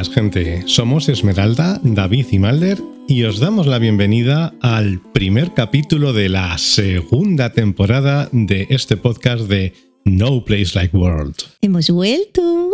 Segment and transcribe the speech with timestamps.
[0.00, 6.14] Buenas gente, somos Esmeralda, David y Malder y os damos la bienvenida al primer capítulo
[6.14, 9.74] de la segunda temporada de este podcast de
[10.06, 11.34] No Place Like World.
[11.60, 12.70] Hemos vuelto.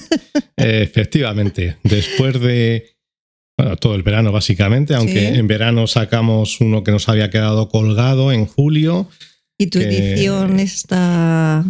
[0.56, 2.96] Efectivamente, después de
[3.56, 5.38] bueno, todo el verano básicamente, aunque Sí.
[5.38, 9.08] en verano sacamos uno que nos había quedado colgado en julio.
[9.58, 11.64] Y tu Que- edición está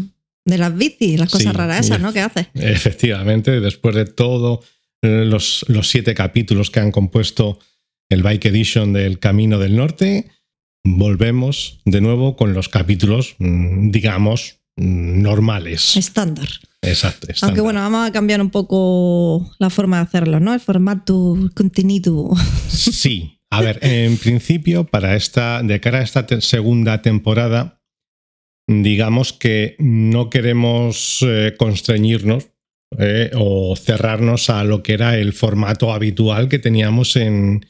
[0.46, 2.10] de las bicis, las cosas Sí, raras esas, ¿no?
[2.14, 2.46] ¿Qué haces?
[2.54, 4.62] Efectivamente, después de todo
[5.04, 7.58] los, los siete capítulos que han compuesto
[8.08, 10.30] el Bike Edition del Camino del Norte,
[10.84, 15.96] volvemos de nuevo con los capítulos, mm, digamos, mm, normales.
[15.96, 16.48] Estándar.
[16.82, 17.28] Exacto.
[17.42, 20.52] Aunque bueno, vamos a cambiar un poco la forma de hacerlo, ¿no?
[20.52, 22.30] El formato, el contenido.
[22.68, 23.30] Sí.
[23.50, 27.80] A ver, en principio, para esta, de cara a esta segunda temporada,
[28.66, 32.48] digamos que no queremos eh, constreñirnos
[32.98, 37.66] eh, o cerrarnos a lo que era el formato habitual que teníamos en,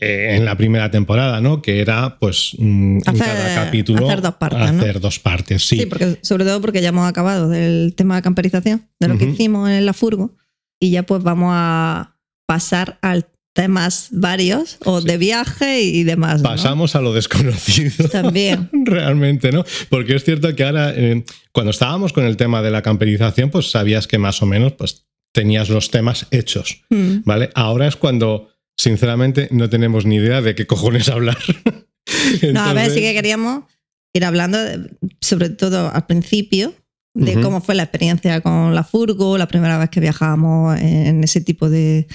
[0.00, 1.62] eh, en la primera temporada, ¿no?
[1.62, 4.80] Que era, pues, mm, en Hacer- cada capítulo hacer dos partes, ¿no?
[4.82, 5.78] hacer dos partes, sí.
[5.78, 9.24] Sí, porque, sobre todo porque ya hemos acabado del tema de camperización, de lo que
[9.26, 10.36] hicimos en la furgo,
[10.80, 12.16] y ya pues vamos a
[12.46, 16.42] pasar al temas varios o de viaje y demás.
[16.42, 16.48] ¿no?
[16.50, 18.08] Pasamos a lo desconocido.
[18.08, 18.70] También.
[18.84, 19.64] Realmente, ¿no?
[19.88, 23.70] Porque es cierto que ahora, eh, cuando estábamos con el tema de la camperización, pues
[23.70, 27.18] sabías que más o menos pues, tenías los temas hechos, Mm.
[27.24, 27.50] ¿vale?
[27.54, 31.38] Ahora es cuando, sinceramente, no tenemos ni idea de qué cojones hablar.
[32.52, 33.64] No, a ver, sí que queríamos
[34.14, 34.90] ir hablando, de-
[35.20, 36.74] sobre todo al principio,
[37.14, 41.40] de cómo fue la experiencia con la furgo, la primera vez que viajábamos en ese
[41.40, 42.08] tipo de,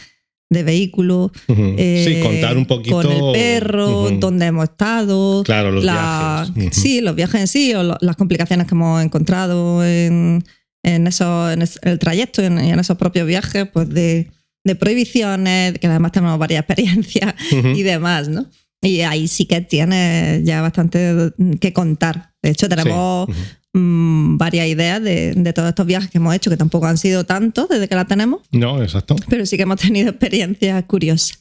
[0.50, 1.32] de vehículo.
[1.48, 3.02] eh, sí, contar un poquito.
[3.02, 5.44] Con el perro, ujú, dónde hemos estado.
[5.44, 6.76] Claro, los la- viajes.
[6.78, 10.44] Sí, los viajes en sí, o lo- las complicaciones que hemos encontrado en,
[10.84, 14.30] en, eso, en el trayecto y en, esos propios viajes, pues de,
[14.64, 18.46] de prohibiciones, que además tenemos varias experiencias y demás, ¿no?
[18.82, 22.34] Y ahí sí que tiene ya bastante que contar.
[22.44, 23.34] De hecho, tenemos Sí,
[23.78, 27.26] mm, varias ideas de, de todos estos viajes que hemos hecho, que tampoco han sido
[27.26, 29.16] tantos desde que la tenemos, No, exacto.
[29.30, 31.40] pero sí que hemos tenido experiencias curiosas.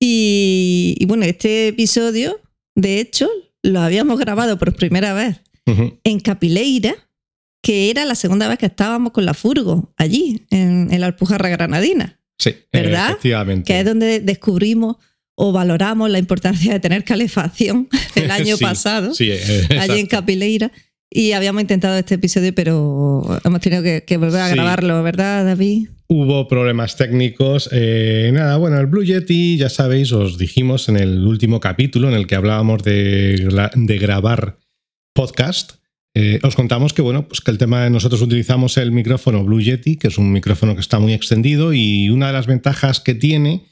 [0.00, 2.40] Y, y bueno, este episodio,
[2.74, 3.28] de hecho,
[3.62, 5.40] lo habíamos grabado por primera vez
[6.04, 6.94] en Capileira,
[7.62, 11.50] que era la segunda vez que estábamos con la furgo allí, en, en la Alpujarra
[11.50, 13.10] Granadina, Sí, ¿Verdad?
[13.10, 13.66] efectivamente.
[13.70, 14.96] que es donde descubrimos
[15.34, 20.06] o valoramos la importancia de tener calefacción el año Sí, pasado, Sí, eh, allí en.
[20.06, 20.72] Capileira.
[21.10, 24.54] Y habíamos intentado este episodio, pero hemos tenido que, que volver a Sí.
[24.54, 25.88] grabarlo, ¿verdad, David?
[26.08, 27.68] Hubo problemas técnicos.
[27.72, 32.14] eh, nada, bueno, el Blue Yeti, ya sabéis, os dijimos en el último capítulo en
[32.14, 34.58] el que hablábamos de grabar
[35.14, 35.72] podcast.
[36.14, 39.60] eh, os contamos que, bueno, pues que el tema de nosotros utilizamos el micrófono Blue
[39.62, 43.14] Yeti, que es un micrófono que está muy extendido y una de las ventajas que
[43.14, 43.66] tiene,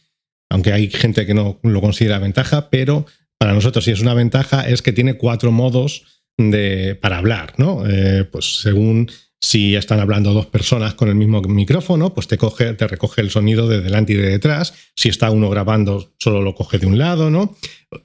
[0.49, 3.05] aunque hay gente que no lo considera ventaja, pero
[3.39, 7.85] para nosotros sí es una ventaja, es que tiene cuatro modos de, para hablar, ¿no?
[7.87, 9.11] Eh, pues según
[9.41, 13.31] si están hablando dos personas con el mismo micrófono, pues te, coge, te recoge el
[13.31, 14.75] sonido de delante y de detrás.
[14.95, 17.57] Si está uno grabando, solo lo coge de un lado, ¿no?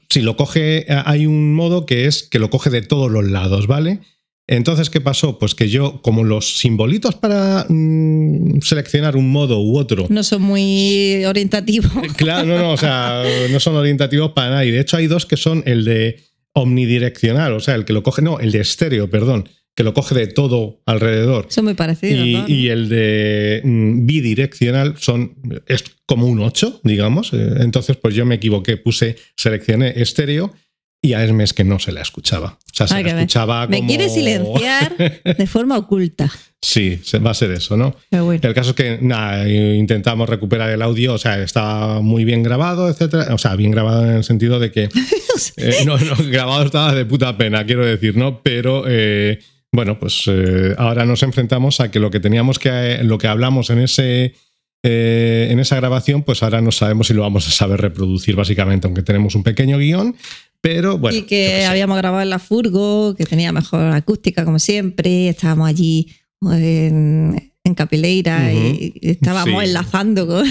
[0.10, 3.68] Si lo coge, hay un modo que es que lo coge de todos los lados,
[3.68, 4.02] ¿vale?
[4.48, 5.40] Entonces, ¿qué pasó?
[5.40, 10.42] Pues que yo, como los simbolitos para mm, seleccionar un modo u otro, No son
[10.42, 11.92] muy orientativos.
[12.18, 14.66] Claro, no, no, o sea, no son orientativos para nada.
[14.66, 16.22] Y de hecho hay dos que son el de
[16.54, 20.16] omnidireccional, o sea, el que lo coge, no, el de estéreo, perdón, que lo coge
[20.16, 21.46] de todo alrededor.
[21.50, 22.26] Son muy parecidos.
[22.26, 22.48] Y, ¿no?
[22.48, 25.36] y el de mm, bidireccional son,
[25.68, 27.34] es como un 8, digamos.
[27.34, 30.54] Eh, Entonces, pues yo me equivoqué, puse, seleccioné estéreo
[31.02, 32.58] y a Esmes que no se la escuchaba.
[32.72, 36.32] O sea, se Hay la escuchaba Me como- quiere silenciar de forma oculta.
[36.64, 37.96] Sí, va a ser eso, ¿no?
[38.12, 38.40] Bueno.
[38.44, 42.88] El caso es que nada, intentamos recuperar el audio, o sea, estaba muy bien grabado,
[42.88, 43.34] etcétera.
[43.34, 44.84] O sea, bien grabado en el sentido de que
[45.58, 48.44] eh, no, no, grabado estaba de puta pena, quiero decir, ¿no?
[48.44, 49.40] Pero eh,
[49.72, 53.72] bueno, pues eh, ahora nos enfrentamos a que lo que teníamos que, lo que hablamos
[53.72, 54.36] en ese
[54.84, 58.86] eh, en esa grabación, pues ahora no sabemos si lo vamos a saber reproducir, básicamente,
[58.86, 60.16] aunque tenemos un pequeño guion.
[60.62, 61.18] Pero bueno.
[61.18, 66.08] y que habíamos grabado en la furgo, que tenía mejor acústica como siempre, estábamos allí
[66.52, 69.70] en, en Capileira y estábamos Sí.
[69.70, 70.46] enlazando con,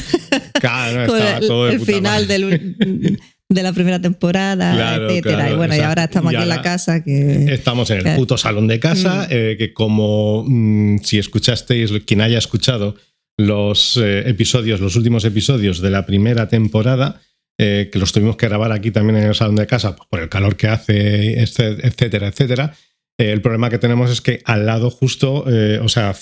[0.60, 3.18] Claro, el, todo final del,
[3.48, 5.36] de la primera temporada, Claro, etcétera.
[5.36, 7.52] claro, y bueno, y ahora estamos Y aquí en la casa que...
[7.52, 12.38] Estamos en el puto salón de casa, eh, que como mm, si escuchasteis, quien haya
[12.38, 12.96] escuchado
[13.38, 17.20] los eh, episodios, los últimos episodios de la primera temporada,
[17.62, 20.20] eh, que los tuvimos que grabar aquí también en el salón de casa, pues, por
[20.20, 22.72] el calor que hace, este- etcétera, etcétera.
[23.18, 26.14] eh, el problema que tenemos es que al lado justo, eh, o sea,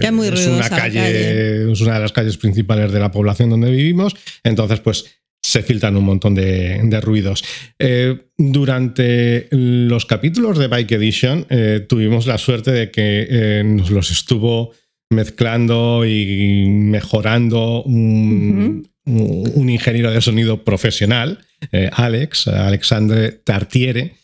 [0.00, 1.72] Que es una calle, calle.
[1.72, 4.14] es una de las calles principales de la población donde vivimos,
[4.44, 5.04] entonces pues
[5.44, 7.42] se filtran un montón de, de ruidos.
[7.80, 13.90] Eh, durante los capítulos de Bike Edition eh, tuvimos la suerte de que eh, nos
[13.90, 14.70] los estuvo
[15.12, 21.38] mezclando y mejorando un, un- ingeniero de sonido profesional,
[21.72, 24.14] eh, Alex, Alexandre Tartiere.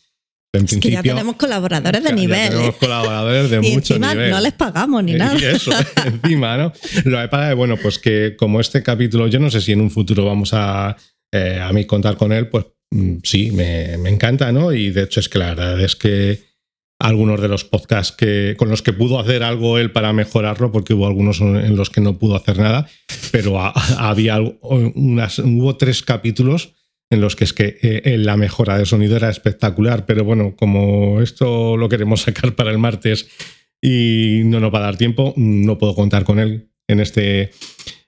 [0.53, 2.49] En Es que ya tenemos colaboradores de nivel.
[2.49, 4.31] tenemos colaboradores de y mucho encima nivel.
[4.31, 5.39] no les pagamos ni Eh, nada.
[5.39, 5.71] Y eso,
[6.07, 6.73] encima, ¿no?
[7.05, 9.81] Lo que pasa es, bueno, pues que como este capítulo, yo no sé si en
[9.83, 10.97] un futuro vamos a,
[11.33, 14.73] eh, a mí contar con él, pues mm, sí, me, me encanta, ¿no?
[14.73, 16.48] Y de hecho es que la verdad es que
[17.01, 20.95] algunos de los podcasts que, con los que pudo hacer algo él para mejorarlo, porque
[20.95, 22.89] hubo algunos en los que no pudo hacer nada,
[23.31, 26.75] pero ha- había unas, hubo tres capítulos
[27.11, 31.23] en los que es que eh, la mejora de sonido era espectacular, pero bueno, como
[31.23, 33.29] esto lo queremos sacar para el martes
[33.81, 37.51] y no nos va a dar tiempo, no puedo contar con él en este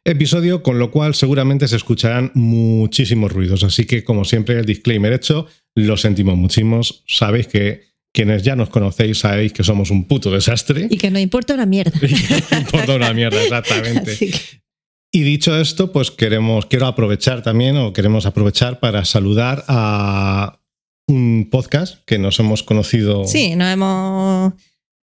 [0.04, 3.62] episodio, con lo cual seguramente se escucharán muchísimos ruidos.
[3.62, 5.46] Así que, como siempre, el disclaimer hecho,
[5.76, 7.04] lo sentimos muchísimos.
[7.06, 10.88] Sabéis que quienes ya nos conocéis sabéis que somos un puto desastre.
[10.90, 11.92] Y que nos importa una mierda.
[12.58, 14.16] Importa una mierda, exactamente.
[14.16, 14.32] Que-
[15.12, 20.60] Y dicho esto, pues queremos, quiero aprovechar también, o queremos aprovechar para saludar a
[21.08, 24.52] un podcast que nos hemos conocido sí, nos hemos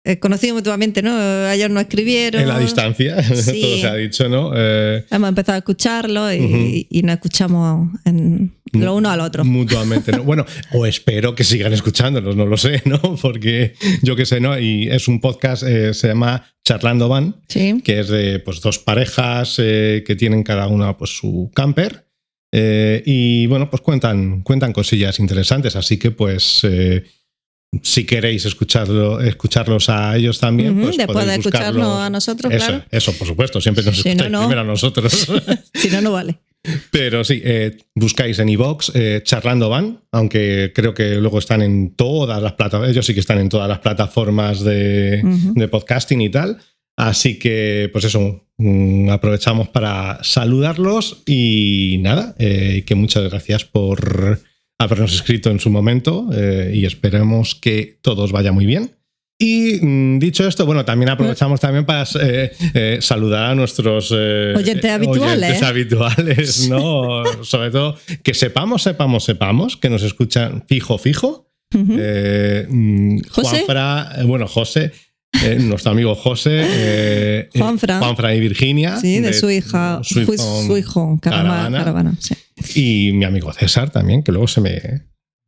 [0.06, 1.14] eh, conocido mutuamente, ¿no?
[1.48, 2.40] Ayer nos escribieron.
[2.42, 3.60] en la distancia, Sí.
[3.60, 4.52] todo se ha dicho, ¿no?
[4.54, 6.86] Eh, Hemos empezado a escucharlo y, Ujú.
[6.90, 9.44] y nos escuchamos en lo uno al otro.
[9.44, 10.22] Mutuamente, ¿no?
[10.22, 13.00] Bueno, o espero que sigan escuchándonos, no lo sé, ¿no?
[13.20, 14.58] Porque yo qué sé, ¿no?
[14.58, 17.80] Y es un podcast, eh, se llama Charlando Van, Sí.
[17.84, 22.06] que es de pues, dos parejas eh, que tienen cada una pues, su camper.
[22.52, 25.74] eh, y bueno, pues cuentan, cuentan cosillas interesantes.
[25.76, 27.04] Así que, pues, eh,
[27.82, 32.66] si queréis escucharlo, escucharlos a ellos también, Ujú, pues Después de escucharnos a nosotros, Eso,
[32.66, 32.84] claro.
[32.90, 34.40] eso, por supuesto, siempre nos Si no, escucháis no.
[34.40, 35.26] primero a nosotros.
[35.74, 36.38] Si no, no vale.
[36.90, 38.92] Pero sí, eh, buscáis en iVox
[39.22, 43.38] Charlando Van, aunque creo que luego están en todas las plataformas, ellos sí que están
[43.38, 46.58] en todas las plataformas de podcasting y tal.
[46.96, 54.40] Así que, pues eso, mm, aprovechamos para saludarlos y nada, eh, que muchas gracias por
[54.78, 58.92] habernos escrito en su momento eh, y esperemos que todos vaya muy bien.
[59.38, 64.54] Y mm, dicho esto, bueno, también aprovechamos también para eh, eh, saludar a nuestros eh,
[64.56, 65.42] Oyentes habituales.
[65.42, 67.22] oyentes habituales, ¿no?
[67.42, 71.50] Sobre todo que sepamos, sepamos, sepamos que nos escuchan fijo, fijo.
[71.74, 71.96] Ujú.
[71.98, 73.48] Eh, mm, ¿José?
[73.66, 74.92] Juanfra, eh, bueno, José,
[75.44, 77.98] eh, nuestro amigo José, Juanfra.
[77.98, 78.96] Juanfra y Virginia.
[78.98, 80.20] sí, de, su hija, su,
[80.78, 81.18] hijo.
[81.20, 81.78] Caravana.
[81.78, 82.34] Caravana, sí.
[82.74, 84.80] Y mi amigo César también, que luego se me,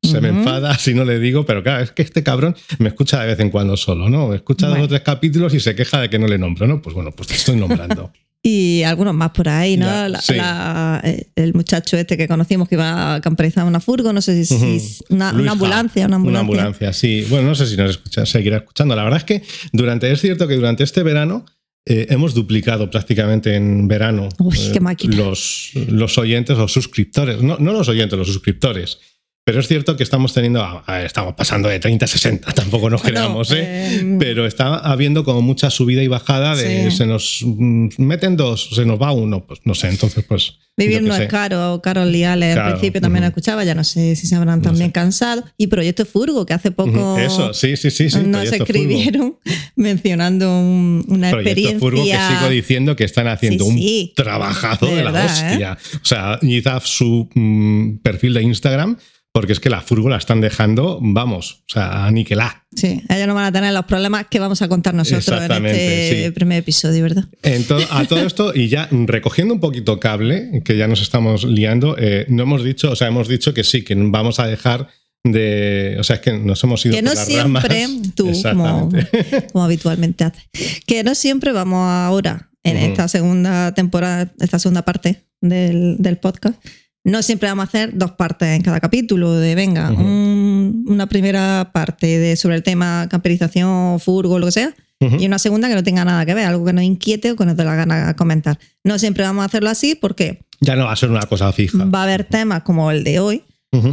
[0.02, 3.20] se me enfada si no le digo, pero claro, es que este cabrón me escucha
[3.20, 4.34] de vez en cuando solo, ¿no?
[4.34, 4.84] Escucha dos Bueno.
[4.84, 6.82] o tres capítulos y se queja de que no le nombro, ¿no?
[6.82, 8.12] Pues bueno, pues te estoy nombrando.
[8.40, 9.86] Y algunos más por ahí, ¿no?
[9.86, 10.34] Ya, La- sí.
[10.34, 14.44] la- eh, el muchacho este que conocimos que iba a camperizar una furgo, no sé
[14.44, 16.30] si, si es una, ambulancia, una ambulancia.
[16.30, 17.26] Una ambulancia, sí.
[17.28, 18.94] Bueno, no sé si nos escucha, seguirá escuchando.
[18.94, 21.46] La verdad es que durante, es cierto que durante este verano
[21.90, 27.40] eh, hemos duplicado prácticamente en verano Uy, eh, los, los oyentes, los suscriptores.
[27.40, 28.98] No, no los oyentes, los suscriptores.
[29.48, 30.62] Pero es cierto que estamos teniendo,
[31.02, 33.56] estamos pasando de 30 a 60, tampoco nos creamos, ¿eh?
[33.96, 36.96] eh, Pero está habiendo como mucha subida y bajada de Sí.
[36.98, 40.58] se nos mm, meten dos, se nos va uno, pues no sé, entonces pues...
[40.76, 41.24] Vivir no sé.
[41.24, 41.80] es caro.
[41.82, 43.30] Carol Liales Claro, al principio también ujú.
[43.30, 45.42] escuchaba, ya no sé si se habrán también cansado.
[45.56, 48.08] Y Proyecto Furgo, que hace poco Eso, sí, sí, sí.
[48.10, 48.64] sí nos Furgo.
[48.64, 49.38] escribieron
[49.76, 51.78] mencionando un- una Proyecto experiencia.
[51.80, 55.50] Furgo que sigo diciendo que están haciendo Sí, un trabajazo De de, la verdad, ¿eh?
[55.52, 55.78] hostia.
[55.96, 58.98] O sea, a su mm, perfil de Instagram
[59.38, 62.64] porque es que la Furgo la están dejando, vamos, o sea, aniquilar.
[62.74, 66.24] Sí, ellos no van a tener los problemas que vamos a contar nosotros en este
[66.24, 66.30] sí.
[66.32, 67.24] primer episodio, ¿verdad?
[67.44, 71.44] En to- a todo esto, y ya recogiendo un poquito cable, que ya nos estamos
[71.44, 74.88] liando, eh, no hemos dicho, o sea, hemos dicho que sí, que vamos a dejar
[75.22, 75.96] de.
[76.00, 78.14] O sea, es que nos hemos ido Que por no las siempre, ramas.
[78.16, 78.32] tú,
[79.52, 80.48] como, habitualmente haces,
[80.84, 86.60] que no siempre vamos ahora, en esta segunda temporada, esta segunda parte del, del podcast,
[87.04, 91.70] no siempre vamos a hacer dos partes en cada capítulo, de venga, un- una primera
[91.72, 95.84] parte de, sobre el tema camperización, furgo, lo que sea, y una segunda que no
[95.84, 98.58] tenga nada que ver, algo que nos inquiete o que nos dé la gana comentar.
[98.82, 101.84] No siempre vamos a hacerlo así porque Ya no va a ser una cosa fija.
[101.84, 103.44] va a haber temas como el de hoy,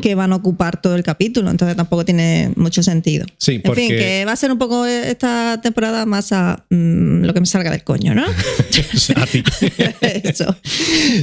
[0.01, 3.25] Que van a ocupar todo el capítulo, entonces tampoco tiene mucho sentido.
[3.37, 7.23] Sí, En porque fin, que va a ser un poco esta temporada más a mm,
[7.25, 8.23] lo que me salga del coño, ¿no?
[9.15, 9.43] a ti.
[10.01, 10.55] Eso.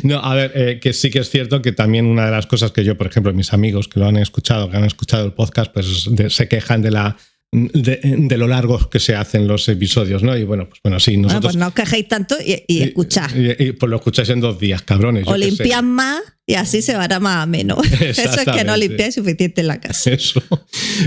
[0.02, 2.73] No, a ver, eh, que sí que es cierto que también una de las cosas
[2.73, 5.73] que yo, por ejemplo, mis amigos que lo han escuchado, que han escuchado el podcast,
[5.73, 7.16] pues de- se quejan de la
[7.52, 10.37] de, de lo largos que se hacen los episodios, ¿no?
[10.37, 11.52] Y bueno, pues bueno, sí, Bueno, nosotros.
[11.52, 13.30] pues no os quejéis tanto y, y escuchad.
[13.37, 15.28] Y, y, pues lo escucháis en dos días, cabrones.
[15.28, 17.76] O limpiad más y así se hará más ameno.
[18.00, 20.11] Eso es que no limpiáis suficiente en la casa.
[20.11, 20.42] Eso.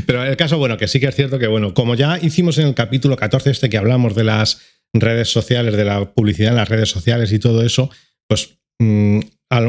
[0.06, 2.68] Pero el caso, bueno, que sí que es cierto que, bueno, como ya hicimos en
[2.68, 4.62] el capítulo 14 este que hablamos de las
[4.94, 7.90] redes sociales, de la publicidad en las redes sociales y todo eso,
[8.28, 9.20] pues mm,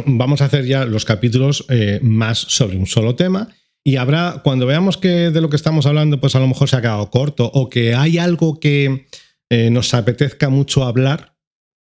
[0.06, 3.48] vamos a hacer ya los capítulos eh, más sobre un solo tema.
[3.86, 6.74] Y habrá, cuando veamos que de lo que estamos hablando, pues a lo mejor se
[6.74, 9.06] ha quedado corto o que hay algo que
[9.48, 11.36] eh, nos apetezca mucho hablar,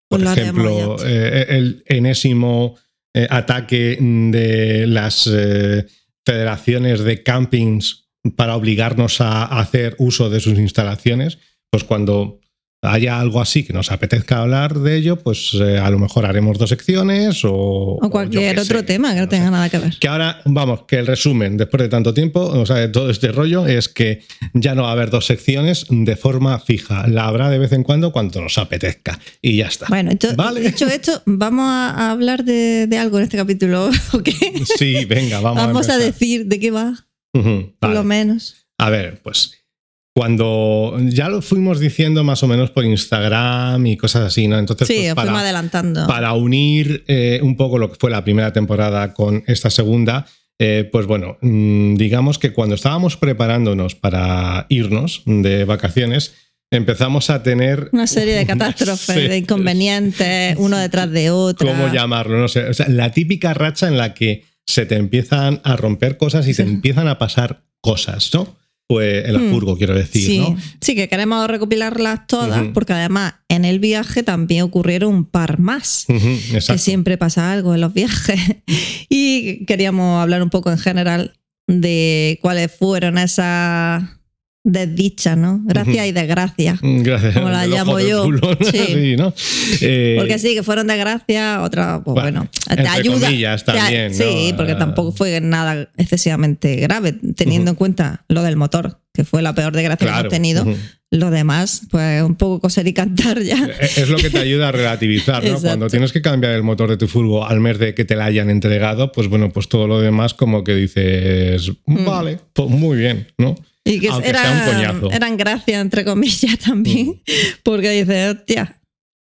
[0.10, 2.75] por ejemplo, eh, el enésimo
[3.13, 5.29] eh, ataque de las
[6.25, 11.38] federaciones de campings para obligarnos a hacer uso de sus instalaciones,
[11.72, 12.41] pues cuando
[12.83, 16.57] haya algo así que nos apetezca hablar de ello, pues eh, a lo mejor haremos
[16.57, 17.51] dos secciones o,
[18.01, 19.51] O cualquier otro sé, tema que no tenga sé.
[19.51, 19.97] nada que ver.
[19.99, 23.31] Que ahora, vamos, que el resumen, después de tanto tiempo, o sea, de todo este
[23.31, 24.23] rollo, es que
[24.53, 27.07] ya no va a haber dos secciones de forma fija.
[27.07, 29.19] La habrá de vez en cuando cuando nos apetezca.
[29.41, 29.85] Y ya está.
[29.89, 30.59] Bueno, ento- Vale.
[30.61, 33.89] dicho esto, vamos a, hablar de, de algo en este capítulo.
[34.77, 36.93] Sí, venga, vamos, Vamos a decir de qué va,
[37.31, 37.95] por vale.
[37.95, 38.65] lo menos.
[38.77, 39.62] A ver, pues
[40.15, 44.60] cuando ya lo fuimos diciendo más o menos por Instagram y cosas así, ¿no?
[44.60, 46.05] Entonces, Sí, pues, para, adelantando.
[46.08, 50.27] para unir eh, un poco lo que fue la primera temporada con esta segunda,
[50.60, 56.36] eh, pues bueno, mm, digamos que cuando estábamos preparándonos para irnos de vacaciones,
[56.72, 61.67] empezamos a tener Una serie de catástrofes, de inconvenientes, uno detrás de otro.
[61.67, 62.38] ¿Cómo llamarlo?
[62.38, 62.65] No sé.
[62.70, 66.53] O sea, la típica racha en la que se te empiezan a romper cosas y
[66.53, 66.62] Sí.
[66.62, 68.55] empiezan a pasar cosas, ¿no?
[68.93, 69.50] Pues el Hmm.
[69.51, 70.55] furgo, quiero decir, Sí, ¿no?
[70.81, 76.05] sí, que queremos recopilarlas todas, porque además en el viaje también ocurrieron un par más.
[76.09, 76.29] Ujú,
[76.67, 78.39] Que siempre pasa algo en los viajes.
[79.09, 81.33] Y queríamos hablar un poco en general
[81.67, 84.03] de cuáles fueron esas
[84.63, 85.62] desdichas, ¿no?
[85.65, 86.79] Gracias y desgracias.
[86.82, 87.34] Gracias.
[87.34, 88.24] como la llamo yo.
[88.24, 88.65] culo, ¿no?
[88.65, 88.77] Sí.
[88.88, 89.34] Sí, ¿no?
[89.82, 93.27] Eh, Porque sí, que fueron desgracias, otras, pues Bueno, bueno, te ayuda.
[93.27, 94.58] comillas te- también, Sí, ¿no?
[94.58, 99.53] porque tampoco fue nada excesivamente grave, teniendo en cuenta lo del motor, que fue la
[99.53, 100.20] peor desgracia que claro.
[100.22, 100.63] hemos tenido.
[100.63, 100.75] Ujú.
[101.12, 103.70] Lo demás, pues un poco coser y cantar ya.
[103.79, 105.60] Es es lo que te ayuda a relativizar, ¿no?
[105.62, 108.25] Cuando tienes que cambiar el motor de tu furgo al mes de que te la
[108.25, 112.05] hayan entregado, pues bueno, pues todo lo demás como que dices, Mm.
[112.05, 113.53] vale, pues muy bien, ¿no?
[113.85, 117.21] Y que Aunque eran, gracias, entre comillas, también,
[117.63, 118.81] porque dices, hostia,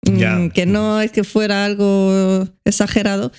[0.06, 3.32] mm, que no es que fuera algo exagerado,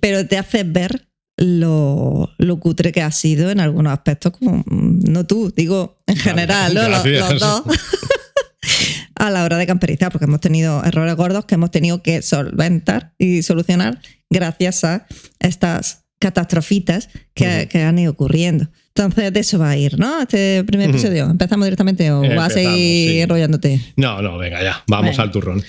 [0.00, 5.10] pero te hace ver lo, lo cutre que ha sido en algunos aspectos, como mm,
[5.10, 6.88] no tú, digo en general, ¿no?
[6.88, 7.04] Los,
[7.38, 7.62] dos.
[9.14, 13.14] a la hora de camperizar, porque hemos tenido errores gordos que hemos tenido que solventar
[13.18, 15.06] y solucionar gracias a
[15.38, 18.68] estas catastrofitas que, que han ido ocurriendo.
[18.96, 20.22] Entonces, de eso va a ir, ¿no?
[20.22, 21.24] Este primer episodio.
[21.30, 23.20] ¿Empezamos directamente o vas a seguir sí.
[23.20, 23.80] enrollándote?
[23.96, 25.62] No, no, venga, ya, vamos al turrón.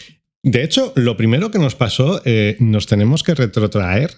[0.44, 4.12] De hecho, lo primero que nos pasó, eh, nos tenemos que retrotraer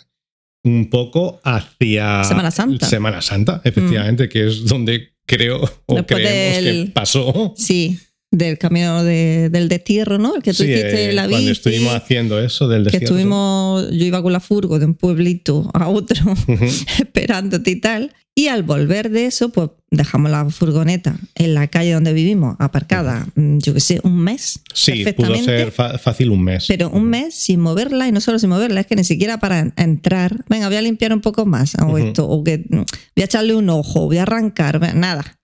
[0.64, 2.86] un poco hacia Semana Santa.
[2.86, 2.90] Mm.
[2.90, 7.54] Semana Santa, efectivamente, que es donde creo o Después creemos del- que pasó.
[7.56, 7.98] Sí,
[8.32, 10.36] del camino de- del destierro, ¿no?
[10.36, 11.52] El que tú Sí, hiciste eh, la cuando bici.
[11.52, 13.06] estuvimos haciendo eso del que desierto.
[13.16, 16.34] estuvimos, yo iba con la furgo de un pueblito a otro
[17.00, 18.14] esperándote y tal.
[18.36, 23.28] Y al volver de eso, pues dejamos la furgoneta en la calle donde vivimos, aparcada,
[23.36, 24.62] mm, yo qué sé, un mes.
[24.74, 26.66] Sí, pudo ser fácil un mes.
[26.68, 29.60] Pero un mes sin moverla, y no solo sin moverla, es que ni siquiera para
[29.60, 33.22] en- entrar, venga, voy a limpiar un poco más, o esto, o que mm, voy
[33.22, 35.38] a echarle un ojo, voy a arrancar, nada.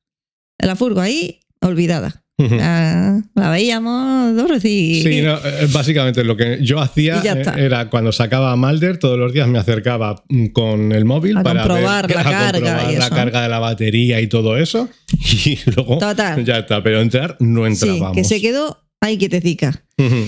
[0.58, 2.24] La furgo ahí, olvidada.
[2.38, 2.58] Ujú.
[2.62, 5.01] Ah, la veíamos, Dorothy.
[5.04, 9.18] Sí, no, eh, básicamente lo que yo hacía eh, era cuando sacaba a Malder, todos
[9.18, 12.51] los días me acercaba mm, con el móvil A para comprobar ver, la a carga
[12.51, 13.15] comprobar y la eso.
[13.15, 14.89] carga de la batería y todo eso.
[15.46, 16.44] Y luego Total.
[16.44, 18.15] ya está, pero entrar no Sí, entrábamos.
[18.18, 19.86] que se quedó ahí quietecica.
[19.98, 20.25] Ujú.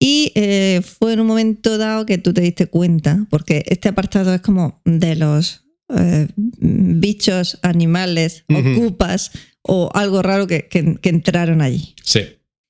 [0.00, 4.32] Y eh, fue en un momento dado que tú te diste cuenta, porque este apartado
[4.34, 6.28] es como de los eh,
[6.58, 8.70] bichos, animales, Ujú.
[8.84, 9.30] ocupas
[9.62, 11.94] o algo raro que, que- que entraron allí.
[12.02, 12.20] Sí.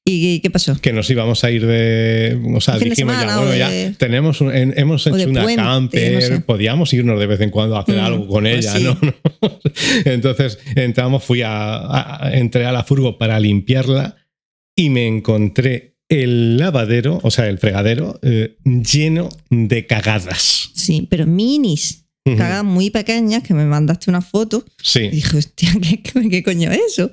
[0.04, 0.76] ¿Y qué pasó?
[0.80, 2.36] Que nos íbamos a ir de.
[2.56, 6.12] O sea, dijimos semana ya, bueno, de- ya tenemos un- hemos hecho una puente, camper,
[6.14, 6.40] no sé.
[6.40, 8.82] podíamos irnos de vez en cuando a hacer Mm, algo con pues ella, sí.
[8.82, 8.98] ¿no?
[9.00, 9.14] ¿no?
[10.04, 11.76] Entonces entramos, fui a,
[12.26, 14.16] a- entré a la furgo para limpiarla
[14.76, 20.70] y me encontré el lavadero, o sea, el fregadero, eh, lleno de cagadas.
[20.74, 22.01] Sí, pero minis.
[22.24, 22.36] Ujú.
[22.36, 25.08] cagadas muy pequeñas que me mandaste una foto y Sí.
[25.08, 27.10] dije, hostia, ¿qué, qué coño es eso?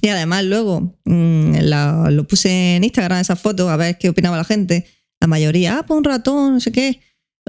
[0.00, 4.36] Y además luego mm, la- lo puse en Instagram esa foto a ver qué opinaba
[4.36, 4.86] la gente.
[5.20, 7.00] La mayoría, ah, pues un ratón, no sé qué.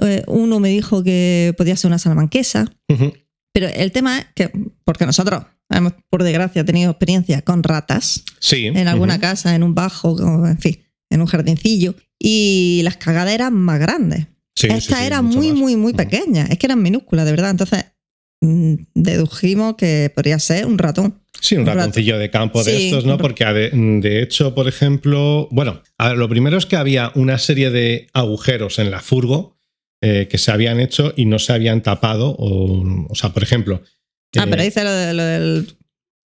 [0.02, 2.66] Eh, uno me dijo que podía ser una salamanquesa.
[2.88, 3.12] Ujú.
[3.52, 4.50] Pero el tema es que,
[4.84, 8.66] porque nosotros hemos, por desgracia, tenido experiencia con ratas Sí.
[8.66, 10.78] en alguna casa, en un bajo, en fin,
[11.10, 14.26] en un jardincillo, y las cagadas eran más grandes.
[14.56, 15.58] Sí, Esta sí, era muy, más.
[15.58, 15.96] muy, muy Ujú.
[15.98, 16.46] pequeña.
[16.46, 17.50] Es que eran minúsculas, de verdad.
[17.50, 17.84] Entonces,
[18.40, 21.20] mm, dedujimos que podría ser un ratón.
[21.40, 21.78] Sí, un Un rato.
[21.80, 23.18] ratoncillo de campo de Sí, estos, ¿no?
[23.18, 27.38] Porque de, de hecho, por ejemplo, bueno, a ver, lo primero es que había una
[27.38, 29.58] serie de agujeros en la furgo
[30.02, 32.30] eh, que se habían hecho y no se habían tapado.
[32.38, 33.82] O, o sea, por ejemplo.
[34.38, 35.76] Ah, eh, pero dice lo, de- lo del.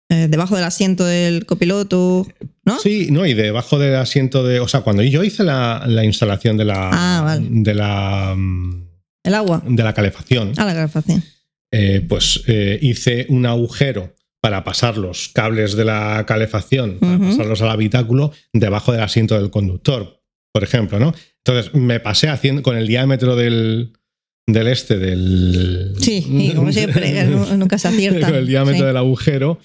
[0.10, 2.26] Eh, debajo del asiento del copiloto,
[2.64, 2.80] ¿no?
[2.80, 4.60] Sí, no, y debajo del asiento de.
[4.60, 6.90] O sea, cuando yo hice la, la instalación de la.
[6.94, 7.46] Ah, vale.
[7.50, 8.34] De la.
[8.38, 8.88] mm,
[9.24, 9.62] El agua.
[9.68, 11.24] De la calefacción, Ah, la calefacción.
[11.72, 17.62] eh, pues eh, hice un agujero para pasar los cables de la calefacción, para pasarlos
[17.62, 20.22] al habitáculo, debajo del asiento del conductor,
[20.54, 21.14] por ejemplo, ¿no?
[21.44, 23.94] Entonces me pasé haciendo con el diámetro del,
[24.46, 25.96] del este, del.
[26.00, 27.26] Sí, y como siempre,
[27.58, 28.28] nunca se acierta.
[28.28, 28.86] con el diámetro Sí.
[28.86, 29.60] del agujero.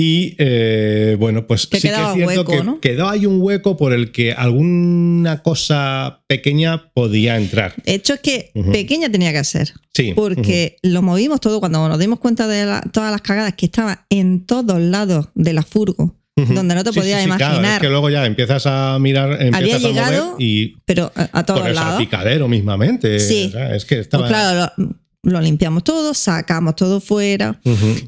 [0.00, 2.80] Y eh, bueno, pues Que sí que es cierto hueco, que ¿no?
[2.80, 7.74] quedó ahí un hueco por el que alguna cosa pequeña podía entrar.
[7.84, 9.72] De hecho, es que pequeña tenía que ser.
[9.94, 10.12] Sí.
[10.14, 13.98] Porque lo movimos todo cuando nos dimos cuenta de la- todas las cagadas que estaban
[14.08, 17.74] en todos lados de la furgo, donde no te Sí, podías sí, sí, claro, imaginar.
[17.74, 21.44] es que luego ya empiezas a mirar, empiezas a llegado mover y pero a, a
[21.44, 21.94] todos por el lados.
[21.94, 23.18] salpicadero mismamente.
[23.18, 23.46] Sí.
[23.48, 24.22] O sea, es que estaba.
[24.28, 27.60] Pues claro, lo, lo limpiamos todo, sacamos todo fuera,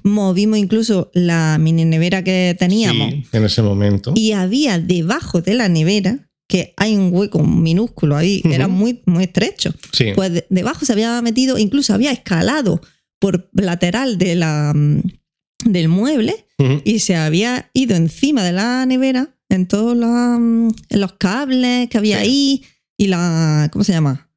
[0.04, 4.12] movimos incluso la mini nevera que teníamos Sí, en ese momento.
[4.14, 9.24] y había debajo de la nevera que hay un hueco minúsculo ahí, era muy, muy
[9.24, 9.72] estrecho.
[9.92, 10.06] sí.
[10.14, 12.80] Pues de- debajo se había metido, incluso había escalado
[13.20, 15.02] por lateral de la, mm,
[15.66, 16.46] del mueble
[16.84, 21.98] y se había ido encima de la nevera en todos mm, en los cables que
[21.98, 22.22] había Sí.
[22.24, 22.62] ahí
[22.96, 23.68] y la.
[23.72, 24.29] ¿Cómo se llama?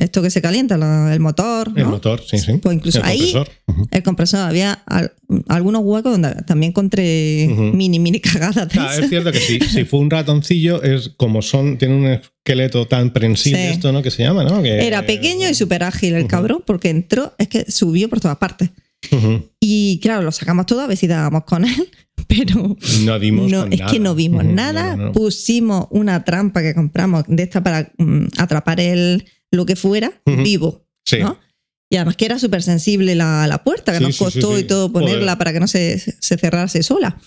[0.00, 1.70] Esto que se calienta, la- el motor.
[1.76, 1.90] El ¿no?
[1.90, 2.54] motor, sí, sí.
[2.54, 3.48] Pues incluso El ahí, compresor.
[3.90, 5.12] El compresor, había al-
[5.48, 8.68] algunos huecos donde también encontré mini, mini cagadas.
[8.70, 12.06] de Ah, es cierto que sí, si fue un ratoncillo, es como son, tiene un
[12.06, 13.72] esqueleto tan prensible, Sí.
[13.74, 14.02] esto, ¿no?
[14.02, 14.62] Que se llama, ¿no?
[14.62, 16.28] Que- Era pequeño y súper ágil el Ujú.
[16.28, 18.70] cabrón, porque entró, es que subió por todas partes.
[19.60, 21.90] Y claro, lo sacamos todo a ver si dábamos con él,
[22.28, 23.92] pero No dimos no, con es nada.
[23.92, 24.90] que no vimos nada.
[24.90, 25.12] no, no, no.
[25.12, 30.86] Pusimos una trampa que compramos de esta para mm, atrapar el, lo que fuera vivo,
[31.04, 31.18] Sí.
[31.92, 34.62] Y además que era súper sensible la, la puerta, que Sí, nos costó sí.
[34.62, 35.38] y todo ponerla Joder.
[35.38, 37.18] para que no se, se cerrase sola.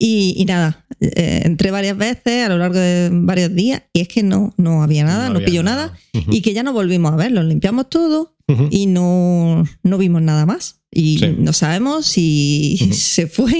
[0.00, 4.08] Y, y nada, eh, entré varias veces a lo largo de varios días y es
[4.08, 5.92] que no, no había nada, no, había pilló nada.
[6.12, 8.36] Y que ya no volvimos a verlo, limpiamos todo
[8.70, 10.80] y no, no vimos nada más.
[10.94, 11.34] Y Sí.
[11.38, 13.52] no sabemos si se fue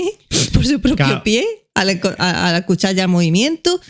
[0.53, 1.23] por su propio Claro.
[1.25, 1.45] pie
[1.75, 3.81] al, al escuchar ya el movimiento,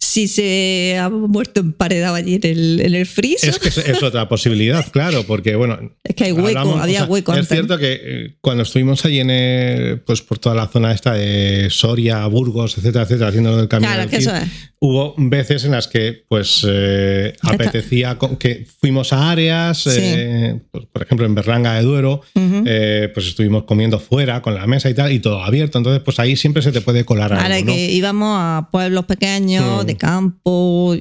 [0.00, 3.50] si se ha muerto emparedado allí en el, en el freezer.
[3.50, 5.78] Es que es, es otra posibilidad, claro, porque bueno.
[6.02, 9.04] Es que hay hueco, hablamos- había o sea, hueco Es cierto que eh, cuando estuvimos
[9.04, 13.68] allí en pues por toda la zona esta de Soria, Burgos, etcétera, etcétera, haciendo del
[13.68, 13.88] camino.
[13.92, 14.48] Claro, del que eso es.
[14.80, 19.90] Hubo veces en las que, pues, eh, apetecía que fuimos a áreas, Sí.
[20.00, 24.66] eh, pues, por ejemplo, en Berlanga de Duero, eh, pues estuvimos comiendo fuera con la
[24.68, 25.78] mesa y tal, y todo abierto.
[25.78, 29.82] Entonces, pues ahí siempre se te puede colar Ahora algo, que íbamos a pueblos pequeños,
[29.82, 29.86] Mm.
[29.86, 30.94] de campo,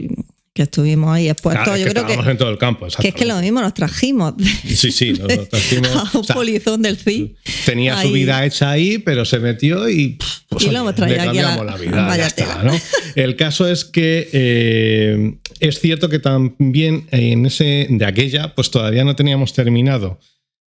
[0.58, 1.63] que estuvimos ahí expuestos.
[1.63, 2.88] Claro, es Yo que creo que, estábamos en todo el campo.
[3.00, 4.34] que es que lo mismo nos trajimos
[4.67, 5.88] Sí, sí, nos trajimos.
[5.96, 7.36] a un O sea, polizón del CI.
[7.65, 8.13] tenía su Ahí.
[8.13, 10.17] vida hecha ahí, pero se metió y,
[10.50, 12.17] pues, Y lo hemos traído le aquí a la- cambiamos la, vida.
[12.17, 12.63] ya está.
[12.63, 12.74] ¿no?
[13.15, 19.04] El caso es que eh, es cierto que también en ese de aquella, pues todavía
[19.04, 20.20] no teníamos terminado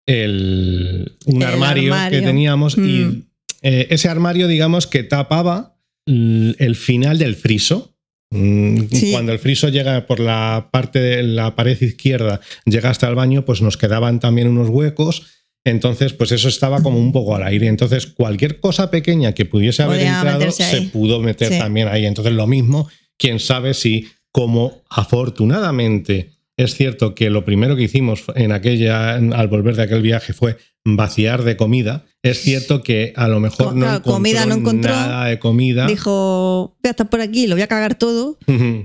[0.06, 2.20] el, un El armario, armario.
[2.20, 2.86] que teníamos Mm.
[2.88, 3.24] y
[3.62, 5.76] eh, ese armario, digamos, que tapaba
[6.06, 7.96] el final del friso.
[8.32, 9.12] Mm, Sí.
[9.12, 13.44] Cuando el friso llega por la parte de la pared izquierda, llega hasta el baño,
[13.46, 15.26] pues nos quedaban también unos huecos.
[15.66, 17.68] Entonces, pues eso estaba como un poco al aire.
[17.68, 21.60] Entonces, cualquier cosa pequeña que pudiese haber Podía entrado se pudo meter Sí.
[21.60, 22.06] también ahí.
[22.06, 22.88] Entonces, lo mismo,
[23.18, 29.48] quién sabe si, como afortunadamente es cierto que lo primero que hicimos en aquella, al
[29.48, 32.06] volver de aquel viaje fue vaciar de comida.
[32.22, 34.92] Es cierto que a lo mejor no, claro, encontró comida no encontró.
[34.92, 35.88] nada de comida.
[35.88, 38.38] Dijo, voy a estar por aquí, lo voy a cagar todo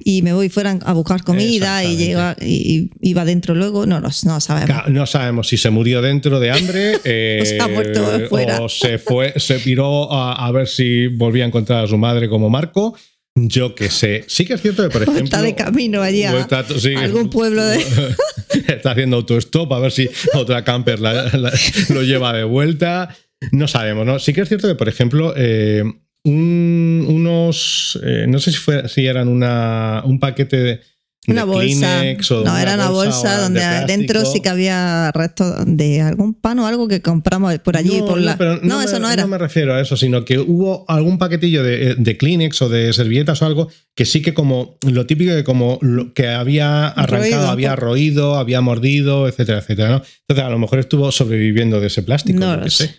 [0.04, 3.86] y me voy fuera a buscar comida y, llega, y dentro luego.
[3.86, 4.88] No, no, no sabemos.
[4.88, 8.60] No sabemos si se murió dentro de hambre eh, O se ha muerto fuera.
[8.60, 12.28] o se fue, se piró a, a ver si volvía a encontrar a su madre
[12.28, 12.96] como Marco.
[13.36, 14.24] Yo que sé.
[14.28, 15.24] Sí que es cierto que, por ejemplo.
[15.24, 17.78] Está de camino allí a, Está- sí, a algún pueblo de.
[18.68, 21.52] Está haciendo autostop a ver si otra camper la- la-
[21.90, 23.14] lo lleva de vuelta.
[23.50, 24.18] No sabemos, ¿no?
[24.20, 25.82] Sí que es cierto que, por ejemplo, eh,
[26.24, 27.98] un- unos.
[28.04, 30.80] eh, no sé si, fue, si eran una, un paquete de.
[31.26, 32.00] Una bolsa.
[32.00, 36.34] Kleenex o No, era una bolsa donde de adentro sí que había restos de algún
[36.34, 37.98] pan o algo que compramos por allí.
[38.00, 38.36] No, por no, la...
[38.36, 39.22] pero no, me- eso no era.
[39.22, 42.92] No me refiero a eso, sino que hubo algún paquetillo de, de Kleenex o de
[42.92, 47.22] servilletas o algo que sí que como lo típico de como lo que había arrancado,
[47.22, 47.80] Roído había poco.
[47.86, 49.88] roído, había mordido, etcétera, etcétera.
[49.88, 50.02] ¿no?
[50.28, 52.38] Entonces a lo mejor estuvo sobreviviendo de ese plástico.
[52.38, 52.86] No lo sé.
[52.88, 52.94] sé.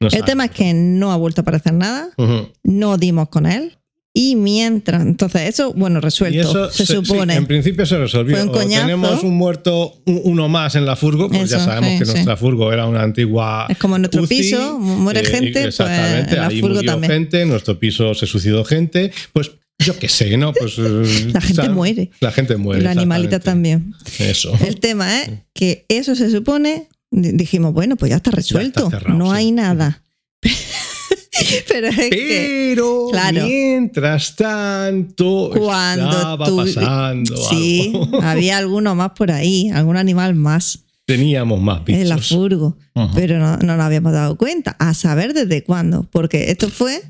[0.00, 2.08] No El tema es que no ha vuelto a aparecer nada,
[2.64, 3.76] no dimos con él.
[4.12, 7.34] Y mientras, entonces eso, bueno, resuelto, eso se, supone.
[7.34, 8.34] en principio se resolvió.
[8.36, 8.82] Fue un O coñazo.
[8.86, 12.12] tenemos un muerto, un- uno más en la furgo, pues ya sabemos sí, que sí.
[12.14, 13.66] nuestra furgo era una antigua.
[13.68, 16.74] es como en nuestro UCI, piso, muere eh, gente, pues exactamente, en la ahí furgo
[16.76, 17.12] murió también.
[17.12, 20.52] gente, en nuestro piso se suicidó gente, pues yo qué sé, ¿no?
[20.54, 22.10] Pues eh, La gente muere.
[22.20, 22.80] La gente muere.
[22.80, 23.38] y los exactamente.
[23.40, 23.94] también.
[24.18, 24.52] Eso.
[24.66, 29.16] El tema es que eso se supone, di- dijimos, bueno, pues ya está resuelto, cerrado,
[29.16, 30.02] no hay nada.
[31.68, 32.74] Pero es que
[33.10, 33.46] Claro.
[33.46, 38.20] mientras tanto cuando estaba tú- pasando sí, algo.
[38.22, 42.02] había alguno más por ahí, algún animal más Teníamos más bichos.
[42.02, 42.76] en la furgo,
[43.14, 47.02] pero no, no nos habíamos dado cuenta, a saber desde cuándo, porque esto fue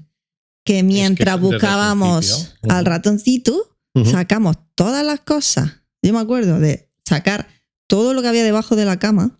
[0.64, 3.76] que mientras buscábamos al ratoncito,
[4.10, 5.72] sacamos todas las cosas.
[6.02, 7.46] Yo me acuerdo de sacar
[7.88, 9.38] todo lo que había debajo de la cama,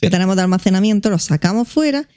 [0.00, 2.08] que tenemos de almacenamiento, lo sacamos fuera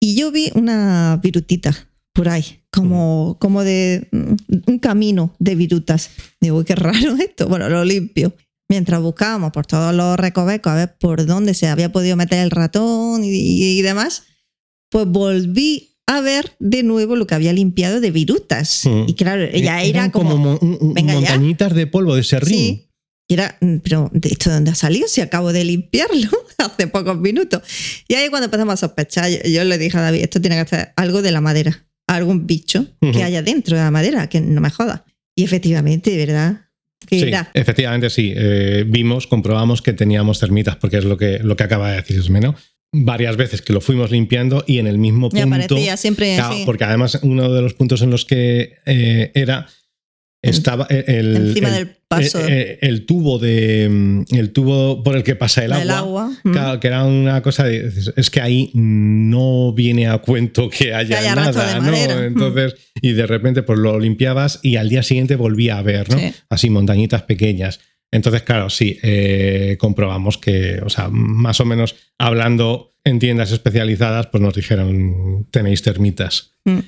[0.00, 4.34] y yo vi una virutita por ahí, como, como de mm,
[4.70, 6.10] un camino de virutas.
[6.40, 7.48] Digo, "Uy, qué raro esto.
[7.48, 8.34] Bueno, lo limpio.
[8.68, 12.50] Mientras buscábamos por todos los recovecos a ver por dónde se había podido meter el
[12.52, 14.22] ratón y, y demás,
[14.90, 18.82] pues volví a ver de nuevo lo que había limpiado de virutas.
[18.86, 19.04] Mm.
[19.08, 20.36] Y claro, ella Eran era como...
[20.36, 21.20] mo- un- un- venga ya.
[21.20, 22.58] montañitas de polvo de serrín.
[22.58, 22.89] Sí.
[23.30, 25.06] Y era, mm, pero ¿de esto de dónde ha salido?
[25.06, 27.62] Si acabo de limpiarlo hace pocos minutos.
[28.08, 30.68] Y ahí cuando empezamos a sospechar, yo, yo le dije a David, esto tiene que
[30.68, 33.12] ser algo de la madera, algún bicho Ujú.
[33.12, 35.04] que haya dentro de la madera, que no me joda.
[35.36, 36.62] Y efectivamente, ¿verdad?
[37.06, 37.50] Que Sí, era.
[37.54, 38.32] efectivamente sí.
[38.36, 42.40] Eh, vimos, comprobamos que teníamos termitas, porque es lo que, lo que acaba de decirme,
[42.40, 42.56] ¿no?
[42.92, 45.54] Varias veces que lo fuimos limpiando y en el mismo Me punto.
[45.56, 46.64] aparecía siempre Claro, así.
[46.66, 49.68] Porque además uno de los puntos en los que eh, era
[50.42, 55.02] estaba el, el- Encima el- del paso eh, eh, el tubo de mm, el tubo
[55.04, 55.98] por el que pasa el agua.
[55.98, 56.32] agua.
[56.42, 61.34] Claro, que era una cosa de, es que ahí no viene a cuento que haya,
[61.34, 61.82] nada, de ¿no?
[61.82, 62.24] madera.
[62.26, 66.18] Entonces, y de repente pues lo limpiabas y al día siguiente volvía a ver, ¿no?
[66.18, 66.32] Sí.
[66.48, 67.80] Así montañitas pequeñas.
[68.12, 74.26] Entonces, claro, sí, eh, comprobamos que, o sea, más o menos hablando en tiendas especializadas,
[74.26, 76.54] pues nos dijeron, tenéis termitas.
[76.64, 76.78] Mm.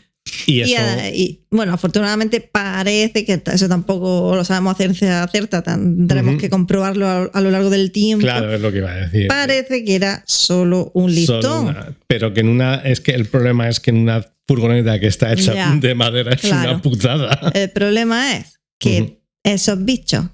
[0.46, 0.82] Y Y, eso...
[0.98, 6.40] eh, y, bueno, afortunadamente parece que eso tampoco lo sabemos a ciencia cierta, tendremos Ujú.
[6.40, 8.22] que comprobarlo a, a lo largo del tiempo.
[8.24, 9.28] Claro, es lo que iba a decir.
[9.28, 11.66] Parece que era solo un Solo listón.
[11.68, 12.76] una- pero que en una.
[12.76, 15.74] Es que el problema es que en una furgoneta que está hecha Ya.
[15.80, 16.70] de madera es Claro.
[16.72, 17.52] una putada.
[17.54, 19.18] El problema es que Ujú.
[19.44, 20.24] esos bichos,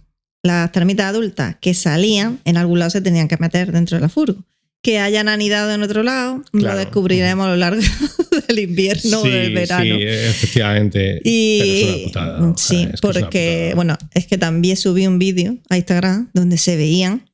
[0.43, 4.09] las termitas adultas que salían, en algún lado se tenían que meter dentro de la
[4.09, 4.45] furgo.
[4.83, 6.75] Que hayan anidado en otro lado, Claro.
[6.75, 7.83] lo descubriremos a lo largo
[8.49, 9.85] del invierno o sí, del verano.
[9.85, 11.21] sí, efectivamente.
[11.25, 12.51] Y Pero es una putada, ¿no?
[12.53, 16.31] O sea, sí, es es porque, bueno, es que también subí un vídeo a Instagram
[16.33, 17.29] donde se veían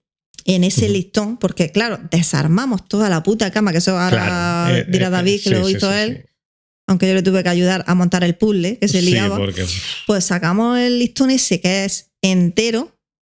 [0.47, 4.87] en ese listón, porque claro, desarmamos toda la puta cama, que eso ahora Claro, eh,
[4.91, 6.31] dirá eh, David que sí, lo sí, hizo sí, él, sí.
[6.87, 9.37] aunque yo le tuve que ayudar a montar el puzzle que se Sí, liaba.
[9.39, 9.65] porque-
[10.07, 12.94] Pues sacamos el listón ese que es entero,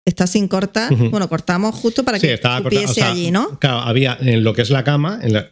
[0.09, 0.95] está sin cortar.
[0.95, 3.59] Bueno, cortamos justo para sí, que o sea, allí, ¿no?
[3.59, 5.51] Claro, había en lo que es la cama, en la-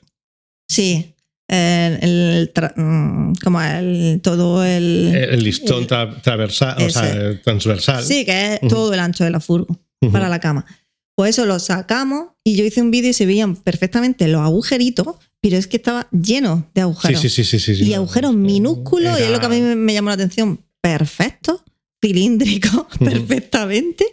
[0.71, 1.13] Sí.
[1.49, 7.41] El, el tra- mm, como el todo el, el listón el- tra- transversal, o sea,
[7.43, 8.03] transversal.
[8.05, 9.79] sí, que es todo el ancho de la furgo
[10.11, 10.67] para la cama.
[11.15, 15.07] Pues eso lo sacamos y yo hice un vídeo y se veían perfectamente los agujeritos,
[15.41, 17.21] pero es que estaba lleno de agujeros.
[17.21, 19.95] sí, sí, sí, sí, sí, y agujeros minúsculos, y es lo que a mí me
[19.95, 20.61] llamó la atención.
[20.83, 21.63] Perfecto,
[22.01, 24.05] cilíndrico, perfectamente.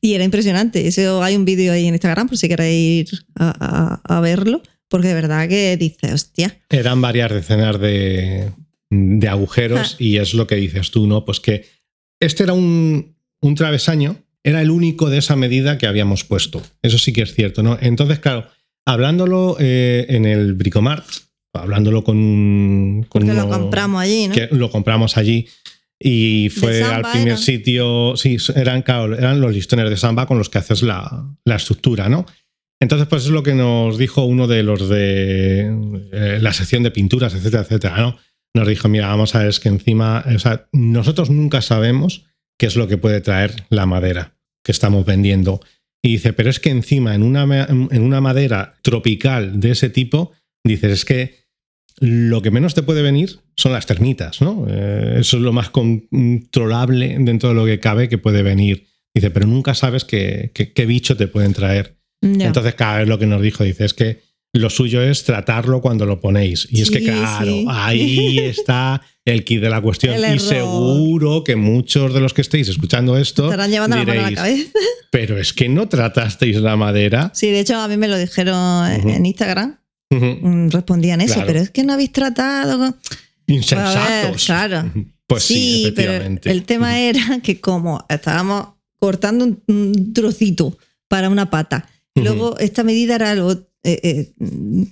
[0.00, 0.86] Y era impresionante.
[0.86, 4.62] Eso hay un vídeo ahí en Instagram por si queréis ir a, a- a verlo,
[4.88, 6.58] porque de verdad que dices, hostia.
[6.70, 8.50] Eran varias decenas de,
[8.90, 9.96] de agujeros Ah.
[9.98, 11.24] y es lo que dices tú, ¿no?
[11.24, 11.64] Pues que
[12.20, 16.62] este era un, un travesaño, era el único de esa medida que habíamos puesto.
[16.82, 17.76] Eso sí que es cierto, ¿no?
[17.80, 18.46] Entonces, claro,
[18.86, 21.04] hablándolo eh, en el Bricomart,
[21.52, 23.04] hablándolo con.
[23.08, 24.34] Con Porque lo compramos allí, ¿no?
[24.34, 25.48] Que lo compramos allí
[25.98, 27.38] y fue al primer eran.
[27.38, 32.08] sitio, sí, eran, eran los listones de samba con los que haces la, la estructura,
[32.08, 32.26] ¿no?
[32.80, 35.60] Entonces, pues es lo que nos dijo uno de los de
[36.12, 38.16] eh, la sección de pinturas, etcétera, etcétera, ¿no?
[38.56, 42.24] nos dijo, mira, vamos a ver, es que encima, o sea, nosotros nunca sabemos
[42.58, 45.60] qué es lo que puede traer la madera que estamos vendiendo.
[46.02, 50.32] Y dice, pero es que encima en una, en una madera tropical de ese tipo,
[50.64, 51.45] dices, es que
[51.98, 54.66] lo que menos te puede venir son las termitas, ¿no?
[54.68, 58.86] Eh, eso es lo más controlable dentro de lo que cabe que puede venir.
[59.14, 61.96] Dice, pero nunca sabes qué, qué, bicho te pueden traer.
[62.20, 64.20] Entonces, cada vez lo que nos dijo, dice, es que
[64.52, 66.68] lo suyo es tratarlo cuando lo ponéis.
[66.70, 70.16] Y es que, claro, ahí está el kit de la cuestión.
[70.34, 73.44] y seguro que muchos de los que estéis escuchando esto.
[73.44, 74.70] Estarán llevando la mano a la cabeza.
[75.10, 77.30] Pero es que no tratasteis la madera.
[77.32, 79.78] Sí, de hecho, a mí me lo dijeron en Instagram
[80.10, 82.94] Mm, respondían eso, pero es que no habéis tratado
[83.46, 84.44] Insensatos.
[84.44, 84.92] claro.
[85.28, 88.68] Pues sí, Pero el tema era que como estábamos
[89.00, 94.32] cortando un trocito para una pata, luego esta medida era algo eh, eh,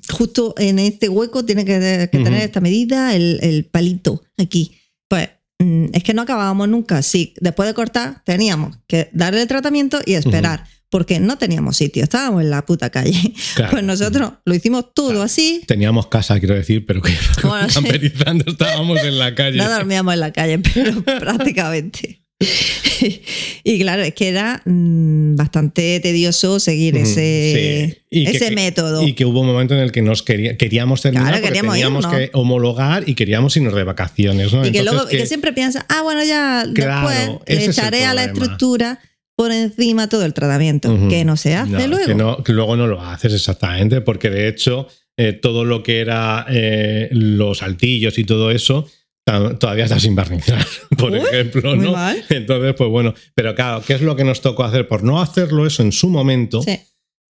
[0.09, 4.77] justo en este hueco tiene que, tener esta medida, el, palito aquí.
[5.09, 7.03] Pues mm, es que no acabábamos nunca.
[7.03, 12.04] Sí, después de cortar teníamos que darle el tratamiento y esperar porque no teníamos sitio,
[12.04, 13.33] estábamos en la puta calle.
[13.68, 15.61] pues nosotros lo hicimos todo así.
[15.66, 17.11] Teníamos casa, quiero decir, pero que
[17.42, 19.59] bueno, camperizando estábamos en la calle.
[19.59, 22.20] No dormíamos en la calle, pero prácticamente.
[23.64, 29.02] y claro, es que era mm, bastante tedioso seguir ese, ese método.
[29.02, 33.09] Y que hubo un momento en el que nos queríamos terminar porque teníamos que homologar
[33.09, 34.52] y queríamos irnos de vacaciones.
[34.52, 34.64] ¿no?
[34.64, 39.00] Y que, luego, que, siempre piensa, ah, bueno, ya después le echaré a la estructura
[39.37, 42.42] por encima todo el tratamiento, que no se hace luego.
[42.42, 47.09] Que, luego no lo haces exactamente, porque de hecho eh, todo lo que era eh,
[47.12, 48.87] los altillos y todo eso
[49.59, 50.64] todavía está sin barnizar,
[50.99, 51.94] por ejemplo, ¿no?
[52.29, 54.87] Entonces, pues bueno, pero claro, ¿qué es lo que nos tocó hacer?
[54.87, 56.62] Por no hacerlo eso en su momento,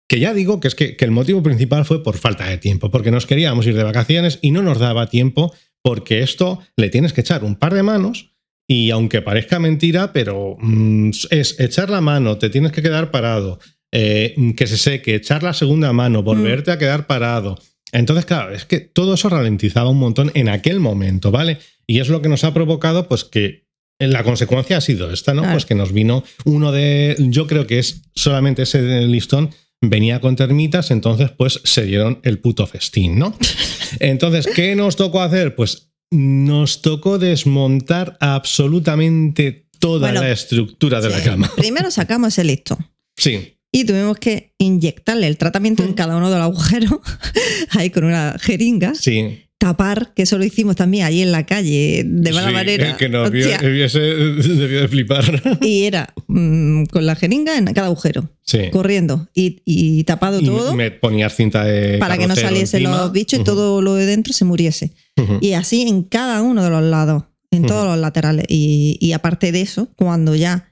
[0.08, 2.90] que ya digo que es que, que el motivo principal fue por falta de tiempo,
[2.90, 5.54] porque nos queríamos ir de vacaciones y no nos daba tiempo,
[5.84, 8.35] porque esto le tienes que echar un par de manos
[8.68, 13.60] y aunque parezca mentira, pero mm, es echar la mano, te tienes que quedar parado,
[13.92, 16.26] eh, que se seque, echar la segunda mano, mm.
[16.26, 17.58] volverte a quedar parado.
[17.92, 21.60] Entonces, claro, es que todo eso ralentizaba un montón en aquel momento, ¿vale?
[21.88, 23.66] Y es lo que nos ha provocado, pues que
[24.00, 25.44] la consecuencia ha sido esta, ¿no?
[25.50, 29.52] Pues que nos vino uno de, yo creo que es solamente ese listón,
[29.82, 33.38] venía con termitas, entonces pues se dieron el puto festín, ¿no?
[34.00, 35.56] Entonces, ¿qué nos tocó hacer?
[35.56, 41.52] Pues nos tocó desmontar absolutamente toda la estructura de la cama.
[41.58, 42.90] Primero sacamos el listón.
[43.18, 43.58] Sí.
[43.72, 47.00] Y tuvimos que inyectarle el tratamiento en cada uno de los agujeros,
[47.72, 48.96] ahí con una jeringa.
[48.96, 52.90] Sí tapar, que eso lo hicimos también allí en la calle, de mala manera.
[52.90, 55.60] El que nos vio, debió de flipar.
[55.62, 58.30] Y era mm, con la jeringa en cada agujero,
[58.72, 60.76] corriendo y, tapado todo.
[60.76, 61.98] Me ponía cinta de.
[61.98, 64.92] Para que no saliesen los bichos y todo lo de dentro se muriese.
[65.42, 68.46] Y así en cada uno de los lados, en todos los laterales.
[68.50, 70.72] Y, aparte de eso, cuando ya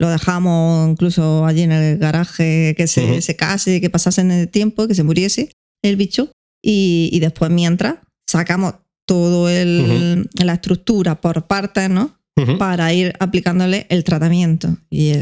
[0.00, 4.86] lo dejamos incluso allí en el garaje, que se secase, que pasase en el tiempo,
[4.86, 5.50] que se muriese
[5.82, 6.30] el bicho.
[6.62, 7.96] Y, y después, mientras,
[8.28, 8.74] sacamos
[9.06, 12.16] todo el, la estructura por partes, ¿no?
[12.56, 14.76] Para ir aplicándole el tratamiento.
[14.90, 15.12] Y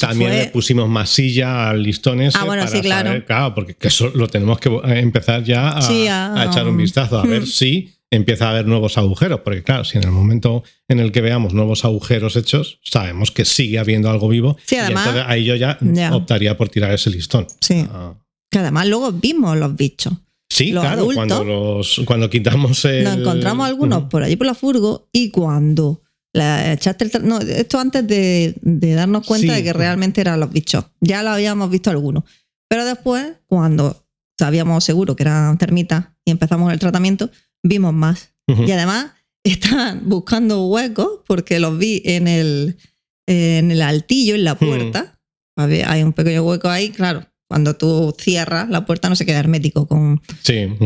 [0.00, 2.38] también le pusimos masilla al listón ese.
[2.40, 3.22] Ah, bueno, sí, claro.
[3.26, 7.92] claro, porque eso lo tenemos que empezar ya a, echar un vistazo, a ver si
[8.10, 11.52] empieza a haber nuevos agujeros, porque claro, si en el momento en el que veamos
[11.52, 14.56] nuevos agujeros hechos, sabemos que sigue habiendo algo vivo.
[14.64, 15.78] Sí, además, y entonces ahí yo ya,
[16.12, 17.46] optaría por tirar ese listón.
[17.60, 17.86] Sí.
[17.90, 18.14] Ah.
[18.50, 20.14] Que además luego vimos los bichos.
[20.52, 23.04] Sí, claro, cuando, los, cuando quitamos el...
[23.04, 26.02] Nos encontramos algunos por allí por la furgo y cuando
[26.34, 27.26] la echaste el...
[27.26, 30.84] No, esto antes de, darnos cuenta de que realmente eran los bichos.
[31.00, 32.24] Ya lo habíamos visto algunos.
[32.68, 34.06] Pero después, cuando
[34.38, 37.30] sabíamos seguro que eran termitas y empezamos el tratamiento,
[37.62, 38.34] vimos más.
[38.46, 39.12] Y además
[39.44, 42.76] estaban buscando huecos porque los vi en el,
[43.26, 45.18] en el altillo, en la puerta.
[45.56, 49.86] Hay un pequeño hueco ahí, claro cuando tú cierras la puerta no se queda hermético
[49.86, 50.22] con,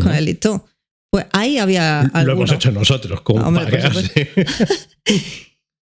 [0.01, 0.65] con el listón.
[1.13, 3.49] Pues ahí había Lo hemos hecho nosotros, como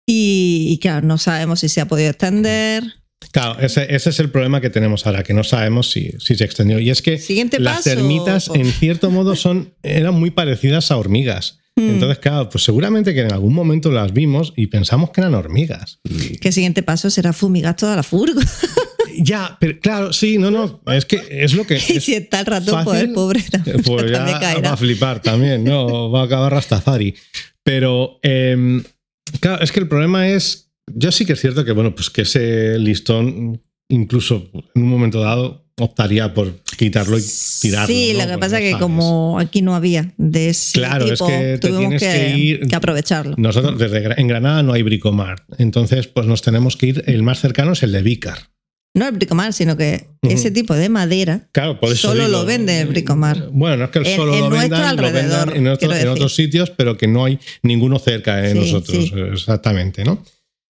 [0.05, 2.83] y, y, claro, no sabemos si se ha podido extender.
[3.31, 6.79] Claro, ese, es el problema que tenemos ahora, que no sabemos si, si se extendió.
[6.79, 7.17] Y es que
[7.59, 11.59] las termitas, en cierto modo, son, eran muy parecidas a hormigas.
[11.75, 11.89] Hmm.
[11.89, 15.99] Entonces, claro, pues seguramente que en algún momento las vimos y pensamos que eran hormigas.
[16.39, 18.39] ¿Qué siguiente paso será fumigar toda la furgo?
[19.15, 21.75] Ya, pero claro, sí, no, no, es que es lo que.
[21.87, 23.43] y si está el ratón, pues pobre.
[23.85, 24.23] Pues ya
[24.65, 26.09] va a flipar también, ¿no?
[26.09, 27.13] Va a acabar Rastafari.
[27.63, 28.83] Pero, em,
[29.39, 30.71] claro, es que el problema es.
[30.93, 35.21] Yo sí que es cierto que, bueno, pues que ese listón, incluso en un momento
[35.21, 37.23] dado, optaría por quitarlo y
[37.61, 37.87] tirarlo.
[37.87, 38.19] Sí, ¿no?
[38.19, 41.27] lo que Pues pasa es que como aquí no había de ese Claro, es tipo,
[41.27, 43.35] que te tuvimos tienes que, que ir- que aprovecharlo.
[43.37, 45.43] Nosotros, desde en Granada no hay Bricomart.
[45.57, 47.03] Entonces, pues nos tenemos que ir.
[47.07, 48.37] El más cercano es el de Vicar.
[48.95, 52.45] No el bricomar, sino que ese tipo de madera Claro, por eso Solo digo, lo
[52.45, 53.49] vende el Bricomart.
[53.51, 56.69] Bueno, no es que En- solo en lo vendan, lo vendan en, otro- otros sitios,
[56.69, 59.05] pero que no hay ninguno cerca de Sí, nosotros.
[59.05, 59.11] sí.
[59.31, 60.23] Exactamente, ¿no?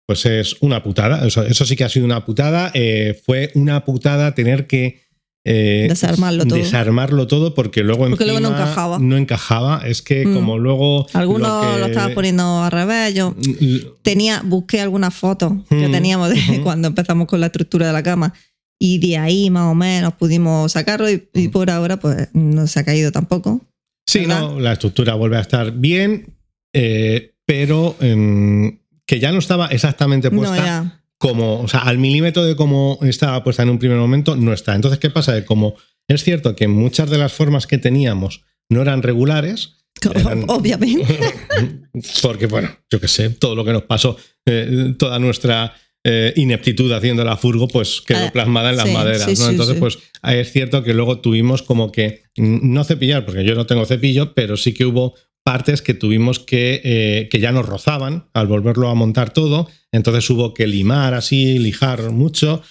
[0.07, 1.26] Pues es una putada.
[1.26, 2.70] Eso, eso sí que ha sido una putada.
[2.74, 5.00] Eh, fue una putada tener que
[5.46, 6.59] eh, Desarmarlo todo.
[6.59, 8.98] desarmarlo todo porque luego Porque luego no encajaba.
[8.98, 9.83] no encajaba.
[9.87, 10.35] Es que Mm.
[10.35, 13.14] como luego Algunos que- lo, estaban poniendo al revés.
[13.14, 17.87] Yo Mm, tenía, busqué algunas fotos que Mm, teníamos de cuando empezamos con la estructura
[17.87, 18.33] de la cama.
[18.80, 22.80] Y de ahí más o menos pudimos sacarlo y, y por ahora pues no se
[22.80, 23.61] ha caído tampoco.
[24.07, 24.40] Sí, ¿verdad?
[24.40, 26.35] no, la estructura vuelve a estar bien,
[26.74, 31.04] eh, pero em, que ya no estaba exactamente No, puesta ya.
[31.28, 34.74] Como, o sea, al milímetro de cómo estaba puesta en un primer momento, no está.
[34.74, 35.34] Entonces, ¿qué pasa?
[35.34, 35.74] Que como
[36.06, 39.76] es cierto que muchas de las formas que teníamos no eran regulares,
[40.14, 41.16] eran- Obviamente.
[42.22, 46.92] porque, bueno, yo qué sé, todo lo que nos pasó, eh, toda nuestra eh, ineptitud
[46.92, 49.44] haciendo la furgo, pues quedó Ah, plasmada en las sí, maderas, sí, ¿no?
[49.46, 53.64] sí, Entonces, pues es cierto que luego tuvimos como que, no cepillar, porque yo no
[53.64, 58.28] tengo cepillo, pero sí que hubo partes que tuvimos que, eh, que ya nos rozaban
[58.33, 62.62] al volverlo a montar todo, entonces hubo que limar así, lijar mucho.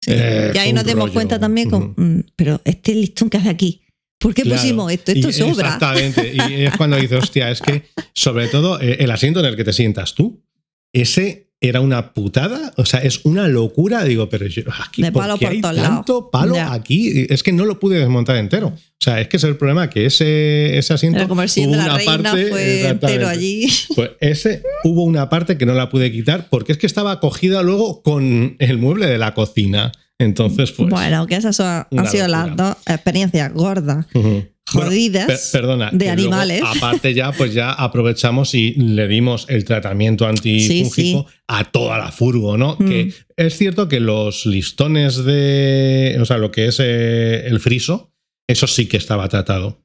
[0.00, 0.12] Sí.
[0.14, 3.82] Eh, y ahí nos dimos cuenta también con, mm, pero este listón que hace aquí,
[4.18, 4.60] ¿por qué Claro.
[4.60, 5.12] pusimos esto?
[5.12, 5.74] Esto Y- sobra.
[5.74, 6.34] Exactamente.
[6.34, 9.64] Y es cuando dices, hostia, es que sobre todo eh, el asiento en el que
[9.64, 10.44] te sientas tú,
[10.92, 14.04] ese era una putada, o sea, es una locura.
[14.04, 15.90] Digo, pero yo, aquí, De ¿por palo qué por hay todos lados?
[15.90, 16.72] tanto palo Ya.
[16.72, 17.26] aquí?
[17.30, 18.68] Es que no lo pude desmontar entero.
[18.68, 21.26] O sea, es que es el problema, que ese, ese asiento.
[21.28, 23.66] Como el hubo de la una reina parte- fue entero allí.
[23.94, 27.62] Pues ese hubo una parte que no la pude quitar porque es que estaba cogida
[27.62, 29.92] luego con el mueble de la cocina.
[30.18, 30.88] Entonces, pues.
[30.88, 34.06] bueno, que esas son- han sido las dos experiencias gordas.
[34.14, 35.26] Bueno, jodidas.
[35.26, 35.90] Per- perdona.
[35.92, 36.62] de luego, animales.
[36.64, 42.10] aparte ya, pues ya aprovechamos y le dimos el tratamiento antifúngico Sí, a toda la
[42.12, 42.76] furgo, ¿no?
[42.78, 42.88] Mm.
[42.88, 48.12] Que es cierto que los listones de, o sea, lo que es eh, el friso,
[48.48, 49.82] eso sí que estaba tratado.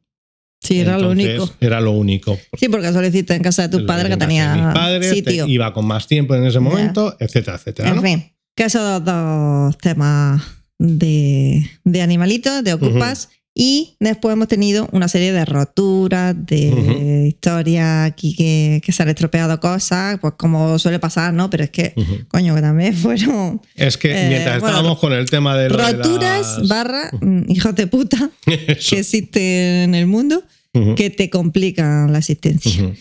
[0.64, 1.50] sí, era lo único.
[1.62, 2.38] Era lo único.
[2.58, 5.46] Sí, porque eso lo hiciste en casa de tus padres que tenía mis padres, te-
[5.48, 7.90] iba con más tiempo en ese momento, etcétera, etcétera.
[7.90, 8.02] En ¿no?
[8.02, 10.42] fin, que esos dos temas
[10.80, 13.30] de, de animalitos, de ocupas.
[13.60, 17.26] Y después hemos tenido una serie de roturas, de Ujú.
[17.26, 21.50] historias aquí que, que se han estropeado cosas, pues como suele pasar, ¿no?
[21.50, 22.18] Pero es que, Ujú.
[22.28, 26.60] coño, que también fueron Es que Eh, mientras bueno, estábamos con el tema de roturas
[26.60, 28.54] las- barra mm, hijos de puta que
[29.00, 30.44] existen en el mundo
[30.76, 30.94] Ujú.
[30.94, 32.94] que te complican la existencia.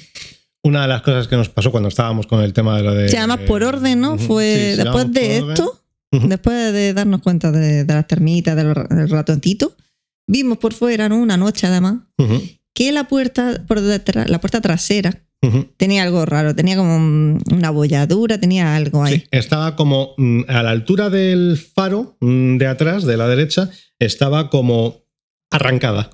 [0.62, 3.10] Una de las cosas que nos pasó cuando estábamos con el tema de lo de.
[3.10, 4.14] Se llama por orden, ¿no?
[4.14, 4.24] Ujú.
[4.24, 6.28] Fue Sí, después de esto, Ujú.
[6.28, 9.76] después de darnos cuenta de, de las termitas, del, del ratoncito,
[10.26, 11.16] vimos por fuera, ¿no?
[11.18, 11.96] Una noche además,
[12.74, 15.22] que la puerta por detrás, la puerta trasera,
[15.76, 19.20] tenía algo raro, tenía como un- una bolladura, tenía algo ahí.
[19.20, 23.70] Sí, estaba como mm, a la altura del faro mm, de atrás, de la derecha,
[24.00, 25.04] estaba como
[25.52, 26.10] arrancada.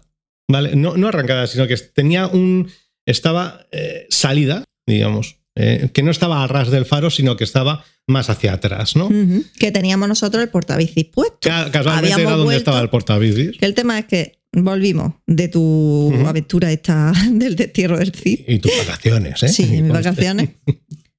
[0.50, 0.76] ¿Vale?
[0.76, 2.68] No, no arrancada, sino que tenía un.
[3.06, 5.38] Estaba eh, salida, digamos.
[5.56, 9.08] Eh, que no estaba a ras del faro, sino que estaba más hacia atrás, ¿no?
[9.58, 11.38] Que teníamos nosotros el portabicis puesto.
[11.40, 13.58] Ca- Casualmente Habíamos era donde estaba el portabicis.
[13.58, 18.40] Que el tema es que volvimos de tu aventura esta del destierro del Cid.
[18.48, 19.48] Y tus vacaciones, ¿eh?
[19.48, 20.50] Sí, mis vacaciones.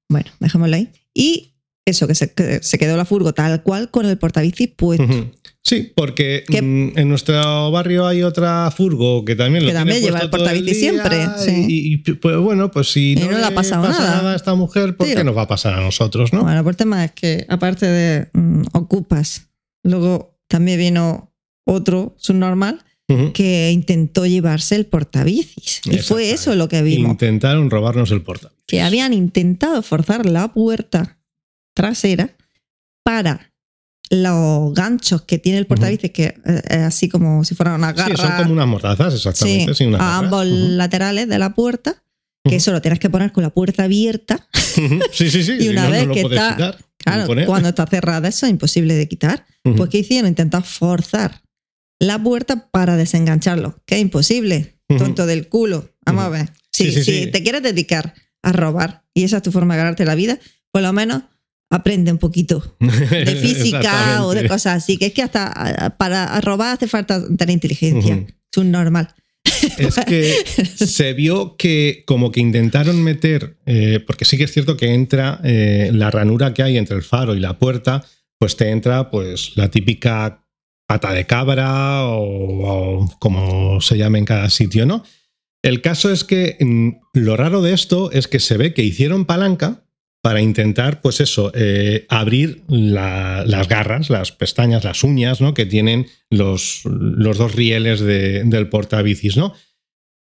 [0.09, 0.89] Bueno, dejémoslo ahí.
[1.15, 5.31] Y eso, que se, que se quedó la furgo tal cual con el portabicis puesto.
[5.65, 10.01] Sí, porque Que- mm, en nuestro barrio hay otra furgo que también lo Que también
[10.01, 11.65] lleva el día siempre, sí.
[11.69, 14.33] Y, y, pues bueno, pues si no, no le ha pasado pasa nada.
[14.33, 16.41] a esta mujer, ¿por qué nos va a pasar a nosotros, no?
[16.43, 19.47] Bueno, pues el tema es que aparte de mm, ocupas,
[19.83, 21.33] luego también vino
[21.65, 23.31] otro subnormal Ujú.
[23.31, 25.81] que intentó llevarse el portabicis.
[25.85, 27.11] Y fue eso lo que vimos.
[27.11, 28.63] Intentaron robarnos el portabicis.
[28.67, 31.19] que habían intentado forzar la puerta
[31.73, 32.35] trasera
[33.03, 33.52] para
[34.09, 37.95] los ganchos que tiene el portabicis, que eh, es así como si fueran una Sí,
[37.97, 39.73] garra son como unas mortazas, exactamente.
[39.73, 40.19] sí, sí, unas a garras.
[40.23, 42.03] ambos laterales de la puerta,
[42.43, 44.47] que eso lo tienes que poner con la puerta abierta.
[45.11, 45.51] Sí, sí, sí.
[45.59, 48.51] Y si una no, vez no que está- quitar, Claro, cuando está cerrada eso es
[48.51, 49.45] imposible de quitar.
[49.75, 50.29] Pues ¿qué hicieron?
[50.29, 51.41] Intentar forzar
[51.99, 55.89] la puerta para desengancharlo, que es imposible, tonto del culo.
[56.05, 56.49] Vamos a ver.
[56.71, 57.31] Si, Sí, sí, si sí.
[57.31, 60.39] te quieres dedicar a robar y esa es tu forma de ganarte la vida,
[60.71, 61.23] por lo menos
[61.73, 64.97] aprende un poquito de física o de cosas así.
[64.97, 68.25] Que es que hasta ah, para robar hace falta tener inteligencia.
[68.51, 69.13] Es un normal.
[69.77, 70.45] Es que
[70.75, 75.39] se vio que como que intentaron meter, eh, porque sí que es cierto que entra
[75.43, 78.05] eh, la ranura que hay entre el faro y la puerta,
[78.37, 80.45] pues te entra pues la típica
[80.85, 85.03] pata de cabra o, o como se llame en cada sitio, ¿no?
[85.61, 89.25] El caso es que mm, lo raro de esto es que se ve que hicieron
[89.25, 89.83] palanca
[90.23, 95.53] para intentar, pues eso, eh, abrir la- las garras, las pestañas, las uñas, ¿no?
[95.53, 99.53] Que tienen los, los dos rieles de- del portabicis, ¿no?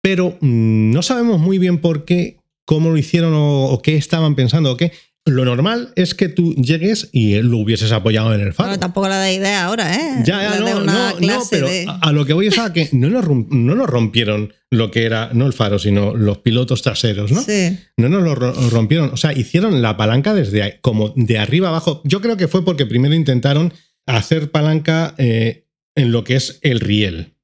[0.01, 2.35] Pero mm, no sabemos muy bien por qué,
[2.65, 4.91] cómo lo hicieron o qué estaban pensando o qué.
[5.25, 8.69] Lo normal es que tú llegues y lo hubieses apoyado en el faro.
[8.69, 10.21] Bueno, tampoco la da idea ahora, ¿eh?
[10.25, 13.09] Ya, ya, no, no, no, pero de- a, lo que voy es a que no
[13.09, 17.31] nos, rom- no nos rompieron lo que era, no el faro, sino los pilotos traseros,
[17.31, 17.41] ¿no?
[17.41, 17.79] Sí.
[17.95, 21.69] No nos lo ro- rompieron, o sea, hicieron la palanca desde ahí, como de arriba
[21.69, 22.01] abajo.
[22.03, 23.71] Yo creo que fue porque primero intentaron
[24.05, 27.37] hacer palanca eh, en lo que es el riel.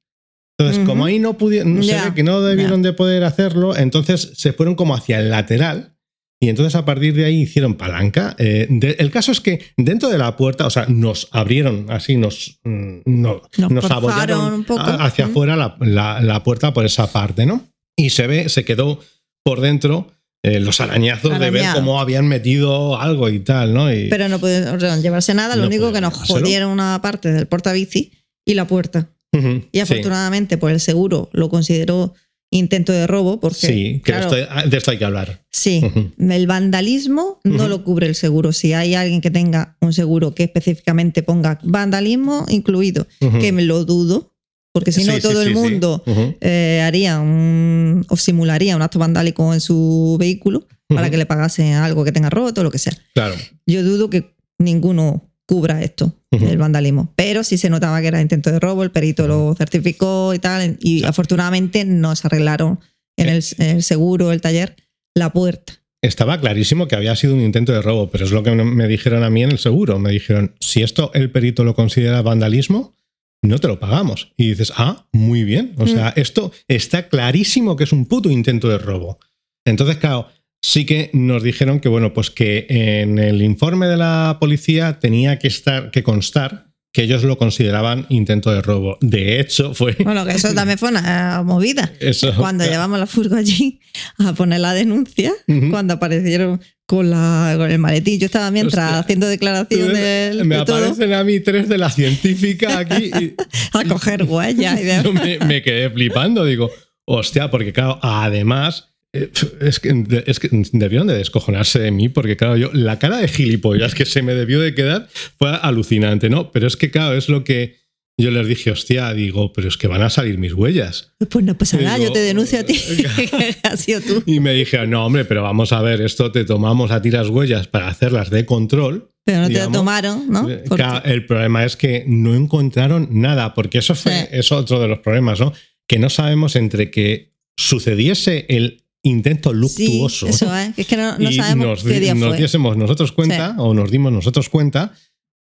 [0.58, 4.52] Entonces, como ahí no pudieron, Ya, ve que no debieron de poder hacerlo, entonces se
[4.52, 5.96] fueron como hacia el lateral.
[6.42, 8.34] Y entonces a partir de ahí hicieron palanca.
[8.38, 12.16] Eh, de- el caso es que dentro de la puerta, o sea, nos abrieron así,
[12.16, 14.64] nos, mm, no- Nos abollaron
[15.00, 17.68] hacia afuera la, la- la puerta por esa parte, ¿no?
[17.94, 19.00] Y se ve, se quedó
[19.44, 20.08] por dentro
[20.42, 23.92] eh, los arañazos de ver cómo habían metido algo y tal, ¿no?
[23.92, 27.46] Y, Pero no pudieron llevarse nada, lo No único que nos jodieron una parte del
[27.46, 28.12] portabici
[28.46, 29.10] y la puerta.
[29.34, 29.38] Y
[29.72, 29.80] sí.
[29.80, 32.14] afortunadamente, pues el seguro lo consideró
[32.50, 33.66] intento de robo, porque.
[33.66, 35.40] Sí, que claro, esto- de esto hay que hablar.
[35.50, 35.82] sí,
[36.18, 38.52] el vandalismo no lo cubre el seguro.
[38.52, 43.06] Si hay alguien que tenga un seguro que específicamente ponga vandalismo incluido,
[43.40, 44.32] que me lo dudo,
[44.72, 45.60] porque si no, Sí, todo sí, el sí.
[45.60, 46.02] mundo
[46.40, 51.74] eh, haría un, o simularía un acto vandálico en su vehículo para que le pagasen
[51.74, 52.96] algo que tenga roto o lo que sea.
[53.14, 53.34] Claro.
[53.66, 56.46] Yo dudo que ninguno cubra esto, Ujú.
[56.46, 57.12] el vandalismo.
[57.16, 60.78] Pero sí se notaba que era intento de robo, el perito lo certificó y tal.
[60.80, 62.78] Y afortunadamente nos arreglaron
[63.16, 64.76] en el, en el seguro, el taller,
[65.12, 65.72] la puerta.
[66.02, 69.24] Estaba clarísimo que había sido un intento de robo, pero es lo que me dijeron
[69.24, 69.98] a mí en el seguro.
[69.98, 72.94] Me dijeron, si esto el perito lo considera vandalismo,
[73.42, 74.32] no te lo pagamos.
[74.36, 75.74] Y dices, ah, muy bien.
[75.78, 79.18] O sea, esto está clarísimo que es un puto intento de robo.
[79.66, 80.28] Entonces, claro,
[80.62, 85.38] sí que nos dijeron que, bueno, pues que en el informe de la policía tenía
[85.38, 88.98] que estar, que constar que ellos lo consideraban intento de robo.
[89.00, 89.96] De hecho, fue.
[90.04, 91.92] Bueno, que eso también fue una movida.
[92.00, 92.34] Eso.
[92.34, 93.80] Cuando llevamos la furgo allí
[94.18, 95.32] a poner la denuncia,
[95.70, 98.98] cuando aparecieron con, la, con el maletín, yo estaba mientras Hostia.
[98.98, 103.04] haciendo declaración del- me de todo, aparecen a mí tres de la científica aquí.
[103.20, 103.34] y-
[103.72, 105.04] a coger huellas y demás.
[105.04, 106.72] Yo me, me quedé flipando, digo,
[107.04, 112.56] hostia, porque claro, además, es que, es que debieron de descojonarse de mí, porque claro,
[112.56, 115.08] yo, la cara de gilipollas que se me debió de quedar
[115.38, 116.52] fue alucinante, ¿no?
[116.52, 117.80] Pero es que claro, es lo que
[118.20, 121.14] yo les dije, hostia, digo, pero es que van a salir mis huellas.
[121.28, 124.22] Pues no pasa nada, Digo, yo te denuncio a ti, que has sido tú.
[124.26, 127.66] Y me dije, no, hombre, pero vamos a ver, esto te tomamos a tiras huellas
[127.66, 129.10] para hacerlas de control.
[129.24, 130.48] Pero no te la tomaron, ¿no?
[130.48, 134.28] Eh, claro, el problema es que no encontraron nada, porque eso fue Sí.
[134.32, 135.52] es otro de los problemas, ¿no?
[135.86, 140.96] Que no sabemos entre que sucediese el intento luctuoso Sí, eso es, que es que
[140.96, 142.38] no, no sabemos nos, qué día nos fue.
[142.38, 144.92] diésemos nosotros cuenta o nos dimos nosotros cuenta,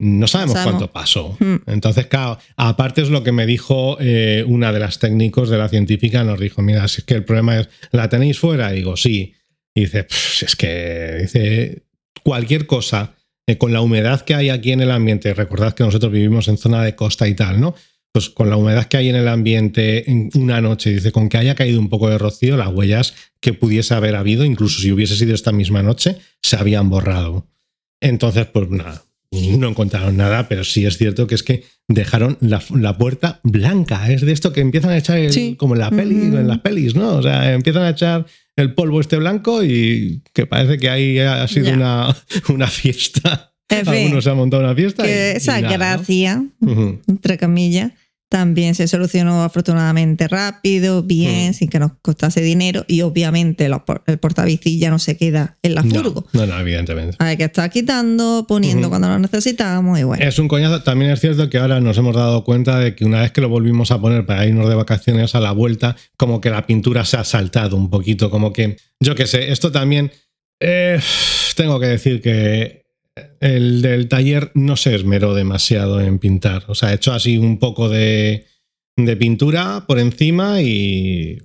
[0.01, 0.75] no sabemos, sabemos.
[0.79, 1.37] cuánto pasó.
[1.41, 1.57] Hmm.
[1.67, 5.69] Entonces, claro, aparte es lo que me dijo eh, una de las técnicos de la
[5.69, 8.73] científica, nos dijo, mira, si es que el problema es, ¿la tenéis fuera?
[8.73, 9.35] Y digo, sí.
[9.75, 11.83] Y dice, "Pff, es que, dice,
[12.23, 13.17] cualquier cosa,
[13.49, 16.59] eh, con la humedad que hay aquí en el ambiente, recordad que nosotros vivimos en
[16.59, 17.75] zona de costa y tal, ¿no?
[18.13, 21.37] Pues con la humedad que hay en el ambiente en una noche, dice, con que
[21.39, 25.15] haya caído un poco de rocío, las huellas que pudiese haber habido, incluso si hubiese
[25.17, 27.47] sido esta misma noche, se habían borrado.
[28.01, 32.63] Entonces, pues nada, no encontraron nada, pero sí es cierto que es que dejaron la,
[32.75, 34.11] la puerta blanca.
[34.11, 35.55] Es de esto que empiezan a echar el- Sí.
[35.59, 37.17] como en, la peli, en las pelis, ¿no?
[37.17, 41.47] O sea, empiezan a echar el polvo este blanco y que parece que ahí ha
[41.47, 42.17] sido una,
[42.49, 43.53] una fiesta.
[43.71, 45.05] En fin, Algunos se han montado una fiesta.
[45.05, 45.79] y- que y esa nada, ¿no?
[45.79, 46.45] gracia,
[47.07, 47.93] entre comillas,
[48.29, 51.55] también se solucionó afortunadamente rápido, bien, Hmm.
[51.55, 55.75] sin que nos costase dinero y obviamente los el portabici ya no se queda en
[55.75, 56.27] la furgo.
[56.33, 57.17] No, no, no, evidentemente.
[57.21, 60.25] Hay que estar quitando, poniendo cuando lo necesitamos y bueno.
[60.25, 60.83] Es un coñazo.
[60.83, 63.49] También es cierto que ahora nos hemos dado cuenta de que una vez que lo
[63.49, 67.17] volvimos a poner para irnos de vacaciones a la vuelta, como que la pintura se
[67.17, 70.13] ha saltado un poquito, como que, yo qué sé, esto también,
[70.61, 71.01] eh,
[71.57, 72.88] tengo que decir que
[73.41, 76.65] el del taller no se esmeró demasiado en pintar.
[76.69, 78.47] O sea, ha hecho así un poco de,
[78.97, 81.39] de pintura por encima y,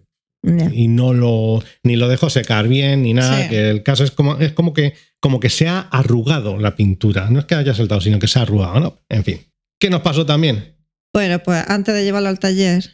[0.46, 0.70] Ya.
[0.74, 3.50] y no lo ni lo dejó secar bien ni nada Sí.
[3.50, 7.30] que el caso es como es como que como que se ha arrugado la pintura
[7.30, 9.40] no es que haya saltado sino que se ha arrugado no en fin
[9.80, 10.76] qué nos pasó también
[11.14, 12.92] Bueno, pues antes de llevarlo al taller,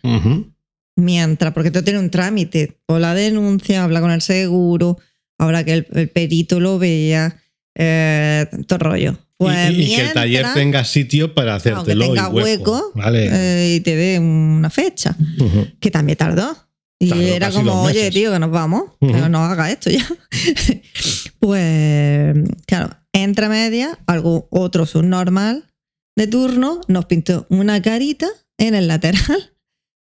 [0.95, 4.97] mientras, porque esto tiene un trámite, o la denuncia, habla con el seguro,
[5.37, 7.41] ahora que el, el perito lo vea,
[7.79, 9.17] eh, todo rollo.
[9.37, 12.73] Pues y, y que el taller tenga sitio para hacértelo tenga y hueco.
[12.73, 13.29] hueco Vale.
[13.31, 15.15] eh, y te dé una fecha.
[15.79, 16.55] Que también tardó.
[16.99, 20.05] Y Tardó era como, oye, tío, que nos vamos, que no haga esto ya.
[21.39, 22.35] pues,
[22.67, 25.63] claro, entre medias, algo otro subnormal
[26.17, 28.27] de turno nos pintó una carita
[28.57, 29.53] en el lateral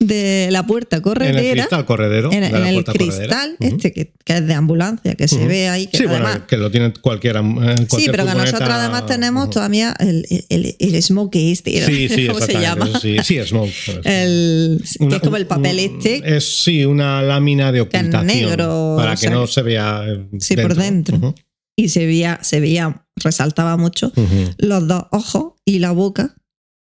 [0.02, 1.52] de la puerta En el corredera.
[1.52, 2.32] cristal corredero.
[2.32, 2.50] En, el
[2.84, 2.92] corredera.
[2.94, 6.46] cristal, este que, que es de ambulancia, que se ve ahí, que Sí, bueno, además.
[6.48, 7.40] que lo tiene cualquiera.
[7.40, 12.26] eh, Sí, pero que nosotros además tenemos todavía el, el, el smoke este, Sí, sí,
[12.32, 12.88] ¿cómo se llama?
[12.98, 13.70] Sí, sí, smoke.
[14.04, 18.26] El, que Una- es como el papel un- este, Es sí, una lámina de ocultación.
[18.26, 20.02] negro, para que sea, no se vea.
[20.08, 21.34] eh, sí, por dentro.
[21.76, 24.12] Y se veía, se veía, resaltaba mucho
[24.58, 26.34] los dos ojos y la boca,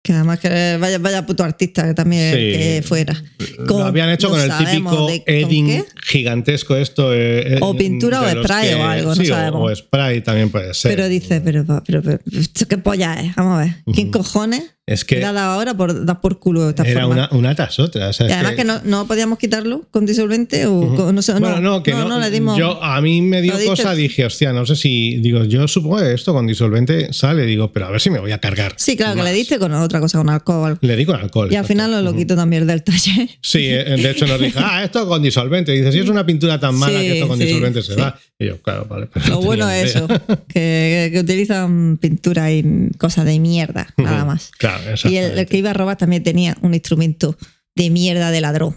[0.05, 2.37] que además que vaya, vaya puto artista que también Sí.
[2.37, 3.23] que fuera.
[3.57, 5.83] Lo Con- habían hecho con el típico de- ¿con edding?
[6.15, 7.13] Gigantesco esto.
[7.13, 9.71] eh, eh, O pintura o spray o algo, no sí, sabemos.
[9.71, 10.95] O, spray también puede ser.
[10.95, 13.35] Pero dice, pero, pero, pero, ¿esto ¿qué polla es?
[13.35, 13.75] Vamos a ver.
[13.93, 17.27] ¿Quién cojones es le que ha dado ahora por dar por culo esta era forma?
[17.27, 18.09] una, una tras otra.
[18.09, 21.33] o sea, y además que, no, no podíamos quitarlo con disolvente o con- no sé,
[21.33, 22.55] Bueno, no, que no, no, le dimos.
[22.57, 25.17] Yo, a mí me dio Lo cosa, dije, hostia, no sé si.
[25.17, 28.31] Digo, yo supongo que esto con disolvente sale, digo, pero a ver si me voy
[28.31, 28.73] a cargar.
[28.77, 30.77] sí, claro, que le diste con otra cosa, con alcohol.
[30.81, 31.51] Le di con alcohol.
[31.51, 32.19] Y al final nos lo Ujú.
[32.19, 33.27] quitó también del taller.
[33.41, 35.73] Sí, eh, de hecho nos dijo, ah, esto con disolvente.
[35.75, 37.95] Y dice, si es una pintura tan mala Sí, que esto con sí, disolvente se
[37.95, 38.17] va.
[38.39, 39.07] Y yo, claro, vale.
[39.13, 40.07] pero Lo no bueno es eso,
[40.47, 44.51] que, que utilizan pintura y cosas de mierda, nada más.
[44.57, 47.37] Claro, Y el, que iba a robar también tenía un instrumento
[47.75, 48.75] de mierda de ladrón.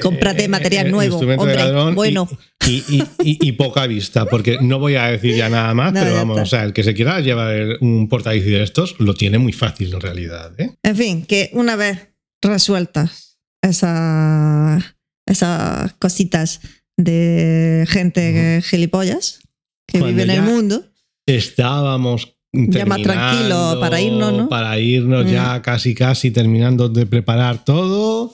[0.00, 2.26] Cómprate Eh, material eh, nuevo, hombre, ladrón bueno.
[2.66, 6.00] Y, y- y- y poca vista, porque no voy a decir ya nada más, No,
[6.00, 9.36] pero vamos, o sea, el que se quiera llevar un portadiscos de estos lo tiene
[9.36, 10.52] muy fácil en realidad.
[10.58, 10.70] ¿eh?
[10.82, 12.08] En fin, que una vez
[12.42, 14.93] resueltas esas,
[15.26, 16.60] esas cositas
[16.96, 19.40] de gente gilipollas
[19.86, 20.84] que Cuando vive en el mundo,
[21.26, 24.48] Estábamos Ya más tranquilo para irnos, ¿no?
[24.48, 25.28] Para irnos Mm.
[25.28, 28.32] ya casi casi terminando de preparar todo.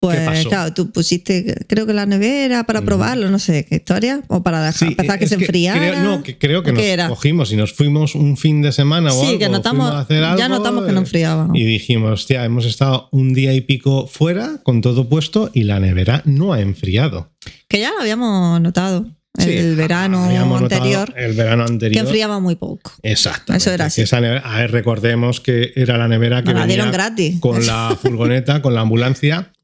[0.00, 0.48] Pues pasó?
[0.48, 2.86] claro, tú pusiste, creo que la nevera para Ujú.
[2.86, 5.78] probarlo, no sé qué historia, o para dejar, Sí, empezar que se enfriara.
[5.78, 7.08] Creo, no, que creo que ¿O nos era?
[7.08, 9.38] cogimos y nos fuimos un fin de semana o sí, algo.
[9.38, 11.48] que notamos, a hacer ya algo, notamos que no eh, enfriaba.
[11.52, 15.78] Y dijimos, hostia, hemos estado un día y pico fuera con todo puesto y la
[15.80, 17.30] nevera no ha enfriado.
[17.68, 19.06] Que ya lo habíamos notado
[19.38, 22.04] el Sí, verano habíamos notado anterior, El verano que anterior.
[22.04, 22.90] enfriaba muy poco.
[23.02, 23.52] Exacto.
[23.54, 24.00] Eso era así.
[24.02, 27.38] Esa nevera- a ver, recordemos que era la nevera que Nos la venía dieron gratis.
[27.38, 29.52] con la furgoneta, con la ambulancia.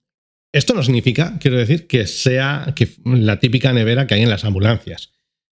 [0.56, 4.46] Esto no significa, quiero decir, que sea que la típica nevera que hay en las
[4.46, 5.10] ambulancias.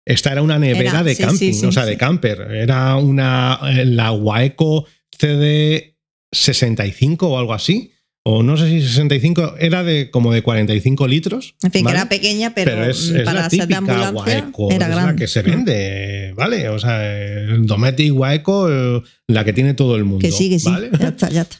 [0.06, 2.42] Esta era una nevera Era, de sí, camping, sí, sí, o sea, de camper.
[2.52, 4.88] Era una eh, la Waeco
[5.18, 5.96] CD
[6.34, 7.94] 65 o algo así.
[8.24, 11.56] O no sé si 65, era de como de 45 litros.
[11.64, 11.96] En fin, ¿vale?
[11.96, 14.86] que era pequeña, pero, Pero es, es para la ser de típica ambulancia Waeco, era
[14.86, 15.12] es grande.
[15.14, 16.68] la que se vende, ¿vale?
[16.68, 20.20] O sea, el Dometic Waeco, eh, la que tiene todo el mundo.
[20.20, 20.70] Que sí, que sí.
[20.70, 20.90] ¿vale?
[21.00, 21.58] Ya está, ya está.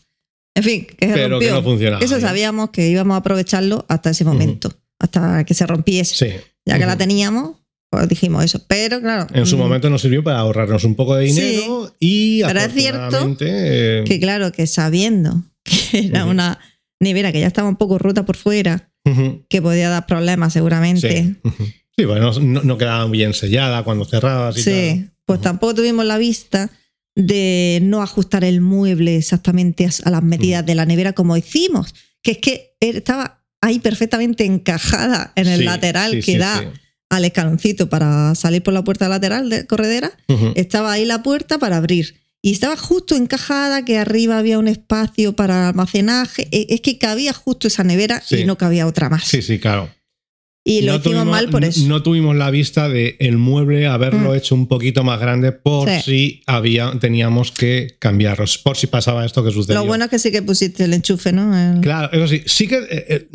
[0.60, 1.54] En fin, que se Pero que rompió.
[1.54, 2.04] no funcionaba.
[2.06, 6.16] Eso sabíamos que íbamos a aprovecharlo hasta ese momento, hasta que se rompiese.
[6.16, 6.36] Sí.
[6.66, 7.58] Ya que la teníamos,
[7.90, 8.62] pues dijimos eso.
[8.68, 12.44] Pero claro, En su mm, momento nos sirvió para ahorrarnos un poco de dinero y
[12.44, 16.60] Pero es cierto eh, que claro, que sabiendo que era una
[17.00, 18.92] nevera que ya estaba un poco rota por fuera,
[19.50, 21.36] que podía dar problemas seguramente.
[21.58, 21.74] sí.
[21.98, 25.12] Sí, bueno, no, no quedaba bien sellada cuando cerrabas y Sí, tal.
[25.26, 26.70] pues tampoco tuvimos la vista
[27.28, 32.32] de no ajustar el mueble exactamente a las medidas de la nevera como hicimos, que
[32.32, 36.74] es que estaba ahí perfectamente encajada en el Sí, lateral sí, que sí, da
[37.10, 40.12] al escaloncito para salir por la puerta lateral de corredera.
[40.56, 42.16] Estaba ahí la puerta para abrir.
[42.42, 46.48] Y estaba justo encajada, que arriba había un espacio para almacenaje.
[46.52, 49.26] E- Es que cabía justo esa nevera y no cabía otra más.
[49.26, 49.90] Sí, sí, claro.
[50.66, 51.88] Y lo No hicimos tuvimos- mal por eso.
[51.88, 54.36] No tuvimos la vista de el mueble haberlo Mm.
[54.36, 56.02] hecho un poquito más grande por Sí.
[56.04, 59.80] si había, teníamos que cambiarlos, por si pasaba esto que sucedió.
[59.80, 61.58] lo bueno es que sí que pusiste el enchufe, ¿no?
[61.76, 63.28] El- Claro, eso sí, sí que eh, eh,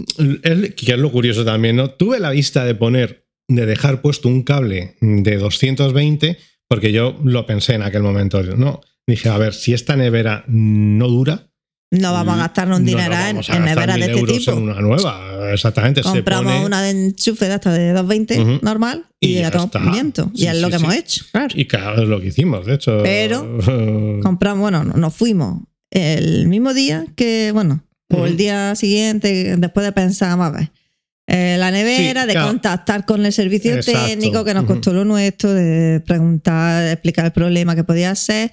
[0.43, 1.91] es, que es lo curioso también, ¿no?
[1.91, 6.37] Tuve la vista de poner, de dejar puesto un cable de 220,
[6.69, 8.81] porque yo lo pensé en aquel momento, ¿no?
[9.07, 11.51] Dije, a ver, si esta nevera no dura.
[11.91, 14.39] No vamos a gastarnos un no dineral en, vamos a en neveras de este euros
[14.39, 14.51] tipo.
[14.53, 16.03] En una nueva, exactamente.
[16.03, 18.59] se Compramos pone- una de enchufe de hasta de 220 Ujú.
[18.63, 19.79] normal y, Y ya está.
[19.79, 20.31] viento.
[20.35, 20.85] Sí, y es lo que sí.
[20.85, 21.25] hemos hecho.
[21.31, 21.55] Claro.
[21.55, 22.99] Y claro, es lo que hicimos, de hecho.
[23.03, 23.59] Pero-
[24.23, 25.61] Compramos, bueno, no- nos fuimos
[25.91, 30.71] el mismo día que, bueno, o el día siguiente, después de pensar, vamos a ver.
[31.27, 32.49] eh, la nevera, Sí, de claro.
[32.49, 34.07] contactar con el servicio Exacto.
[34.09, 38.51] técnico que nos costó lo nuestro, de preguntar, de explicar el problema que podía ser.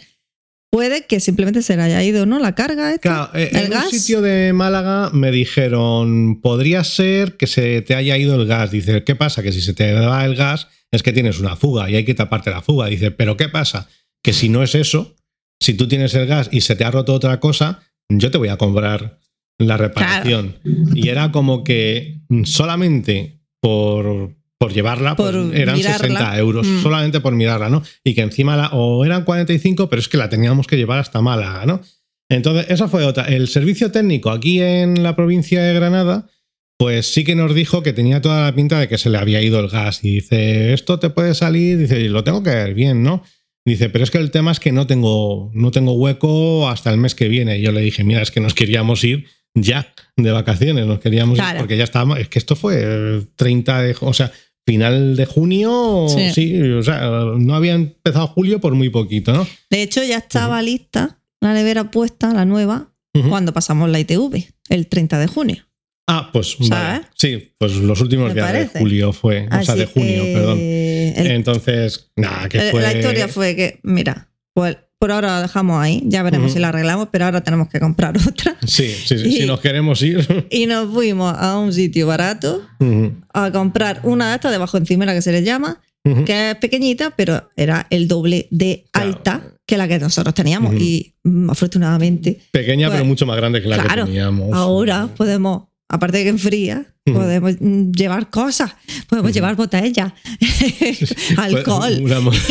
[0.72, 2.39] Puede que simplemente se le haya ido, ¿no?
[2.39, 3.01] La carga esta.
[3.01, 7.93] Claro, eh, ¿El en un sitio de Málaga me dijeron, podría ser que se te
[7.93, 8.72] haya ido el gas.
[8.72, 9.43] Dice, ¿qué pasa?
[9.43, 12.13] Que si se te va el gas es que tienes una fuga y hay que
[12.13, 12.88] taparte la fuga.
[12.88, 13.89] Dice, ¿pero qué pasa?
[14.24, 15.15] Que si no es eso,
[15.59, 18.49] si tú tienes el gas y se te ha roto otra cosa, yo te voy
[18.49, 19.19] a comprar
[19.57, 20.57] la reparación.
[20.95, 25.97] Y era como que solamente por, por llevarla, pues, eran mirarla.
[25.97, 26.84] 60 euros, Mm.
[26.84, 27.82] solamente por mirarla, ¿no?
[28.03, 31.20] Y que encima la, o eran 45, pero es que la teníamos que llevar hasta
[31.20, 31.82] Málaga, ¿no?
[32.30, 33.24] Entonces, esa fue otra.
[33.26, 36.30] El servicio técnico aquí en la provincia de Granada,
[36.78, 39.41] pues sí que nos dijo que tenía toda la pinta de que se le había
[39.41, 40.03] ido el gas.
[40.03, 43.24] Y dice, esto te puede salir, dice, "y lo tengo que ver bien, ¿no?
[43.66, 46.97] Dice, pero es que el tema es que no tengo, no tengo hueco hasta el
[46.99, 47.57] mes que viene.
[47.57, 51.39] Y yo le dije, mira, es que nos queríamos ir ya de vacaciones, nos queríamos
[51.39, 54.32] ir porque ya estábamos, es que esto fue el 30 de, o sea,
[54.72, 56.32] final de junio, Sí.
[56.34, 56.61] sí.
[56.61, 57.01] o sea,
[57.38, 59.45] no había empezado julio por muy poquito, ¿no?
[59.69, 62.93] De hecho, ya estaba lista la nevera puesta, la nueva,
[63.30, 65.67] cuando pasamos la ITV, el 30 de junio.
[66.07, 67.05] Ah, pues vale.
[67.15, 68.74] sí, pues los últimos días parece.
[68.74, 70.57] de julio fue, o sea, de junio, perdón.
[70.59, 72.82] el- Entonces, nada, que fue.
[72.82, 76.54] La historia fue que, mira, pues por ahora la dejamos ahí, ya veremos Ujú.
[76.54, 78.56] si la arreglamos, pero ahora tenemos que comprar otra.
[78.68, 80.45] Sí, sí, sí, Y- si nos queremos ir.
[80.52, 84.78] Y nos fuimos a un sitio barato Ujú, a comprar una de estas de bajo
[84.78, 86.24] encimera que se les llama, ujú.
[86.24, 89.08] que es pequeñita, pero era el doble de Claro.
[89.10, 90.76] alta que la que nosotros teníamos.
[90.76, 94.54] Y mm, afortunadamente, Pequeña, Pues, pero mucho más grande que la claro, que teníamos.
[94.54, 98.72] ahora podemos, aparte de que enfría, podemos llevar cosas,
[99.08, 100.14] podemos llevar botellas,
[101.38, 102.02] alcohol.
[102.22, 102.32] Mo-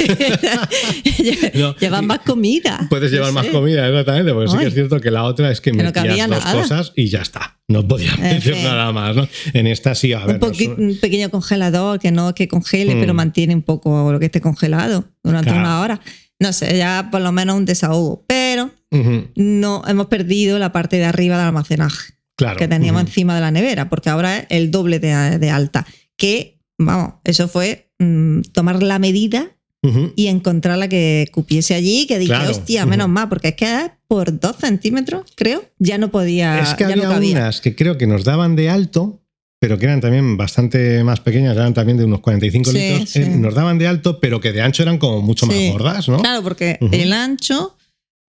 [1.55, 2.87] No, Llevar más comida.
[2.89, 3.53] Puedes No llevar más sé.
[3.53, 4.69] comida, exactamente, porque sí que Ay.
[4.69, 6.53] es cierto que la otra es que no metías dos nada.
[6.53, 7.59] cosas y ya está.
[7.69, 8.63] No podías fin.
[8.65, 9.29] nada más, ¿no?
[9.53, 10.41] En esta sí, a ver.
[10.43, 13.01] un, un pequeño congelador que no que congele, Mm.
[13.01, 15.65] pero mantiene un poco lo que esté congelado durante Claro.
[15.65, 16.01] una hora.
[16.39, 18.25] No sé, ya por lo menos un desahogo.
[18.27, 22.59] Pero Ujú, no hemos perdido la parte de arriba del almacenaje claro.
[22.59, 23.09] que teníamos ujú.
[23.11, 25.87] encima de la nevera, porque ahora es el doble de, de alta.
[26.17, 29.51] Que, vamos, eso fue mm, tomar la medida
[29.83, 30.13] Ujú.
[30.17, 32.51] y encontrar la que cupiese allí, que dije, Claro.
[32.51, 33.15] hostia, menos Ujú.
[33.15, 37.05] mal, porque es que por dos centímetros, creo, ya no podía, Es que ya había
[37.05, 37.37] no cabía.
[37.37, 39.23] unas que creo que nos daban de alto,
[39.59, 43.09] pero que eran también bastante más pequeñas, eran también de unos 45 Sí, litros.
[43.11, 43.21] sí.
[43.23, 45.53] eh, nos daban de alto, pero que de ancho eran como mucho Sí.
[45.53, 46.19] más gordas, ¿no?
[46.19, 46.95] Claro, porque Ujú.
[46.95, 47.77] el ancho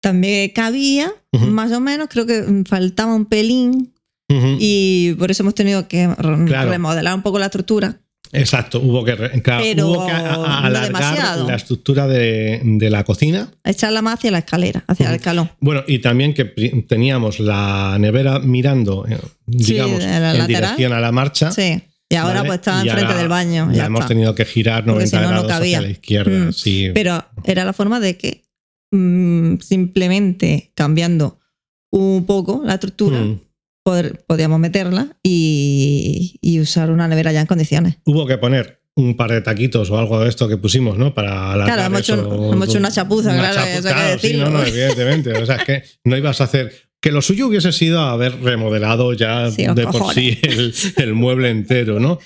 [0.02, 3.93] también cabía, más o menos, creo que mm, faltaba un pelín
[4.30, 6.10] Y por eso hemos tenido que
[6.48, 6.70] Claro.
[6.72, 8.00] remodelar un poco la estructura.
[8.32, 12.90] Exacto, hubo que, claro, Pero hubo que a- a- no alargar la estructura de, de
[12.90, 13.52] la cocina.
[13.64, 15.52] Echarla más hacia la escalera, hacia el escalón.
[15.60, 16.46] Bueno, y también que
[16.88, 20.48] teníamos la nevera mirando, eh, digamos, la en lateral.
[20.48, 21.52] dirección a la marcha.
[21.52, 21.84] Sí.
[22.10, 22.48] Y ahora ¿vale?
[22.48, 23.70] pues estaba enfrente del baño.
[23.72, 25.78] Ya hemos tenido que girar Porque 90 si no, no grados cabía.
[25.78, 26.46] hacia la izquierda.
[26.48, 26.54] Mm.
[26.54, 26.90] sí.
[26.94, 28.44] Pero era la forma de que
[28.92, 31.40] mm, simplemente cambiando
[31.92, 33.40] un poco la estructura, Mm.
[33.84, 37.96] Poder- podíamos meterla y, y usar una nevera ya en condiciones.
[38.06, 41.14] Hubo que poner un par de taquitos o algo de esto que pusimos, ¿no?
[41.14, 42.54] Para alargar Claro, hemos hecho- eso.
[42.54, 44.46] hemos hecho una chapuza, claro, eso hay que claro, sí, decirlo.
[44.50, 45.34] no, no, evidentemente.
[45.34, 46.72] O sea, es que no ibas a hacer.
[47.02, 50.16] Que lo suyo hubiese sido haber remodelado ya Sí, de por cojones.
[50.16, 52.20] sí el, el mueble entero, ¿no?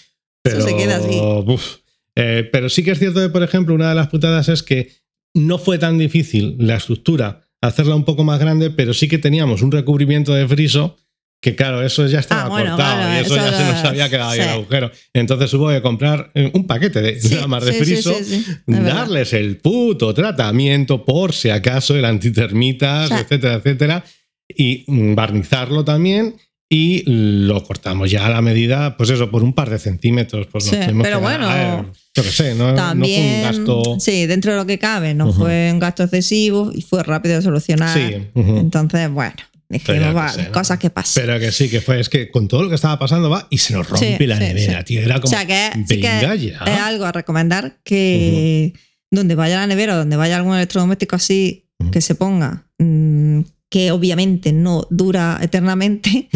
[0.44, 1.18] Pero, Eso se queda así.
[1.20, 1.78] uf.
[2.16, 4.92] Eh, pero sí que es cierto que, por ejemplo, una de las putadas es que
[5.34, 9.62] no fue tan difícil la estructura hacerla un poco más grande, pero sí que teníamos
[9.62, 10.98] un recubrimiento de friso
[11.40, 13.84] que claro, eso ya estaba Ah, bueno, cortado claro, y eso, eso ya se nos
[13.84, 14.52] lo- había quedado ahí el sí.
[14.52, 14.92] agujero.
[15.14, 18.44] Entonces hubo que comprar eh, un paquete de Sí, ramas de sí, sí, friso, sí,
[18.44, 24.04] sí, darles el puto tratamiento por si acaso, el antitermitas, etcétera, etcétera,
[24.50, 24.84] y
[25.14, 26.36] barnizarlo también.
[26.70, 30.48] Y lo cortamos ya a la medida, pues eso, por un par de centímetros.
[30.48, 34.00] Pues Sí, pero bueno, yo qué sé, no, no También, fue un gasto.
[34.02, 35.44] sí, dentro de lo que cabe, no Ujú.
[35.44, 37.98] fue un gasto excesivo y fue rápido de solucionar.
[37.98, 38.58] Sí, ujú.
[38.58, 39.36] Entonces, bueno,
[39.70, 40.52] Que sé, ¿no?
[40.54, 41.24] cosas que pasan.
[41.26, 43.58] Pero que sí, que fue, es que con todo lo que estaba pasando va y
[43.58, 44.86] se nos rompe Sí, la sí, nevera, sí.
[44.86, 45.02] tío.
[45.02, 46.64] Era o como, sea que, venga ya.
[46.66, 48.74] es algo a recomendar que
[49.12, 54.54] donde vaya la nevera, donde vaya algún electrodoméstico así, que se ponga, mm, que obviamente
[54.54, 56.30] no dura eternamente,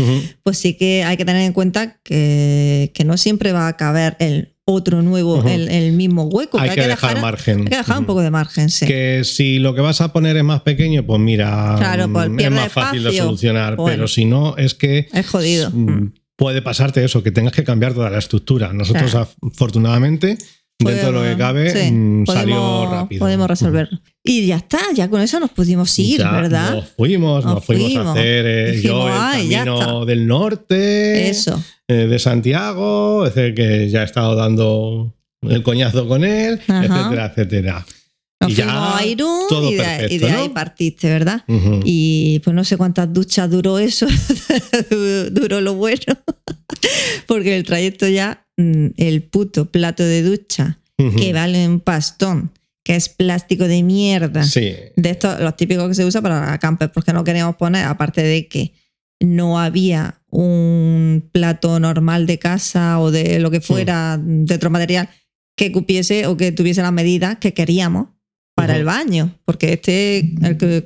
[0.43, 4.17] pues sí que hay que tener en cuenta que, que no siempre va a caber
[4.19, 6.59] el otro nuevo, el, el mismo hueco.
[6.59, 7.59] Hay que dejar margen.
[7.59, 8.85] hay que dejar un poco de margen, sí.
[8.85, 12.39] Que si lo que vas a poner es más pequeño, pues mira, Claro, pues mm,
[12.39, 13.75] es más fácil de solucionar.
[13.75, 13.95] Bueno.
[13.95, 15.69] Pero si no, es que es jodido.
[15.71, 18.73] mm, puede pasarte eso, que tengas que cambiar toda la estructura.
[18.73, 19.29] Nosotros, Claro.
[19.53, 20.37] afortunadamente,
[20.83, 23.19] dentro de lo que cabe, sí, mm, salió rápido.
[23.19, 23.99] Podemos resolverlo.
[24.23, 26.75] Y ya está, ya con eso nos pudimos ir, Ya ¿verdad?
[26.75, 30.05] Nos fuimos, nos, Nos fuimos, a hacer eh, Dijimos, yo el "Ay, ya camino está".
[30.05, 31.63] del norte, Eso.
[31.87, 36.83] eh, de Santiago, es decir, que ya he estado dando el coñazo con él, Ajá.
[36.85, 37.85] etcétera, etcétera.
[38.41, 41.43] Nos Y ya a Irún todo y de, perfecto, y de ahí partiste, ¿verdad?
[41.83, 44.07] Y pues no sé cuántas duchas duró eso,
[45.31, 46.01] duró lo bueno,
[47.27, 48.45] porque el trayecto ya,
[48.97, 50.79] el puto plato de ducha,
[51.17, 52.51] que vale un pastón,
[52.83, 54.43] que es plástico de mierda.
[54.43, 54.73] Sí.
[54.95, 58.47] De estos, los típicos que se usa para campers, porque no queríamos poner, aparte de
[58.47, 58.73] que
[59.19, 65.09] no había un plato normal de casa o de lo que fuera, de otro material,
[65.55, 68.07] que cupiese o que tuviese las medidas que queríamos
[68.55, 69.39] para el baño.
[69.45, 70.83] Porque este, el que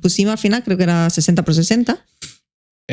[0.00, 2.04] pusimos al final, creo que era 60 por 60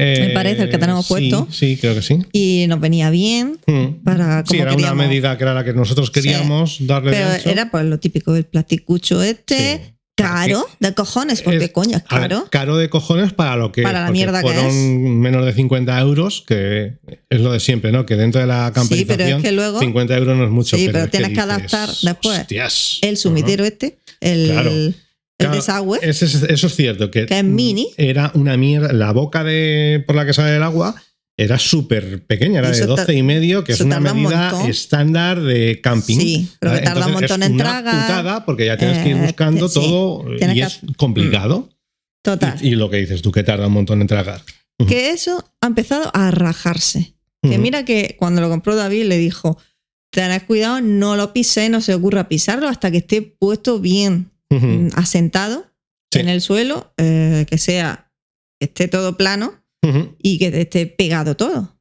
[0.01, 1.47] Eh, parece el que tenemos sí, puesto.
[1.51, 2.19] Sí, creo que sí.
[2.33, 4.03] y nos venía bien Mm.
[4.03, 4.93] para como Sí, era queríamos.
[4.93, 7.49] una medida que era la que nosotros queríamos darle de Pero ancho.
[7.49, 9.93] era pues lo típico del plasticucho este, Sí.
[10.15, 12.47] caro, de cojones, porque Es- coño, es ver, caro.
[12.51, 14.73] caro de cojones para lo que Para la mierda que es.
[14.73, 16.93] menos de 50 euros, que
[17.29, 18.05] es lo de siempre, ¿no?
[18.05, 20.75] Que dentro de la Sí, camperización pero es que luego 50 euros no es mucho.
[20.75, 22.97] Sí, pero es tienes que dices, adaptar después "Hostias".
[23.01, 24.71] el sumitero este, el, Claro.
[25.39, 27.89] El desagüe, Ese es- eso es cierto, que, que es mini.
[27.97, 28.91] era una mierda.
[28.93, 30.95] La boca de por la que sale el agua
[31.37, 34.03] era súper pequeña, era de eso 12 ta- y medio, que es eso una un
[34.03, 34.69] medida montón.
[34.69, 36.19] estándar de camping.
[36.19, 38.45] Sí, pero que tarda un Entonces, montón es en tragar.
[38.45, 41.69] porque ya tienes que ir Eh, buscando todo y que es complicado.
[42.21, 42.57] Total.
[42.61, 44.41] Y, y lo que dices tú, que tarda un montón en tragar.
[44.87, 47.13] que eso ha empezado a rajarse.
[47.41, 47.59] Que Ujú.
[47.61, 49.57] mira que cuando lo compró David le dijo,
[50.11, 54.87] tened cuidado, no lo piséis, no se ocurra pisarlo hasta que esté puesto bien Mm,
[54.95, 55.65] asentado
[56.11, 56.19] Sí.
[56.21, 58.11] en el suelo, eh, que sea,
[58.59, 59.53] que esté todo plano
[60.21, 61.77] y que esté pegado todo.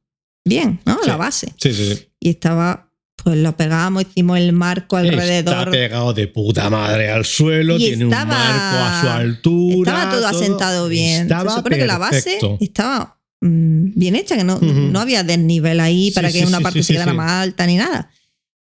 [0.47, 0.99] Bien, ¿no?
[1.03, 1.07] Sí.
[1.09, 1.53] La base.
[1.57, 2.07] Sí, sí, sí.
[2.19, 2.91] Y estaba,
[3.23, 5.71] pues lo pegamos, hicimos el marco Está alrededor.
[5.71, 9.91] pegado de puta madre al suelo, Y tiene estaba- un marco a su altura.
[9.93, 11.23] Estaba todo asentado bien.
[11.23, 15.79] Estaba Se supone que la base estaba mm, bien hecha, que no, no había desnivel
[15.79, 18.11] ahí Sí, para que sí, una parte sí, se quedara más alta ni nada.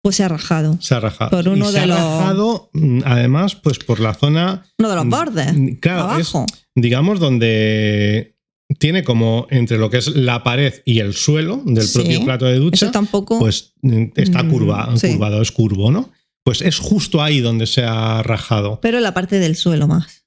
[0.04, 0.78] Pues se ha rajado.
[0.82, 1.32] Se ha rajado.
[1.32, 4.90] Por uno Y se de ha los- rajado, mm, además, pues por la zona, Uno
[4.90, 5.54] de los Mm, bordes.
[5.80, 6.46] claro, abajo.
[6.76, 8.36] digamos, donde
[8.80, 12.00] tiene como entre lo que es la pared y el suelo del Sí.
[12.00, 13.40] propio plato de ducha, Eso tampoco.
[13.40, 15.14] pues mm, está Mm, curva, sí.
[15.14, 16.10] curvado, es curvo, ¿no?
[16.44, 18.80] Pues es justo ahí donde se ha rajado.
[18.82, 20.26] pero la parte del suelo más.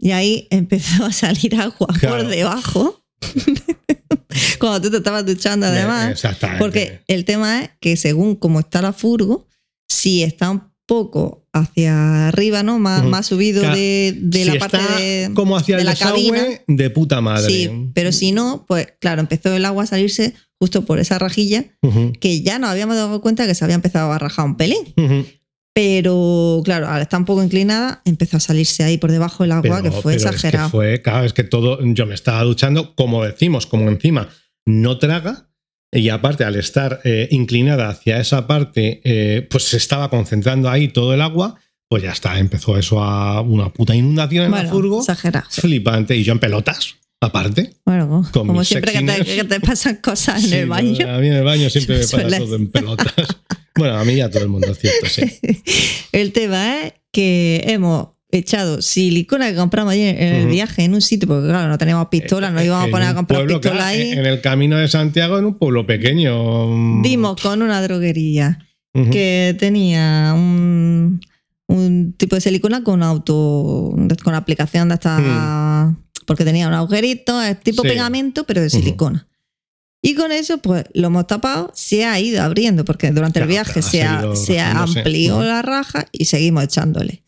[0.00, 2.16] Y ahí empezó a salir agua Claro.
[2.18, 2.97] por debajo.
[4.58, 6.10] Cuando tú te estabas duchando, además.
[6.10, 6.58] Exactamente.
[6.62, 9.46] Porque el tema es que según como está la furgo,
[9.88, 12.78] si está un poco hacia arriba, ¿no?
[12.78, 15.86] Más, más subido Claro, de, de Si la parte está de, como hacia de el
[15.86, 16.42] la cabina.
[16.66, 17.46] de puta madre.
[17.46, 21.66] Sí, pero si no, pues claro, empezó el agua a salirse justo por esa rajilla
[22.20, 24.78] que ya nos habíamos dado cuenta que se había empezado a rajar un pelín.
[25.78, 29.80] Pero claro, al estar un poco inclinada, empezó a salirse ahí por debajo el agua,
[29.80, 30.66] que fue pero exagerado.
[30.66, 34.28] Es que fue, claro, es que todo, yo me estaba duchando, como decimos, como encima
[34.66, 35.50] no traga,
[35.92, 40.88] y aparte al estar eh, inclinada hacia esa parte, eh, pues se estaba concentrando ahí
[40.88, 41.54] todo el agua,
[41.88, 45.46] pues ya está, empezó eso a una puta inundación en la bueno, furgo, exagerado.
[45.48, 47.74] flipante, y yo en pelotas, aparte.
[47.84, 51.08] Bueno, como siempre que te, que te pasan cosas en Sí, el baño.
[51.08, 53.14] A mí en el baño siempre me pasa todo en pelotas.
[53.78, 55.22] bueno, a mí y a todo el mundo, es cierto, sí.
[56.12, 61.00] El tema es que hemos echado silicona que compramos ayer en el viaje en un
[61.00, 63.88] sitio, porque claro, no teníamos pistola, no íbamos a poner a comprar pueblo, pistola claro,
[63.90, 64.10] ahí.
[64.10, 67.00] En el camino de Santiago, en un pueblo pequeño.
[67.02, 68.58] Dimos con una droguería
[69.12, 71.20] que tenía un,
[71.68, 77.60] un tipo de silicona con auto, con aplicación de esta, porque tenía un agujerito, es
[77.60, 77.86] tipo Hmm.
[77.86, 77.92] Sí.
[77.92, 79.26] pegamento, pero de silicona.
[80.00, 83.82] Y con eso, pues lo hemos tapado, se ha ido abriendo, porque durante el viaje
[83.82, 87.24] se, ha ha- se amplió la raja y seguimos echándole.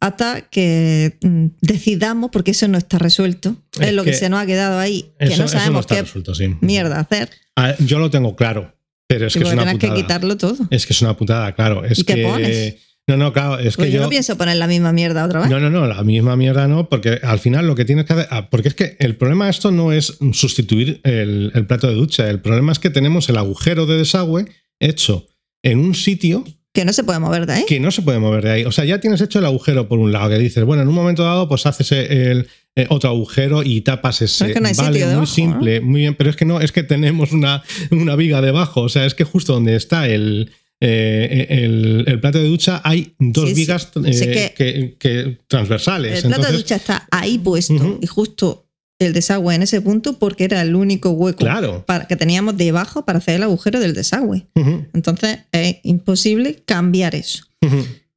[0.00, 4.28] Hasta que mm, decidamos, porque eso no está resuelto, es, Es lo que, que se
[4.30, 6.56] nos ha quedado ahí, que no sabemos está qué resuelto, sí.
[6.60, 8.74] mierda hacer, Ah, Yo lo tengo claro,
[9.06, 10.02] pero es y que es una tienes que putada.
[10.02, 10.66] quitarlo todo.
[10.70, 11.84] Es que es una putada, claro.
[11.84, 12.74] Es ¿Y qué pones?
[13.06, 14.02] No, no, claro, es Pues que yo, yo.
[14.04, 15.50] no pienso poner la misma mierda otra vez.
[15.50, 18.26] No, no, no, la misma mierda no, porque al final lo que tienes que hacer.
[18.30, 21.94] ah, Porque es que el problema de esto no es sustituir el, el plato de
[21.94, 22.30] ducha.
[22.30, 24.46] El problema es que tenemos el agujero de desagüe
[24.80, 25.26] hecho
[25.62, 27.64] en un sitio Que no se puede mover de ahí.
[27.68, 28.64] que no se puede mover de ahí.
[28.64, 30.94] O sea, ya tienes hecho el agujero por un lado, que dices, bueno, en un
[30.94, 34.46] momento dado, pues haces el, eh, otro agujero y tapas ese.
[34.48, 36.60] Es que no hay vale, sitio muy debajo, simple, muy bien, pero es que no,
[36.60, 38.80] es que tenemos una, una viga debajo.
[38.80, 40.50] O sea, es que justo donde está el.
[40.86, 45.38] Eh, el, el plato de ducha hay dos Sí, vigas Sí, eh, que- que, que
[45.46, 46.22] transversales.
[46.24, 48.68] El plato de ducha está ahí puesto y justo
[49.00, 51.84] el desagüe en ese punto porque era el único hueco Claro.
[51.86, 54.46] para, que teníamos debajo para hacer el agujero del desagüe.
[54.94, 57.44] Entonces es imposible cambiar eso.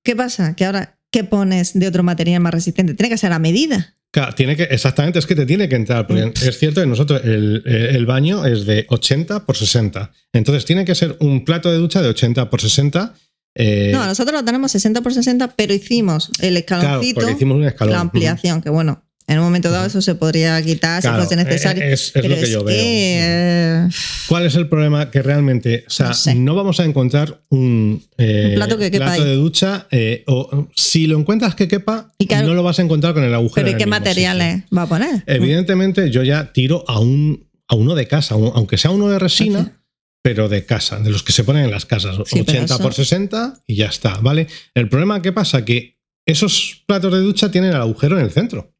[0.03, 0.55] ¿Qué pasa?
[0.55, 2.93] Que ahora, ¿qué pones de otro material más resistente?
[2.93, 3.95] Tiene que ser a medida.
[4.17, 6.07] Claro, tiene que, exactamente, es que te tiene que entrar.
[6.07, 6.33] Porque Mm.
[6.47, 10.11] es cierto que nosotros el, el baño es de 80 por 60.
[10.33, 13.13] Entonces tiene que ser un plato de ducha de 80 por 60.
[13.53, 17.57] eh, No, nosotros lo tenemos 60 por 60, pero hicimos el claro, escaloncito, porque hicimos
[17.57, 17.93] un escalón.
[17.93, 21.43] la ampliación, que bueno, En un momento dado eso se podría quitar Claro, si fuese
[21.43, 21.83] necesario.
[21.83, 22.75] es- es pero lo que yo veo.
[22.79, 23.89] eh,
[24.27, 25.11] ¿Cuál es el problema?
[25.11, 26.35] Que realmente, o sea, No sé.
[26.35, 30.69] no vamos a encontrar un, eh, Un plato que quepa plato de ducha, eh, o
[30.75, 33.65] si lo encuentras que quepa, Y claro- no lo vas a encontrar con el agujero.
[33.65, 34.77] pero ¿y qué materiales sitio.
[34.77, 35.23] va a poner?
[35.27, 39.19] Evidentemente, yo ya tiro a un a uno de casa, un- aunque sea uno de
[39.19, 39.81] resina,
[40.23, 42.81] pero de casa, de los que se ponen en las casas, Sí, pero 80 eso-
[42.83, 44.47] por 60 y ya está, ¿vale?
[44.73, 48.73] El problema que pasa que esos platos de ducha tienen el agujero en el centro,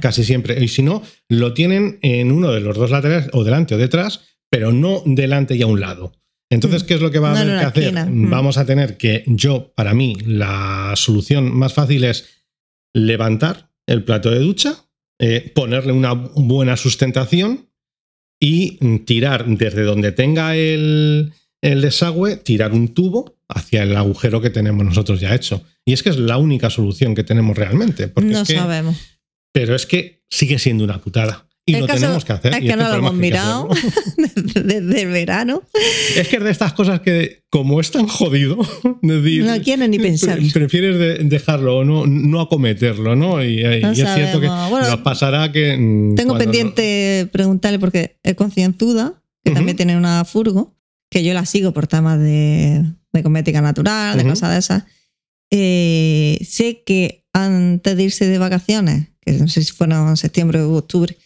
[0.00, 3.74] Casi siempre, y si no, lo tienen en uno de los dos laterales, o delante
[3.74, 6.12] o detrás, pero no delante y a un lado.
[6.50, 6.86] Entonces, Mm.
[6.86, 7.82] ¿qué es lo que va a No haber que hacer?
[7.82, 8.06] esquina.
[8.06, 8.30] Mm.
[8.30, 12.44] Vamos a tener que yo, para mí, la solución más fácil es
[12.94, 14.84] levantar el plato de ducha,
[15.20, 17.68] eh, ponerle una buena sustentación
[18.40, 24.50] y tirar desde donde tenga el, el desagüe, tirar un tubo hacia el agujero que
[24.50, 25.62] tenemos nosotros ya hecho.
[25.84, 28.08] Y es que es la única solución que tenemos realmente.
[28.08, 28.96] Porque No es que- sabemos.
[29.56, 31.48] Pero es que sigue siendo una putada.
[31.64, 32.52] Y El lo caso tenemos que hacer.
[32.52, 33.68] Es que este no lo hemos mirado
[34.64, 35.62] desde, el verano.
[36.14, 38.58] Es que es de estas cosas que, como es tan jodido,
[39.02, 40.38] decir, No quiero ni pensar.
[40.38, 43.42] pre- prefieres de- dejarlo o no, no acometerlo, ¿no?
[43.42, 44.46] Y, y No es cierto que.
[44.46, 45.74] Bueno, nos pasará que.
[45.76, 49.56] mm, Tengo pendiente preguntarle porque es concienzuda, que Ujú.
[49.56, 50.76] también tiene una furgo,
[51.10, 52.84] que yo la sigo por temas de,
[53.14, 54.30] de cosmética natural, de Ujú.
[54.32, 54.84] cosas de esas.
[55.50, 60.60] Eh, sé que antes de irse de vacaciones, que no sé si fueron en septiembre
[60.62, 61.16] o octubre,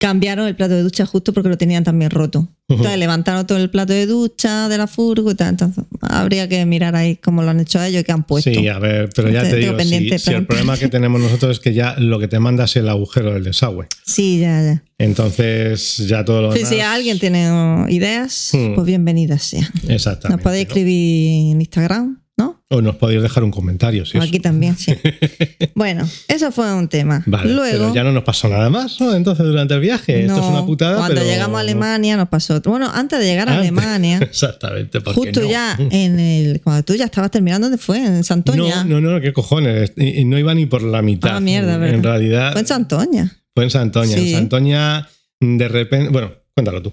[0.00, 2.48] cambiaron el plato de ducha justo porque lo tenían también roto.
[2.68, 5.48] Entonces levantaron todo el plato de ducha de la furgo y tal.
[5.48, 8.50] Entonces habría que mirar ahí cómo lo han hecho ellos y qué han puesto.
[8.50, 11.60] Sí, a ver, pero ya Te- digo, si, si el problema que tenemos nosotros es
[11.60, 13.86] que ya lo que te manda es el agujero del desagüe.
[14.04, 14.84] Sí, ya, ya.
[14.98, 16.70] Entonces, ya todo lo Sí, demás.
[16.74, 17.50] si alguien tiene
[17.88, 18.74] ideas, Hmm.
[18.76, 19.68] pues bienvenidas sea.
[19.88, 20.36] Exactamente.
[20.36, 20.68] Nos podéis ¿no?
[20.68, 22.22] escribir en Instagram.
[22.70, 24.04] O nos podéis dejar un comentario.
[24.04, 24.42] Si Aquí eso.
[24.42, 24.92] también, sí.
[25.74, 27.22] bueno, eso fue un tema.
[27.24, 29.14] Vale, Luego, pero ya no nos pasó nada más, ¿no?
[29.14, 30.98] Entonces, durante el viaje, esto es una putada.
[30.98, 32.72] cuando pero- llegamos a Alemania nos pasó otro.
[32.72, 33.68] Bueno, antes de llegar a Antes.
[33.68, 35.48] Alemania, Exactamente, justo no.
[35.50, 36.60] ya en el.
[36.62, 38.04] Cuando tú ya estabas terminando, ¿dónde fue?
[38.04, 38.84] En Santoña.
[38.84, 39.92] No, no, no, qué cojones.
[39.96, 41.36] Y- y no iba ni por la mitad.
[41.36, 42.02] Ah, mierda, En verdad.
[42.02, 42.52] realidad.
[42.52, 43.36] Fue en Santoña.
[43.54, 44.14] fue en Santoña.
[44.14, 44.28] Sí.
[44.34, 45.08] En Santoña,
[45.40, 46.10] de repente.
[46.10, 46.92] Bueno, cuéntalo tú.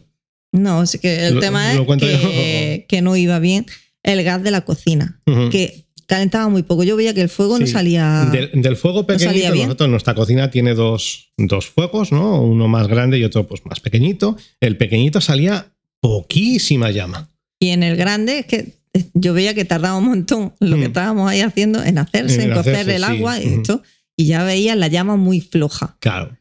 [0.53, 3.65] No, así que el Lo- tema es que, que no iba bien
[4.05, 5.19] el gas de la cocina,
[5.51, 6.83] que calentaba muy poco.
[6.83, 8.29] Yo veía que el fuego no salía.
[8.31, 9.65] Del, del fuego pequeñito, bien.
[9.67, 12.41] nosotros, nuestra cocina tiene dos, dos fuegos, ¿no?
[12.41, 14.37] Uno más grande y otro pues más pequeñito.
[14.61, 17.29] El pequeñito salía poquísima llama.
[17.59, 20.79] Y en el grande es que eh, yo veía que tardaba un montón lo Mm.
[20.79, 23.03] que estábamos ahí haciendo en hacerse, en, En cocer el sí.
[23.03, 23.81] agua y esto.
[24.15, 25.97] Y ya veía la llama muy floja.
[25.99, 26.37] Claro.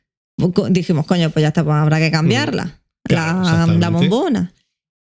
[0.53, 2.81] Co- Dijimos, coño, pues ya está, pues habrá que cambiarla.
[3.05, 3.81] Claro, la, exactamente.
[3.81, 4.53] la bombona.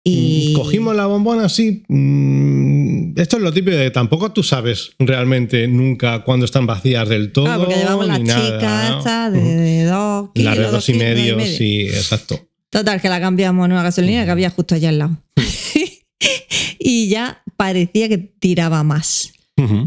[0.10, 1.84] Y Mm, Cogimos la bombona así.
[1.88, 7.32] mm, esto es lo típico de tampoco tú sabes realmente nunca cuándo están vacías del
[7.32, 7.46] todo.
[7.46, 8.32] Claro, porque llevamos la chica
[8.62, 8.98] nada, ¿no?
[9.00, 10.56] esta de, de dos kilos.
[10.56, 12.40] La de dos y kilos medio, sí, exacto.
[12.70, 15.18] Total, que la cambiamos en una gasolina que había justo allá al lado.
[16.80, 19.34] y ya parecía que tiraba más.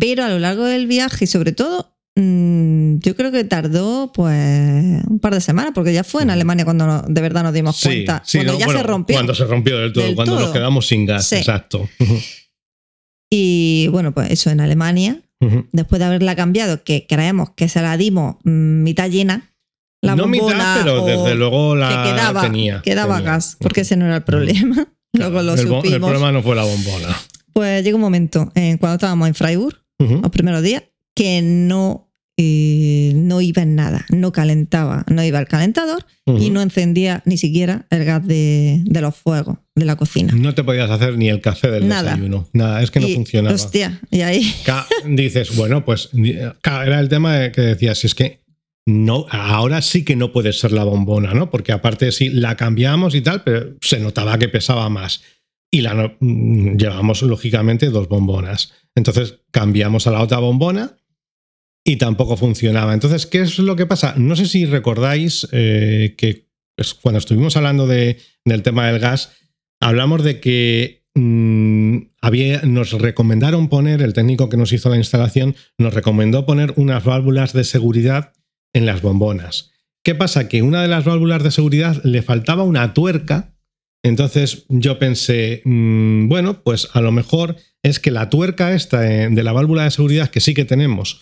[0.01, 5.19] Pero a lo largo del viaje, sobre todo, mm, yo creo que tardó pues un
[5.21, 6.31] par de semanas, porque ya fue en.
[6.31, 8.23] Alemania cuando no- de verdad nos dimos Sí, cuenta.
[8.25, 9.17] sí, cuando no, ya bueno, se rompió.
[9.17, 11.37] Cuando se rompió del todo, Del cuando nos quedamos sin gas, Sí.
[11.37, 11.89] exacto.
[13.33, 15.21] Y bueno, pues eso en Alemania,
[15.73, 19.53] después de haberla cambiado, que creemos que se la dimos mm, mitad llena.
[20.03, 22.83] La no mitad, pero desde luego la que quedaba, tenía.
[22.83, 23.33] quedaba tenía.
[23.33, 24.89] gas, porque ese no era el problema.
[25.13, 25.85] Luego lo el, supimos.
[25.85, 27.09] el problema no fue la bombona.
[27.53, 30.85] Pues llegó un momento, eh, cuando estábamos en Freiburg, los primeros días,
[31.21, 36.63] que no, eh, no iba en nada, no calentaba, no iba al calentador y no
[36.63, 40.33] encendía ni siquiera el gas de, de los fuegos de la cocina.
[40.35, 42.13] No te podías hacer ni el café del Nada.
[42.13, 42.49] desayuno.
[42.55, 43.55] Nada, es que no Y, funcionaba.
[43.55, 44.51] Hostia, y ahí
[45.09, 46.09] dices, bueno, pues
[46.63, 48.41] ca- era el tema que decías, si es que
[48.87, 51.51] no, ahora sí que no puede ser la bombona, ¿no?
[51.51, 55.21] Porque aparte sí la cambiamos y tal, pero se notaba que pesaba más.
[55.71, 58.73] Y la no- mm, llevamos, lógicamente, dos bombonas.
[58.95, 60.97] Entonces cambiamos a la otra bombona
[61.85, 62.95] y tampoco funcionaba.
[62.95, 64.15] Entonces, ¿qué es lo que pasa?
[64.17, 69.33] No sé si recordáis eh, que pues, cuando estuvimos hablando de- del tema del gas,
[69.81, 75.57] hablamos de que mm, había, nos recomendaron poner, el técnico que nos hizo la instalación,
[75.79, 78.33] nos recomendó poner unas válvulas de seguridad
[78.73, 79.73] en las bombonas.
[80.05, 80.49] ¿Qué pasa?
[80.49, 83.55] Que una de las válvulas de seguridad le faltaba una tuerca.
[84.03, 89.29] Entonces yo pensé, mm, bueno, pues a lo mejor es que la tuerca esta eh,
[89.31, 91.21] de la válvula de seguridad que sí que tenemos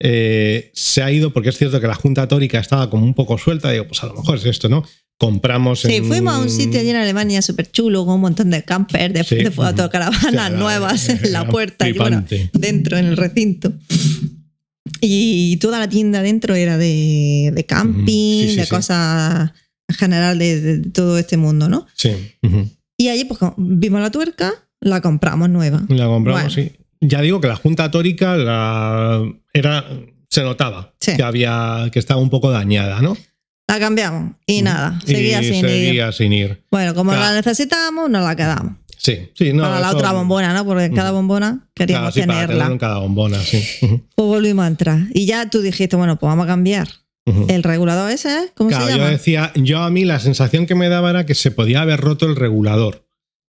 [0.00, 3.36] eh, se ha ido, porque es cierto que la junta tórica estaba como un poco
[3.38, 3.70] suelta.
[3.70, 4.82] Digo, pues a lo mejor es esto, ¿no?
[5.18, 8.48] Compramos Sí, en- fuimos a un sitio allí en Alemania súper chulo, con un montón
[8.50, 9.36] de campers, de, Sí.
[9.36, 12.24] de fotocaravanas Hostia, era- nuevas en la era puerta y bueno,
[12.54, 13.72] dentro en el recinto.
[15.02, 18.42] Y toda la tienda dentro era de, de camping.
[18.42, 19.52] Sí, sí, de cosas
[19.88, 21.86] en general de, de todo este mundo, ¿no?
[21.94, 22.10] Sí.
[22.42, 22.68] ujú.
[22.96, 25.84] Y allí pues vimos la tuerca, la compramos nueva.
[25.88, 26.50] La compramos, Bueno.
[26.50, 26.72] sí.
[27.00, 29.22] Ya digo que la junta tórica la,
[29.52, 29.84] era,
[30.28, 31.16] se notaba Sí.
[31.16, 33.16] que había que estaba un poco dañada, ¿no?
[33.68, 35.70] La cambiamos y nada, seguía Y sin ir.
[35.70, 36.64] seguía sin ir.
[36.70, 37.26] Bueno, como Claro.
[37.26, 38.74] la necesitamos, nos la quedamos.
[38.98, 39.62] Sí, sí, no.
[39.62, 40.66] para la eso- otra bombona, ¿no?
[40.66, 41.18] Porque cada Ujú.
[41.20, 42.64] bombona queríamos Claro, sí, para tenerla.
[42.64, 43.62] tener en cada bombona, sí.
[44.14, 44.98] Pues volvimos a entrar.
[45.14, 46.86] Y ya tú dijiste, bueno, pues vamos a cambiar
[47.48, 48.48] el regulador ese, ¿eh?
[48.56, 49.10] ¿cómo Claro, se yo llama?
[49.10, 52.26] decía, yo a mí la sensación que me daba era que se podía haber roto
[52.26, 53.06] el regulador.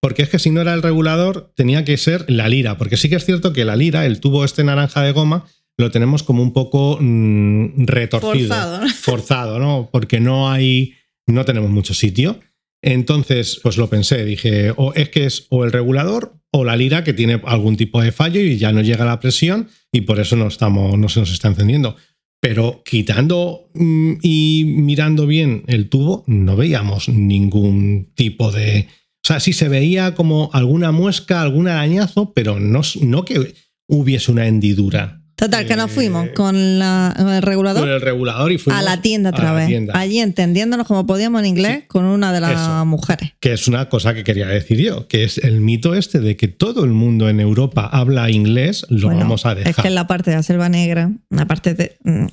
[0.00, 2.78] Porque es que si no era el regulador, tenía que ser la lira.
[2.78, 5.44] Porque sí que es cierto que la lira, el tubo este naranja de goma,
[5.76, 8.54] lo tenemos como un poco mm, retorcido.
[8.54, 8.88] Forzado, ¿no?
[8.94, 9.88] Forzado, ¿no?
[9.92, 10.94] Porque no hay.
[11.26, 12.40] No tenemos mucho sitio.
[12.82, 17.04] Entonces, pues lo pensé, dije, o es que es o el regulador o la lira
[17.04, 20.34] que tiene algún tipo de fallo y ya no llega la presión y por eso
[20.36, 21.96] no, estamos, no se nos está encendiendo.
[22.40, 28.88] Pero quitando mm, y mirando bien el tubo, no veíamos ningún tipo de.
[29.30, 33.54] O sea, sí se veía como alguna muesca, algún arañazo, pero no, no que
[33.86, 35.22] hubiese una hendidura.
[35.36, 38.78] Total, que nos Eh, fuimos con, la, con el regulador Con el regulador y fuimos
[38.80, 39.68] a la tienda otra la vez.
[39.68, 39.96] tienda.
[39.96, 41.84] Allí entendiéndonos como podíamos en inglés Sí.
[41.86, 42.84] con una de las Eso.
[42.86, 43.32] mujeres.
[43.38, 46.48] Que es una cosa que quería decir yo, que es el mito este de que
[46.48, 49.70] todo el mundo en Europa habla inglés, lo Bueno, vamos a dejar.
[49.70, 52.26] Es que en la parte de la selva negra, aparte de, mm,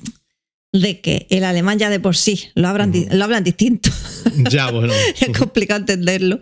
[0.72, 3.90] de que el alemán ya de por sí lo hablan, lo hablan distinto,
[4.50, 4.92] Ya, bueno.
[5.20, 6.40] es complicado entenderlo.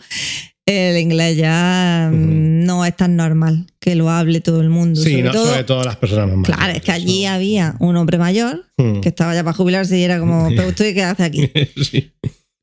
[0.66, 5.00] El inglés ya mm, no es tan normal que lo hable todo el mundo.
[5.00, 7.30] Sí, sobre no, todo, sobre todo las personas más claro, es que allí ¿no?
[7.30, 11.04] había un hombre mayor que estaba ya para jubilarse y era como, pero usted qué
[11.04, 11.50] hace aquí?
[11.80, 12.12] Sí.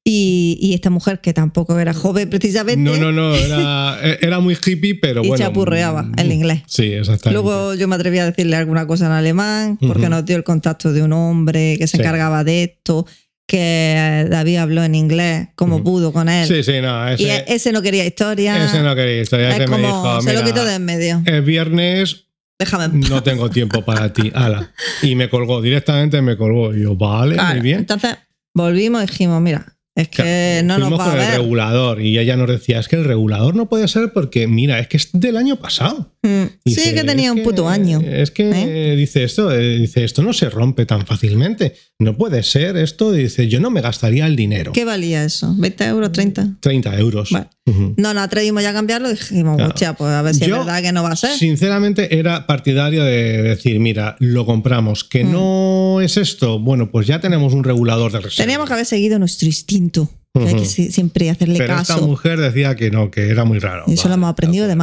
[0.06, 4.56] Y, y esta mujer que tampoco era joven precisamente No, no, no, era, era muy
[4.56, 5.42] hippie, pero y bueno.
[5.46, 6.62] chapurreaba el inglés.
[6.68, 7.32] Sí, exactamente.
[7.32, 10.92] Luego yo me atreví a decirle alguna cosa en alemán, porque nos dio el contacto
[10.92, 12.02] de un hombre que se Sí.
[12.04, 13.08] encargaba de esto,
[13.48, 16.48] que David habló en inglés como pudo con él.
[16.48, 18.66] sí, sí, no, y ese, e- ese no quería historia.
[18.66, 19.50] ese no quería historia.
[19.50, 21.22] es Ese me como, dijo, se lo "Mira, quitó de en medio.
[21.26, 22.26] es viernes,
[22.60, 23.10] Déjame en paz.
[23.10, 24.32] no tengo tiempo para ti.
[24.36, 24.72] Ala.
[25.02, 26.74] Y me colgó, directamente me colgó.
[26.76, 27.80] Y yo, vale, Claro, muy bien.
[27.80, 28.16] Entonces
[28.54, 29.66] volvimos y dijimos, mira,
[29.96, 31.38] es que Claro, no nos va a con el ver.
[31.40, 34.88] regulador y ella nos decía, es que el regulador no puede ser porque, mira, es
[34.88, 36.12] que es del año pasado.
[36.24, 38.02] Mm, Dice, sí, que tenía "Es un puto año.
[38.02, 38.96] Es que ¿Eh?
[38.96, 41.76] dice esto, eh, dice esto no se rompe tan fácilmente.
[42.04, 43.12] No puede ser esto.
[43.12, 44.72] Dice, yo no me gastaría el dinero.
[44.74, 45.54] ¿Qué valía eso?
[45.56, 46.12] ¿20 euros?
[46.12, 46.58] ¿30?
[46.60, 47.30] 30 euros.
[47.66, 49.70] No nos atrevimos ya a cambiarlo y dijimos, Claro.
[49.70, 51.38] hostia, pues a ver si Yo, es verdad que no va a ser.
[51.38, 55.04] Sinceramente, era partidario de decir, mira, lo compramos.
[55.04, 55.32] Que Mm.
[55.32, 56.60] no es esto.
[56.60, 58.44] Bueno, pues ya tenemos un regulador de reserva.
[58.46, 62.06] Teníamos que haber seguido nuestro instinto, que hay que siempre hacerle Pero esta caso.
[62.08, 63.86] mujer decía que no, que era muy raro.
[63.88, 64.74] Y eso lo hemos aprendido de.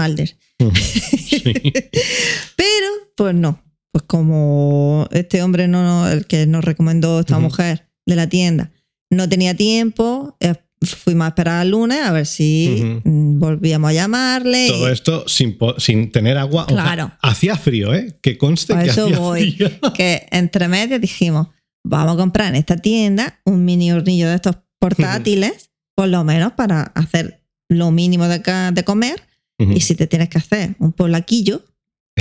[0.75, 1.43] Sí.
[2.57, 3.63] Pero, pues no.
[3.93, 8.71] Pues como este hombre, no, el que nos recomendó esta mujer de la tienda,
[9.11, 13.93] no tenía tiempo, eh, fuimos a esperar al lunes a ver si mm, volvíamos a
[13.93, 14.67] llamarle.
[14.67, 16.65] y- Todo esto sin, sin tener agua.
[16.71, 17.11] O sea, Claro.
[17.21, 18.17] hacía frío, ¿eh?
[18.23, 19.53] Que conste A que eso hacía voy.
[19.53, 19.71] frío.
[19.95, 21.49] que entre medias dijimos,
[21.85, 26.53] vamos a comprar en esta tienda un mini hornillo de estos portátiles, por lo menos
[26.53, 28.41] para hacer lo mínimo de,
[28.73, 29.23] de comer.
[29.59, 31.63] Y si te tienes que hacer un polaquillo,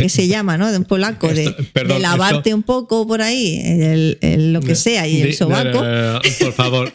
[0.01, 0.71] que se llama, ¿no?
[0.71, 4.61] De un polaco, de, Esto- perdón, de lavarte un poco por ahí, el, el- lo
[4.61, 5.81] que sea, y el sobaco.
[5.81, 6.93] no, no, no, no, por favor.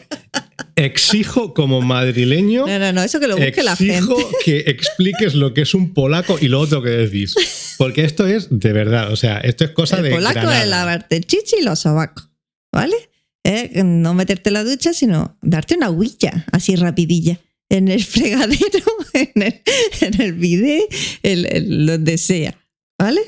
[0.75, 2.65] Exijo como madrileño.
[2.67, 4.35] No, no, no, eso que lo busque la Exijo gente.
[4.43, 7.33] que expliques lo que es un polaco y lo otro que decís.
[7.77, 10.09] Porque esto es de verdad, o sea, esto es cosa El de.
[10.11, 10.61] polaco Granada.
[10.63, 12.29] es lavarte el chichi y los sobacos,
[12.73, 12.95] ¿vale?
[13.43, 17.39] Es no meterte en la ducha, sino darte una huilla así rapidilla.
[17.69, 19.61] En el fregadero, en el,
[20.01, 20.83] en el bidet,
[21.23, 22.55] en, en donde sea,
[22.99, 23.21] ¿vale?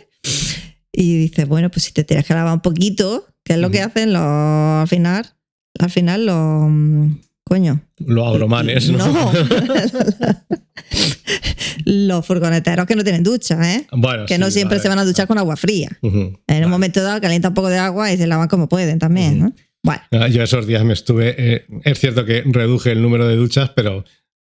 [0.91, 3.81] Y dices, bueno, pues si te tienes que lavar un poquito, que es lo que
[3.81, 5.25] hacen los, al final,
[5.79, 9.07] al final los, coño, Los agromanes, ¿no?
[9.07, 9.31] No.
[11.85, 13.87] los furgoneteros que no tienen ducha, ¿eh?
[13.91, 14.83] bueno, Que sí, no siempre vale.
[14.83, 15.89] se van a duchar con agua fría.
[16.01, 16.65] En Vale.
[16.65, 19.53] un momento dado calienta un poco de agua y se lavan como pueden también, ¿no?
[19.83, 21.35] Bueno, Ah, Yo esos días me estuve.
[21.37, 24.03] eh, es cierto que reduje el número de duchas, pero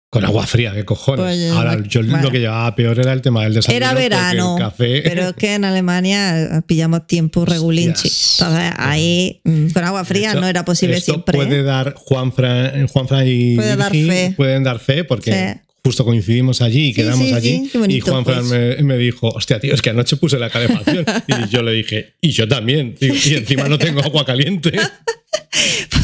[0.08, 1.24] con agua fría, ¿qué cojones?
[1.24, 2.22] Pues, Ahora, yo bueno.
[2.22, 3.76] lo que llevaba peor era el tema del desayuno.
[3.76, 5.02] era verano, El café.
[5.04, 8.08] pero es que en Alemania pillamos tiempo regulinchi.
[8.38, 11.36] Entonces ahí mm, con agua fría no era posible esto siempre.
[11.36, 11.62] Puede ¿eh?
[11.62, 14.34] dar Juan Fran, Juanfran y Puede dar Virgi fe.
[14.36, 15.60] pueden dar fe porque Sí.
[15.86, 17.58] Justo coincidimos allí y quedamos sí, allí.
[17.62, 18.78] sí, qué bonito, y Juanfran pues.
[18.78, 21.04] me, me dijo, hostia, tío, es que anoche puse la calefacción.
[21.28, 22.96] y yo le dije, y yo también.
[22.96, 24.72] tío, y encima no tengo agua caliente.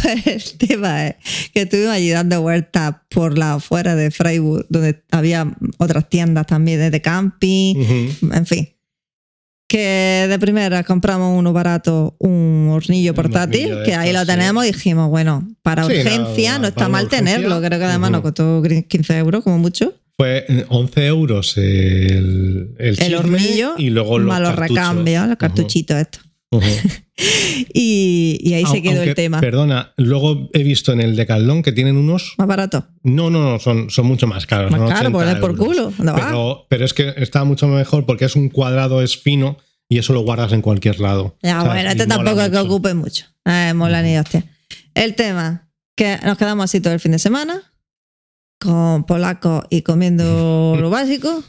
[0.03, 1.15] Pues el tema es
[1.53, 5.47] que estuvimos allí dando vueltas por la afuera de Freiburg, donde había
[5.79, 7.75] otras tiendas también de camping.
[8.33, 8.69] En fin.
[9.73, 14.27] Que de primera compramos uno barato, un hornillo portátil, hornillo que ahí lo sí.
[14.27, 17.37] tenemos y dijimos, bueno, para Sí, urgencia no, no, está mal urgencia.
[17.37, 17.59] tenerlo.
[17.63, 19.95] Creo que además nos costó 15 euros como mucho.
[20.19, 24.77] Fue eh, 11 euros el, el, hornillo, y luego los más los cartuchos.
[24.77, 26.23] recambios, los cartuchitos estos.
[27.75, 29.41] Y, y ahí se quedó el tema.
[29.41, 32.35] Perdona, luego he visto en el Decathlon que tienen unos.
[32.39, 32.89] Más barato.
[33.03, 34.71] No, no, no, son, son mucho más caros.
[34.71, 35.93] Más caro, 80 es por culo.
[35.97, 40.13] Pero, pero es que está mucho mejor porque es un cuadrado, es fino y eso
[40.13, 41.37] lo guardas en cualquier lado.
[41.43, 41.73] Ya, ¿sabes?
[41.73, 43.27] bueno, este tampoco es que ocupe mucho.
[43.45, 44.45] Eh, mola ni hostia.
[44.95, 47.75] El tema, que nos quedamos así todo el fin de semana,
[48.59, 51.45] con polacos y comiendo lo básico.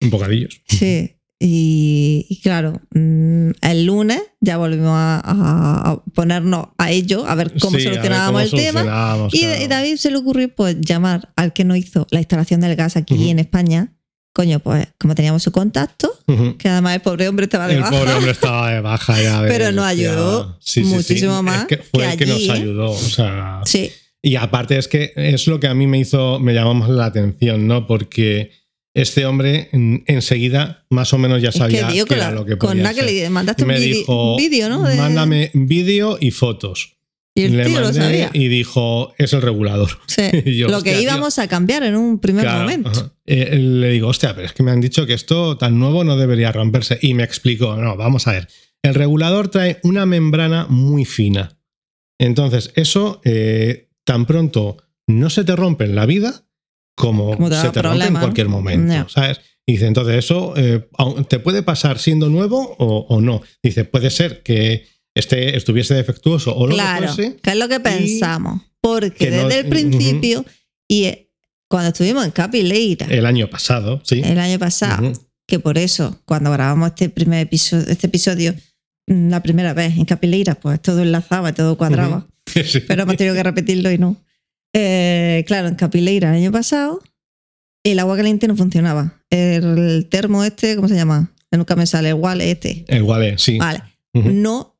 [0.00, 0.60] Un bocadillos.
[0.66, 1.13] Sí.
[1.46, 7.78] Y, y claro, mm, el lunes ya volvimos a, ponernos a ello, a ver cómo
[7.78, 8.80] Sí, a ver solucionábamos cómo el tema.
[8.80, 9.28] Y, claro.
[9.62, 12.96] y David se le ocurrió pues llamar al que nos hizo la instalación del gas
[12.96, 13.92] aquí en España.
[14.32, 16.10] Coño, pues como teníamos su contacto,
[16.58, 17.92] que además el pobre hombre estaba de El baja.
[17.92, 19.42] pobre hombre estaba de baja ya.
[19.46, 20.56] Pero nos ayudó.
[20.62, 22.60] Sí, sí, muchísimo más Es que fue que el que allí, nos ¿eh?
[22.62, 22.90] ayudó.
[22.90, 23.92] O sea, Sí,
[24.22, 27.04] Y aparte es que es lo que a mí me hizo, me llamó más la
[27.04, 27.86] atención, ¿no?
[27.86, 28.50] Porque
[28.94, 32.44] este hombre en- enseguida más o menos ya es que sabía con, era la- lo
[32.46, 33.10] que con podía nada que ser.
[33.10, 34.82] le mandaste un me dijo, vídeo, ¿no?
[34.84, 36.96] De- mándame vídeo y fotos.
[37.36, 38.30] y el le tío lo mandé sabía.
[38.32, 39.90] y dijo, es el regulador.
[40.06, 40.22] Sí,
[40.56, 41.08] yo, lo hostia, que tío.
[41.08, 43.12] íbamos a cambiar en un primer Claro, momento.
[43.26, 46.16] Eh, le digo, hostia, pero es que me han dicho que esto tan nuevo no
[46.16, 46.96] debería romperse.
[47.02, 48.48] Y me explicó, no, vamos a ver.
[48.84, 51.58] El regulador trae una membrana muy fina.
[52.20, 54.76] Entonces, eso eh, tan pronto
[55.08, 56.46] no se te rompe en la vida
[56.94, 59.08] como, se te rompe en cualquier momento.
[59.08, 59.40] ¿Sabes?
[59.66, 60.86] Dice, entonces, eso eh,
[61.28, 63.42] te puede pasar siendo nuevo o, o no.
[63.62, 67.36] Dice, puede ser que este, estuviese defectuoso o lo claro, que fuese.
[67.36, 68.60] que es lo que pensamos.
[68.80, 70.44] Porque que no- desde el principio,
[70.86, 71.30] y eh,
[71.68, 74.20] cuando estuvimos en Capileira El año pasado, sí.
[74.22, 75.20] el año pasado, Ujú.
[75.48, 78.54] que por eso, cuando grabamos este primer episodio, este episodio,
[79.06, 82.26] mm, la primera vez en Capileira, pues todo enlazaba, todo cuadraba.
[82.46, 82.80] Sí.
[82.86, 84.22] pero hemos tenido que repetirlo y no.
[84.74, 87.00] Eh, claro, en Capileira el año pasado,
[87.84, 89.22] el agua caliente no funcionaba.
[89.30, 91.32] El termo este, ¿cómo se llama?
[91.52, 92.84] Nunca me sale, el wall este.
[92.88, 93.58] El Wale, sí.
[93.58, 93.82] Vale.
[94.12, 94.76] No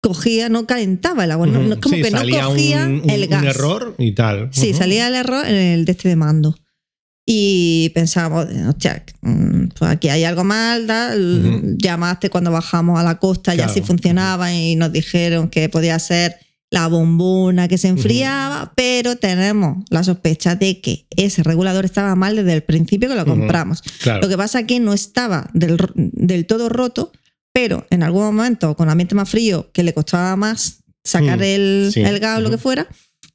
[0.00, 1.46] cogía, no calentaba el agua.
[1.48, 3.44] no- como Sí, que no cogía un, un- el un gas.
[3.44, 4.48] error y tal.
[4.52, 6.56] Sí, salía el error en el de este de mando.
[7.26, 10.86] Y pensábamos, hostia, mm, pues aquí hay algo mal.
[11.78, 13.74] Llamaste cuando bajamos a la costa, ya Claro.
[13.74, 16.36] sí funcionaba y nos dijeron que podía ser
[16.70, 22.36] la bombona que se enfriaba, pero tenemos la sospecha de que ese regulador estaba mal
[22.36, 23.82] desde el principio que lo compramos.
[24.02, 24.20] Claro.
[24.20, 27.10] Lo que pasa es que no estaba del, del todo roto,
[27.52, 31.90] pero en algún momento, con ambiente más frío, que le costaba más sacar Mm, el,
[31.92, 32.00] sí.
[32.02, 32.86] el gas o lo que fuera,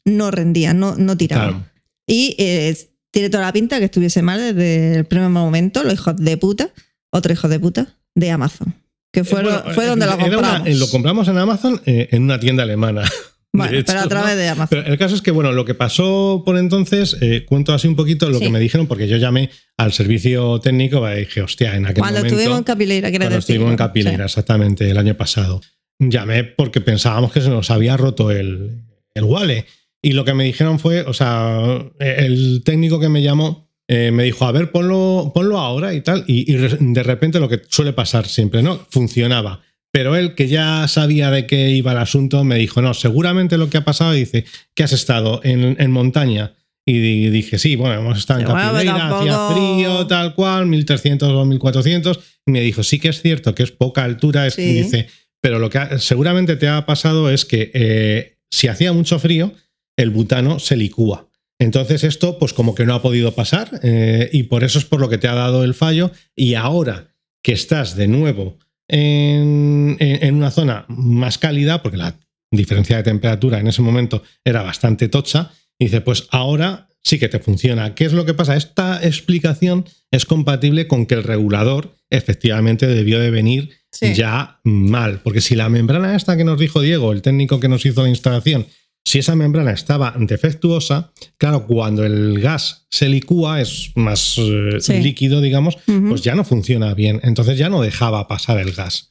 [0.06, 1.50] no rendía, no, no tiraba.
[1.50, 1.66] Claro.
[2.06, 2.78] Y eh,
[3.12, 6.72] tiene toda la pinta que estuviese mal desde el primer momento, los hijos de puta,
[7.12, 8.76] otro hijo de puta, de Amazon.
[9.14, 10.68] Que fue, Eh, bueno, fue donde lo era una- compramos.
[10.68, 13.03] eh, lo compramos en Amazon eh, en una tienda alemana.
[13.53, 14.38] bueno, hecho, pero a través ¿no?
[14.38, 14.68] de Amazon.
[14.72, 17.95] Pero el caso es que, bueno, lo que pasó por entonces, eh, cuento así un
[17.95, 18.45] poquito lo Sí.
[18.45, 22.20] que me dijeron, porque yo llamé al servicio técnico y dije, hostia, en aquel Cuando
[22.22, 22.36] momento.
[22.36, 23.39] estuvimos en Capileira, Cuando decir.
[23.39, 23.78] estuvimos en.
[23.78, 24.32] Capileira, Sí.
[24.32, 25.61] exactamente, el año pasado.
[25.99, 28.82] Llamé porque pensábamos que se nos había roto el,
[29.14, 29.68] el Wale.
[30.01, 34.24] Y lo que me dijeron fue, o sea, el técnico que me llamó eh, me
[34.24, 36.24] dijo, a ver, ponlo, ponlo ahora y tal.
[36.28, 38.80] Y, de repente lo que suele pasar siempre, ¿no?
[38.90, 39.62] Funcionaba.
[39.92, 43.70] Pero él, que ya sabía de qué iba el asunto, me dijo, no, seguramente lo
[43.70, 46.54] que ha pasado, dice, que has estado en, en montaña.
[46.86, 51.30] Y di- dije, sí, bueno, hemos estado en Capileira, hacía tampoco- frío, tal cual, 1300
[51.30, 52.20] o 1400.
[52.48, 54.48] Y me dijo, sí que es cierto que es poca altura.
[54.48, 54.64] Es, Sí.
[54.74, 55.08] dice,
[55.42, 59.54] pero lo que ha- seguramente te ha pasado es que eh, si hacía mucho frío,
[59.96, 61.30] el butano se licúa.
[61.64, 65.00] Entonces esto, pues como que no ha podido pasar eh, y por eso es por
[65.00, 66.12] lo que te ha dado el fallo.
[66.36, 67.08] Y ahora
[67.42, 68.58] que estás de nuevo
[68.88, 72.16] en, en- en una zona más cálida, porque la
[72.52, 77.40] diferencia de temperatura en ese momento era bastante tocha, dice, pues ahora sí que te
[77.40, 77.96] funciona.
[77.96, 78.56] ¿Qué es lo que pasa?
[78.56, 84.16] Esta explicación es compatible con que el regulador efectivamente debió de venir Sí.
[84.16, 87.86] ya mal, porque si la membrana esta que nos dijo Diego, el técnico que nos
[87.86, 88.66] hizo la instalación,
[89.05, 94.93] si esa membrana estaba defectuosa, claro, cuando el gas se licúa, es más eh, Sí.
[95.00, 95.78] líquido, digamos,
[96.08, 97.20] pues ya no funciona bien.
[97.24, 99.09] Entonces ya no dejaba pasar el gas.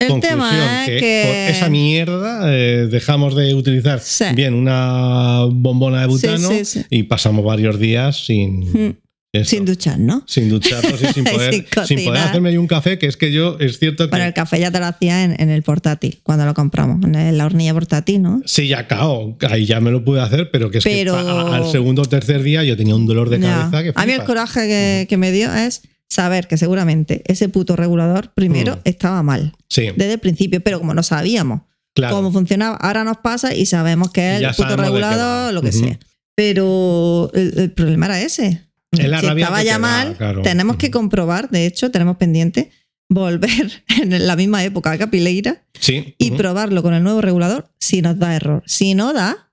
[0.00, 1.24] el Conclusión, tema que, que.
[1.26, 4.24] por esa mierda eh, dejamos de utilizar Sí.
[4.34, 8.98] bien una bombona de butano Sí, y pasamos varios días sin,
[9.32, 10.22] eso, Sin duchar, ¿no?
[10.26, 11.66] sin ducharnos y sin poder, Sin
[11.98, 14.10] sin poder hacerme yo un café, que es que yo, es cierto que...
[14.10, 17.36] Bueno, el café ya te lo hacía en, en el portátil, cuando lo compramos, en
[17.36, 18.40] la hornilla portátil, ¿no?
[18.46, 21.56] Sí, ya cao, ahí ya me lo pude hacer, pero que es Pero- que a-
[21.56, 24.24] al segundo o tercer día yo tenía un dolor de cabeza que A mí el
[24.24, 28.80] coraje que, que me dio es saber que seguramente ese puto regulador primero Mm.
[28.84, 31.60] estaba mal Sí, desde el principio, pero como no sabíamos
[31.94, 32.16] claro.
[32.16, 35.98] cómo funcionaba, ahora nos pasa y sabemos que es el puto regulador, lo que sea.
[36.34, 38.62] Pero el, el problema era ese.
[38.92, 40.42] Es la si rabia estaba ya da, mal, claro.
[40.42, 42.70] tenemos que comprobar, de hecho, tenemos pendiente
[43.10, 46.14] volver en la misma época a Capileira Sí.
[46.18, 48.62] y probarlo con el nuevo regulador si nos da error.
[48.66, 49.50] Si no da,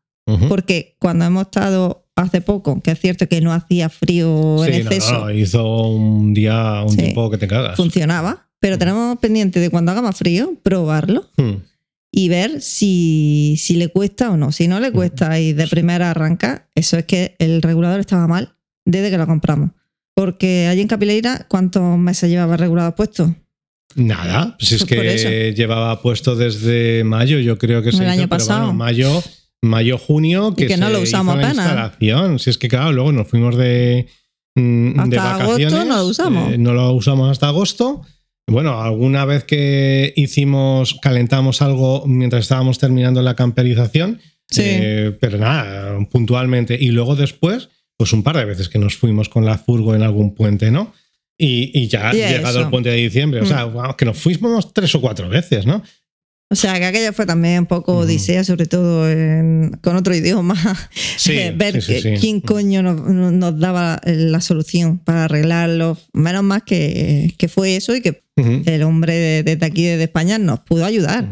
[0.49, 4.80] porque cuando hemos estado hace poco, que es cierto que no hacía frío en Sí,
[4.80, 6.98] exceso, no, hizo un día, un Sí.
[6.98, 7.76] tiempo que te cagas.
[7.78, 11.57] funcionaba, pero tenemos pendiente de cuando haga más frío, probarlo Hmm.
[12.12, 14.52] y ver si, si le cuesta o no.
[14.52, 18.56] Si no le cuesta y de primera arranca, eso es que el regulador estaba mal
[18.86, 19.72] desde que lo compramos.
[20.14, 23.36] Porque allí en Capileira, ¿cuántos meses llevaba el regulador puesto?
[23.95, 28.12] Nada, pues es Pues que llevaba puesto desde mayo, yo creo que El se hizo,
[28.12, 28.60] año pero pasado.
[28.68, 29.24] bueno, mayo,
[29.62, 31.66] mayo, junio, Y que, que no se lo usamos hizo la apenas.
[31.66, 32.40] instalación.
[32.40, 34.07] Si es que claro, luego nos fuimos de,
[34.56, 35.88] mm, Hasta de agosto vacaciones.
[35.88, 36.53] no lo usamos.
[36.53, 38.02] eh, no lo usamos hasta agosto.
[38.48, 44.20] Bueno, alguna vez que hicimos, calentamos algo mientras estábamos terminando la camperización,
[44.52, 44.62] Sí.
[44.64, 46.78] eh, pero nada, puntualmente.
[46.80, 50.03] Y luego después, pues un par de veces que nos fuimos con la furgo en
[50.03, 50.93] algún puente, ¿no?
[51.38, 53.47] Y, y ya Y llegado el puente de diciembre, o Mm.
[53.47, 55.84] sea, guau, que nos fuimos tres o cuatro veces, ¿no?
[56.51, 58.01] O sea, que aquello fue también un poco Ujú.
[58.03, 60.55] odisea, sobre todo en- con otro idioma.
[61.17, 65.97] Sí, Eh, ver sí, sí, quién coño nos, nos daba la solución para arreglarlo.
[66.13, 70.38] Menos más que, que fue eso y que el hombre de- desde aquí, desde España,
[70.38, 71.27] nos pudo ayudar.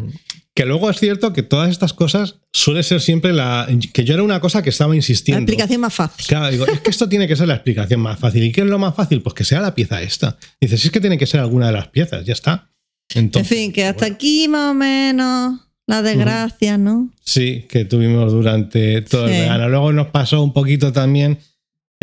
[0.55, 3.67] Que luego es cierto que todas estas cosas suele ser siempre la.
[3.91, 5.41] que yo era una cosa que estaba La insistiendo.
[5.41, 6.25] explicación más fácil.
[6.27, 8.43] Claro, digo, es que esto tiene que ser la explicación más fácil.
[8.43, 9.21] ¿Y qué es lo más fácil?
[9.23, 10.37] Pues que sea la pieza esta.
[10.61, 12.69] Dices, es que tiene que ser alguna de las piezas, ya está.
[13.15, 17.09] Entonces, en fin, que hasta bueno, aquí más o menos la desgracia, ¿no?
[17.23, 19.69] Sí, que tuvimos durante todo el verano.
[19.69, 21.39] Luego nos pasó un poquito también.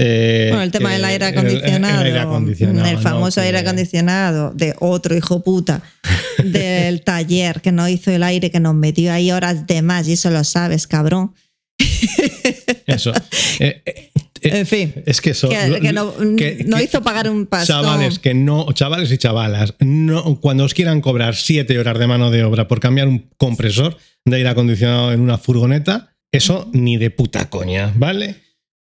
[0.03, 3.01] Eh, Bueno, el tema del aire acondicionado, el aire acondicionado, el ¿no?
[3.03, 5.83] famoso aire acondicionado de otro hijo puta
[6.45, 10.13] del taller que nos hizo el aire, que nos metió ahí horas de más, y
[10.15, 11.35] eso lo sabes, cabrón.
[12.87, 13.13] Eso.
[13.61, 14.11] Eh, eh,
[14.43, 15.49] En fin, es que eso.
[15.49, 17.83] que, que no- que- hizo pagar un pastón.
[17.85, 22.31] Chavales que no, chavales y chavalas, no, cuando os quieran cobrar siete horas de mano
[22.31, 27.11] de obra por cambiar un compresor de aire acondicionado en una furgoneta, eso ni de
[27.11, 28.37] puta coña, ¿vale?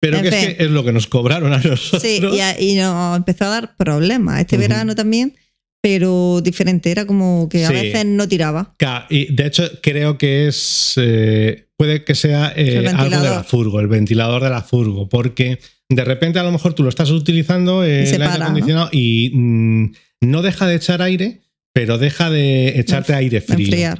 [0.06, 2.02] Pero En que es que es lo que nos cobraron a nosotros.
[2.02, 5.34] Sí, y, a- y nos empezó a dar problemas este verano también,
[5.82, 6.91] pero diferente.
[6.91, 7.73] Era como que a Sí.
[7.73, 8.76] veces no tiraba.
[9.10, 10.94] Y de hecho, creo que es.
[10.98, 15.60] eh, puede que sea eh, algo de la furgo, el ventilador de la furgo, porque
[15.90, 19.91] de repente a lo mejor tú lo estás utilizando eh, el aire acondicionado y mm,
[20.22, 21.41] no deja de echar aire,
[21.73, 23.94] pero deja de echarte De- aire frío.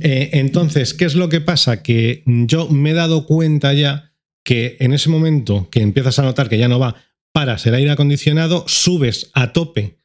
[0.00, 1.82] Eh, entonces, ¿qué es lo que pasa?
[1.82, 4.12] Que yo me he dado cuenta ya
[4.44, 6.96] que en ese momento que empiezas a notar que ya no va,
[7.32, 9.98] paras el aire acondicionado, subes a tope.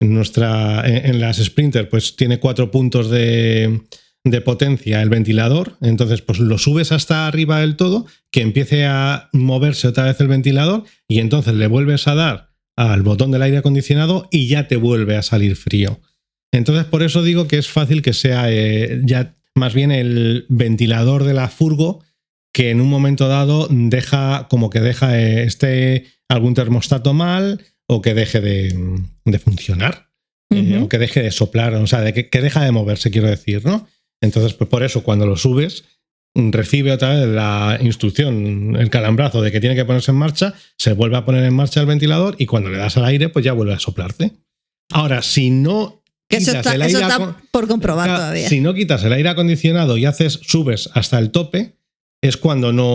[0.00, 3.80] En, nuestra, en, las Sprinter, pues tiene cuatro puntos de,
[4.22, 5.76] de potencia el ventilador.
[5.80, 10.28] Entonces, pues lo subes hasta arriba del todo, que empiece a moverse otra vez el
[10.28, 14.76] ventilador, y entonces le vuelves a dar al botón del aire acondicionado y ya te
[14.76, 16.00] vuelve a salir frío.
[16.52, 21.24] Entonces, por eso digo que es fácil que sea eh, ya más bien el ventilador
[21.24, 22.04] de la furgo
[22.52, 28.14] que en un momento dado deja, como que deja este algún termostato mal o que
[28.14, 30.08] deje de, de funcionar
[30.50, 33.28] eh, o que deje de soplar, o sea, de que, que deja de moverse, quiero
[33.28, 33.86] decir, ¿no?
[34.22, 35.84] Entonces, pues por eso cuando lo subes,
[36.34, 40.92] recibe otra vez la instrucción, el calambrazo de que tiene que ponerse en marcha, se
[40.92, 43.52] vuelve a poner en marcha el ventilador y cuando le das al aire, pues ya
[43.52, 44.32] vuelve a soplarte.
[44.90, 48.48] Ahora, si no Que eso quitas está, el eso aire está acon- por comprobar todavía.
[48.48, 51.77] Si no quitas el aire acondicionado y haces, subes hasta el tope,
[52.22, 52.86] es cuando no.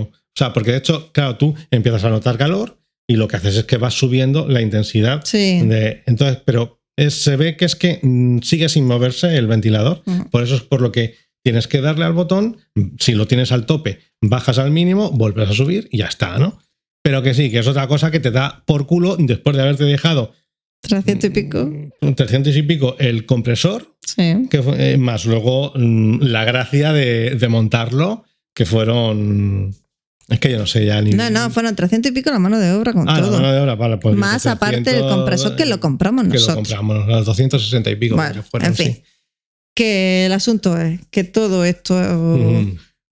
[0.00, 2.78] O sea, porque de hecho, claro, tú empiezas a notar calor
[3.08, 5.60] y lo que haces es que vas subiendo la intensidad Sí.
[5.66, 6.02] de.
[6.06, 10.02] Entonces, pero es- se ve que es que mm, sigue sin moverse el ventilador.
[10.30, 11.14] Por eso es por lo que
[11.44, 12.56] tienes que darle al botón.
[12.98, 16.58] Si lo tienes al tope, bajas al mínimo, vuelves a subir y ya está, ¿no?
[17.02, 19.84] Pero que sí, que es otra cosa que te da por culo después de haberte
[19.84, 20.32] dejado
[20.82, 21.70] 300 y pico.
[22.00, 24.46] mm, 300 y pico el compresor, Sí.
[24.50, 28.24] que fue, eh, más luego mm, la gracia de, de montarlo,
[28.54, 29.74] que fueron.
[30.28, 31.10] Es que yo no sé ya ni.
[31.10, 33.32] No, no, fueron 300 y pico la mano de obra con Ah, la todo.
[33.32, 36.34] mano de obra, vale, pues Más 300, aparte del compresor que lo compramos que lo
[36.34, 36.56] nosotros.
[36.56, 38.16] compramos, los 260 y pico.
[38.16, 38.92] Bueno, fueron, en fin.
[38.94, 39.02] sí.
[39.76, 41.94] Que el asunto es que todo esto,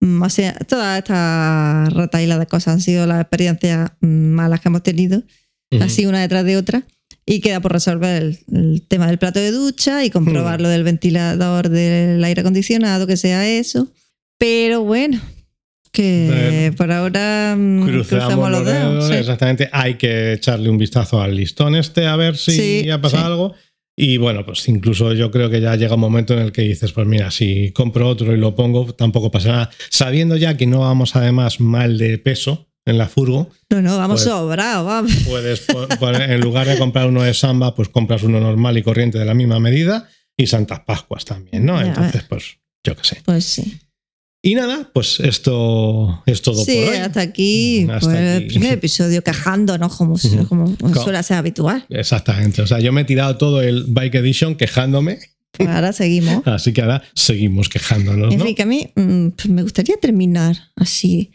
[0.00, 4.82] mm, o sea, toda esta retaíla de cosas han sido las experiencias malas que hemos
[4.82, 5.22] tenido,
[5.80, 6.82] así una detrás de otra.
[7.26, 10.62] Y queda por resolver el, el tema del plato de ducha y comprobar Mm.
[10.62, 13.88] lo del ventilador del aire acondicionado, que sea eso.
[14.40, 15.20] Pero bueno,
[15.92, 19.14] que por ahora mm, Cruzamos los dedos, sí.
[19.14, 19.68] exactamente.
[19.70, 22.52] Hay que echarle un vistazo al listón este a ver si
[22.82, 23.26] Sí, ha pasado sí.
[23.30, 23.54] algo.
[23.96, 26.92] Y bueno, pues incluso yo creo que ya llega un momento en el que dices,
[26.92, 29.70] pues mira, si compro otro y lo pongo, tampoco pasa nada.
[29.90, 34.22] Sabiendo ya que no vamos además mal de peso en la furgo, No, no, vamos
[34.22, 35.12] Pues- sobrados, vamos.
[35.28, 35.66] puedes
[36.30, 39.34] en lugar de comprar uno de samba, pues compras uno normal y corriente de la
[39.34, 41.78] misma medida y Santas Pascuas también, ¿no?
[41.78, 43.20] Ya, Entonces, pues yo qué sé.
[43.26, 43.78] Pues sí.
[44.42, 46.98] Y nada, pues esto es todo Sí, por hoy.
[47.00, 48.46] hasta aquí, Hasta pues, el aquí.
[48.48, 50.16] primer episodio quejándonos como,
[50.48, 51.84] como Co- suele ser habitual.
[51.90, 52.62] Exactamente.
[52.62, 55.18] O sea, yo me he tirado todo el Bike Edition quejándome,
[55.52, 56.46] Pues ahora seguimos.
[56.46, 58.46] así que ahora seguimos quejándonos, En ¿no?
[58.46, 61.32] fin, que a mí mm, pues me gustaría terminar así,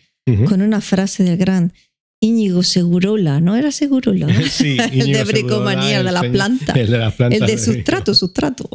[0.47, 1.71] con una frase del gran
[2.19, 4.25] Íñigo Segurola, ¿no era Segurola?
[4.49, 6.73] Sí, el Íñigo de bricomanía, Segurola, el de la señor- planta.
[6.73, 7.41] El de las plantas.
[7.41, 8.67] El de sustrato, sustrato,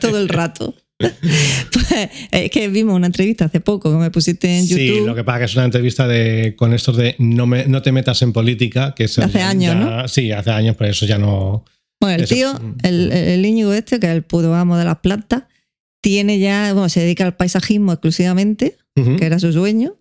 [0.00, 0.76] todo el rato.
[0.98, 1.12] Pues,
[2.30, 5.06] es que vimos una entrevista hace poco que me pusiste en Sí, YouTube.
[5.06, 7.92] lo que pasa que es una entrevista de con estos de no, me, no te
[7.92, 10.12] metas en política, que es Hace ya- años.
[10.12, 11.64] Sí, hace años, pero eso ya no.
[12.00, 12.52] Bueno, el Eso- tío,
[12.82, 15.44] el, el Íñigo este, que es el puto amo de las plantas,
[16.02, 19.96] tiene ya, bueno, se dedica al paisajismo exclusivamente, que era su sueño,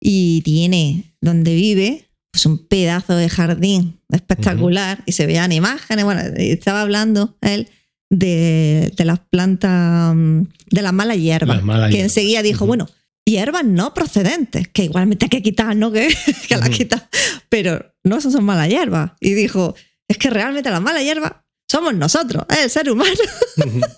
[0.00, 6.20] y tiene donde vive pues un pedazo de jardín espectacular y se veían imágenes, bueno,
[6.36, 7.68] estaba hablando él
[8.10, 12.10] de, de las plantas, mm, de las malas hierbas, malas que hierbas.
[12.16, 12.88] enseguida dijo, bueno,
[13.26, 15.90] hierbas no procedentes, que igualmente hay que quitar, ¿no?
[15.92, 16.08] Que,
[16.48, 16.76] que las Ujú.
[16.78, 17.08] quita,
[17.48, 19.12] pero no esas son malas hierbas.
[19.20, 19.74] Y dijo,
[20.08, 21.32] es que realmente las malas hierbas
[21.70, 23.10] somos nosotros, es el ser humano.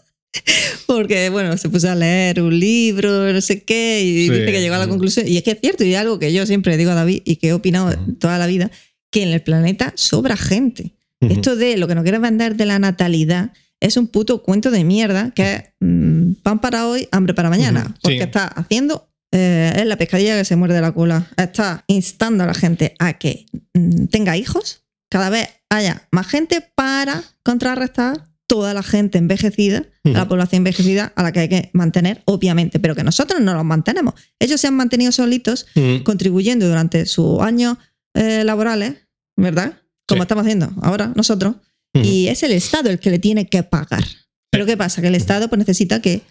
[0.87, 4.31] Porque, bueno, se puso a leer un libro, no sé qué, y Sí.
[4.33, 5.27] dice que llegó a la conclusión.
[5.27, 7.49] Y es que es cierto, y algo que yo siempre digo a David y que
[7.49, 8.70] he opinado toda la vida,
[9.11, 10.93] que en el planeta sobra gente.
[11.20, 14.85] Esto de lo que nos quieren vender de la natalidad es un puto cuento de
[14.85, 17.94] mierda que es mm, pan para hoy, hambre para mañana.
[18.03, 19.09] Porque está haciendo.
[19.32, 21.27] eh, es la pescadilla que se muerde la cola.
[21.36, 24.85] Está instando a la gente a que mm, tenga hijos.
[25.11, 31.12] Cada vez haya más gente para contrarrestar toda la gente envejecida, a la población envejecida
[31.16, 34.15] a la que hay que mantener, obviamente, pero que nosotros no los mantenemos.
[34.39, 35.66] Ellos se han mantenido solitos
[36.05, 37.77] contribuyendo durante sus años
[38.15, 38.94] eh, laborales,
[39.36, 39.81] ¿verdad?
[40.07, 40.23] Como Sí.
[40.23, 41.57] estamos haciendo ahora nosotros.
[41.98, 42.05] Ujú.
[42.06, 44.05] Y es el Estado el que le tiene que pagar.
[44.51, 45.01] Pero ¿qué pasa?
[45.02, 46.23] Que el Estado pues, necesita que,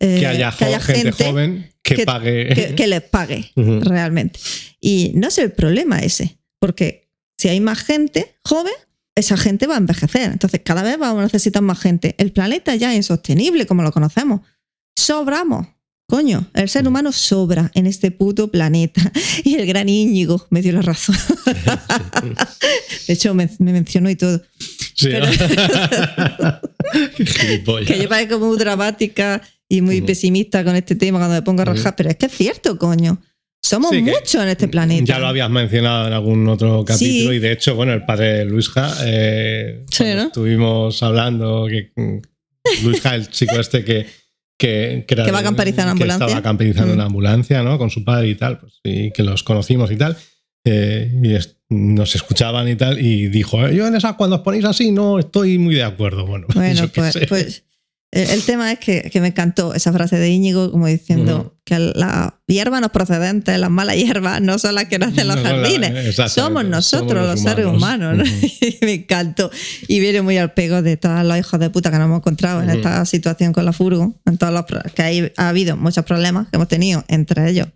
[0.00, 2.74] eh, que haya, gente, joven que, que- pague.
[2.76, 4.38] que- les pague realmente.
[4.80, 8.72] Y no es el problema ese, porque si hay más gente joven,
[9.14, 10.30] esa gente va a envejecer.
[10.32, 12.14] Entonces cada vez vamos a necesitar más gente.
[12.18, 14.40] El planeta ya es insostenible como lo conocemos.
[14.98, 15.66] Sobramos.
[16.08, 19.12] Coño, el ser humano sobra en este puto planeta.
[19.44, 21.16] Y el gran Íñigo me dio la razón.
[23.08, 24.40] De hecho, me, me mencionó y todo.
[24.94, 25.26] Sí, Pero-.
[27.86, 30.06] Que yo parezco muy dramática y muy Ujú.
[30.06, 33.20] pesimista con este tema cuando me pongo a rajar, pero es que es cierto, coño.
[33.62, 35.04] Somos Sí, muchos en este planeta.
[35.04, 37.36] Ya lo habías mencionado en algún otro capítulo Sí.
[37.36, 40.22] y de hecho, bueno, el padre de Luisja, eh, Sí, cuando ¿no?
[40.28, 44.06] estuvimos hablando, que mm, Luisja, el chico este que,
[44.58, 46.26] que, era Que va a camperizar en que ambulancia.
[46.26, 47.02] estaba camperizando en Mm.
[47.02, 47.78] ambulancia, ¿no?
[47.78, 50.16] Con su padre y tal, pues, y que los conocimos y tal.
[50.68, 54.42] eh, y es- nos escuchaban y tal, y dijo, "Eh, yo en esas cuando os
[54.42, 56.26] ponéis así no estoy muy de acuerdo.
[56.26, 57.26] Bueno, Bueno, yo pues, sé.
[57.28, 57.62] pues,
[58.12, 61.78] el, el tema es que, que me encantó esa frase de Íñigo, como diciendo que
[61.78, 65.42] las hierbas no procedentes, las malas hierbas, no son las que nacen en los No
[65.42, 65.90] son la- jardines.
[66.06, 68.28] exactamente, Somos nosotros, somos los, seres humanos.
[68.82, 69.50] me encantó.
[69.88, 72.62] Y viene muy al pego de todos los hijos de puta que nos hemos encontrado
[72.62, 74.64] en esta situación con la furgo, en todos los
[74.94, 77.68] que hay- ha habido muchos problemas que hemos tenido, entre ellos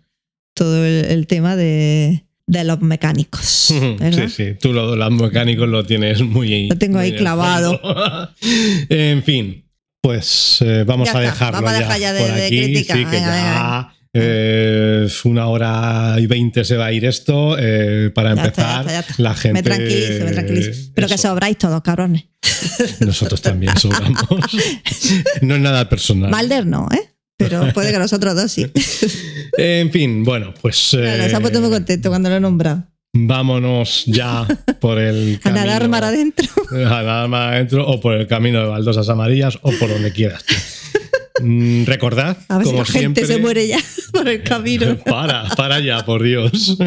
[0.53, 3.73] todo el, el tema de, de los mecánicos.
[3.99, 4.27] ¿verdad?
[4.27, 6.67] Sí, sí, tú lo, los mecánicos lo tienes muy.
[6.69, 7.79] Lo tengo ahí clavado.
[8.89, 9.65] en fin,
[10.01, 12.63] pues eh, vamos Ya a está, dejarlo vamos a dejar ya de- por de aquí.
[12.63, 12.93] crítica.
[12.95, 17.55] Sí, que Venga, ya eh, una hora y veinte se va a ir esto.
[17.57, 19.13] eh, para Ya empezar, está, ya está.
[19.19, 19.53] la gente.
[19.53, 20.91] Me tranquilizo, me tranquilizo.
[20.93, 22.25] Pero que sobráis todos, cabrones.
[22.99, 24.21] Nosotros también sobramos.
[25.41, 26.29] no es nada personal.
[26.29, 27.07] Malder no, ¿eh?
[27.37, 28.67] Pero puede que nosotros dos sí.
[29.57, 30.89] En fin, bueno, pues.
[30.91, 32.85] Claro, se ha puesto muy eh, contento cuando lo he nombrado.
[33.13, 34.47] Vámonos ya
[34.79, 35.65] por el A camino.
[35.65, 36.47] nadar mar adentro.
[36.71, 40.43] a nadar mar adentro o por el camino de baldosas amarillas o por donde quieras.
[41.43, 43.77] Mm, recordad, A ver si como la gente se muere ya
[44.13, 44.97] por el camino.
[45.05, 46.77] Para, para ya, por Dios.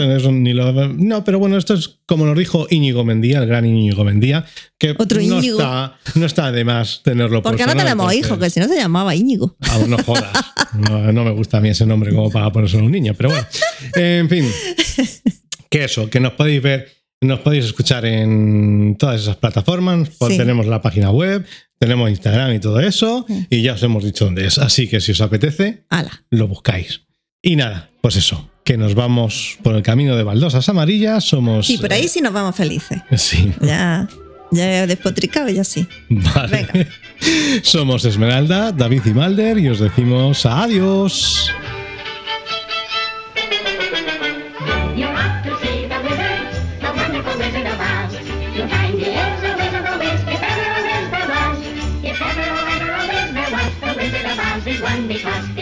[0.97, 4.45] no, pero bueno, esto es como nos dijo Íñigo Mendía, el gran Íñigo Mendía,
[4.77, 5.59] que Otro no, Íñigo.
[5.59, 8.67] está, no está de más tenerlo por Porque no sonar, tenemos hijos, que si no
[8.67, 9.55] se llamaba Íñigo.
[9.61, 10.31] Ah, no jodas.
[10.73, 13.29] No, no me gusta a mí ese nombre como para ponérselo a un niño, pero
[13.29, 13.47] bueno.
[13.95, 14.45] En fin.
[15.69, 20.09] Que eso, que nos podéis ver, nos podéis escuchar en todas esas plataformas.
[20.17, 20.37] pues Sí.
[20.37, 21.45] Tenemos la página web,
[21.79, 23.25] tenemos Instagram y todo eso.
[23.27, 23.47] Sí.
[23.49, 24.57] Y ya os hemos dicho dónde es.
[24.57, 26.23] Así que si os apetece, Ala.
[26.29, 27.01] lo buscáis.
[27.41, 31.23] Y nada, pues eso, que nos vamos por el camino de baldosas amarillas.
[31.23, 31.67] Somos.
[31.67, 32.99] Sí, por ahí sí nos vamos felices.
[33.09, 34.07] eh, sí, Ya,
[34.51, 35.87] ya he despotricado, ya sí.
[36.09, 36.67] vale.
[36.73, 36.87] Venga.
[37.63, 41.51] Somos Esmeralda, David y Malder y os decimos adiós.
[55.17, 55.56] Christmas.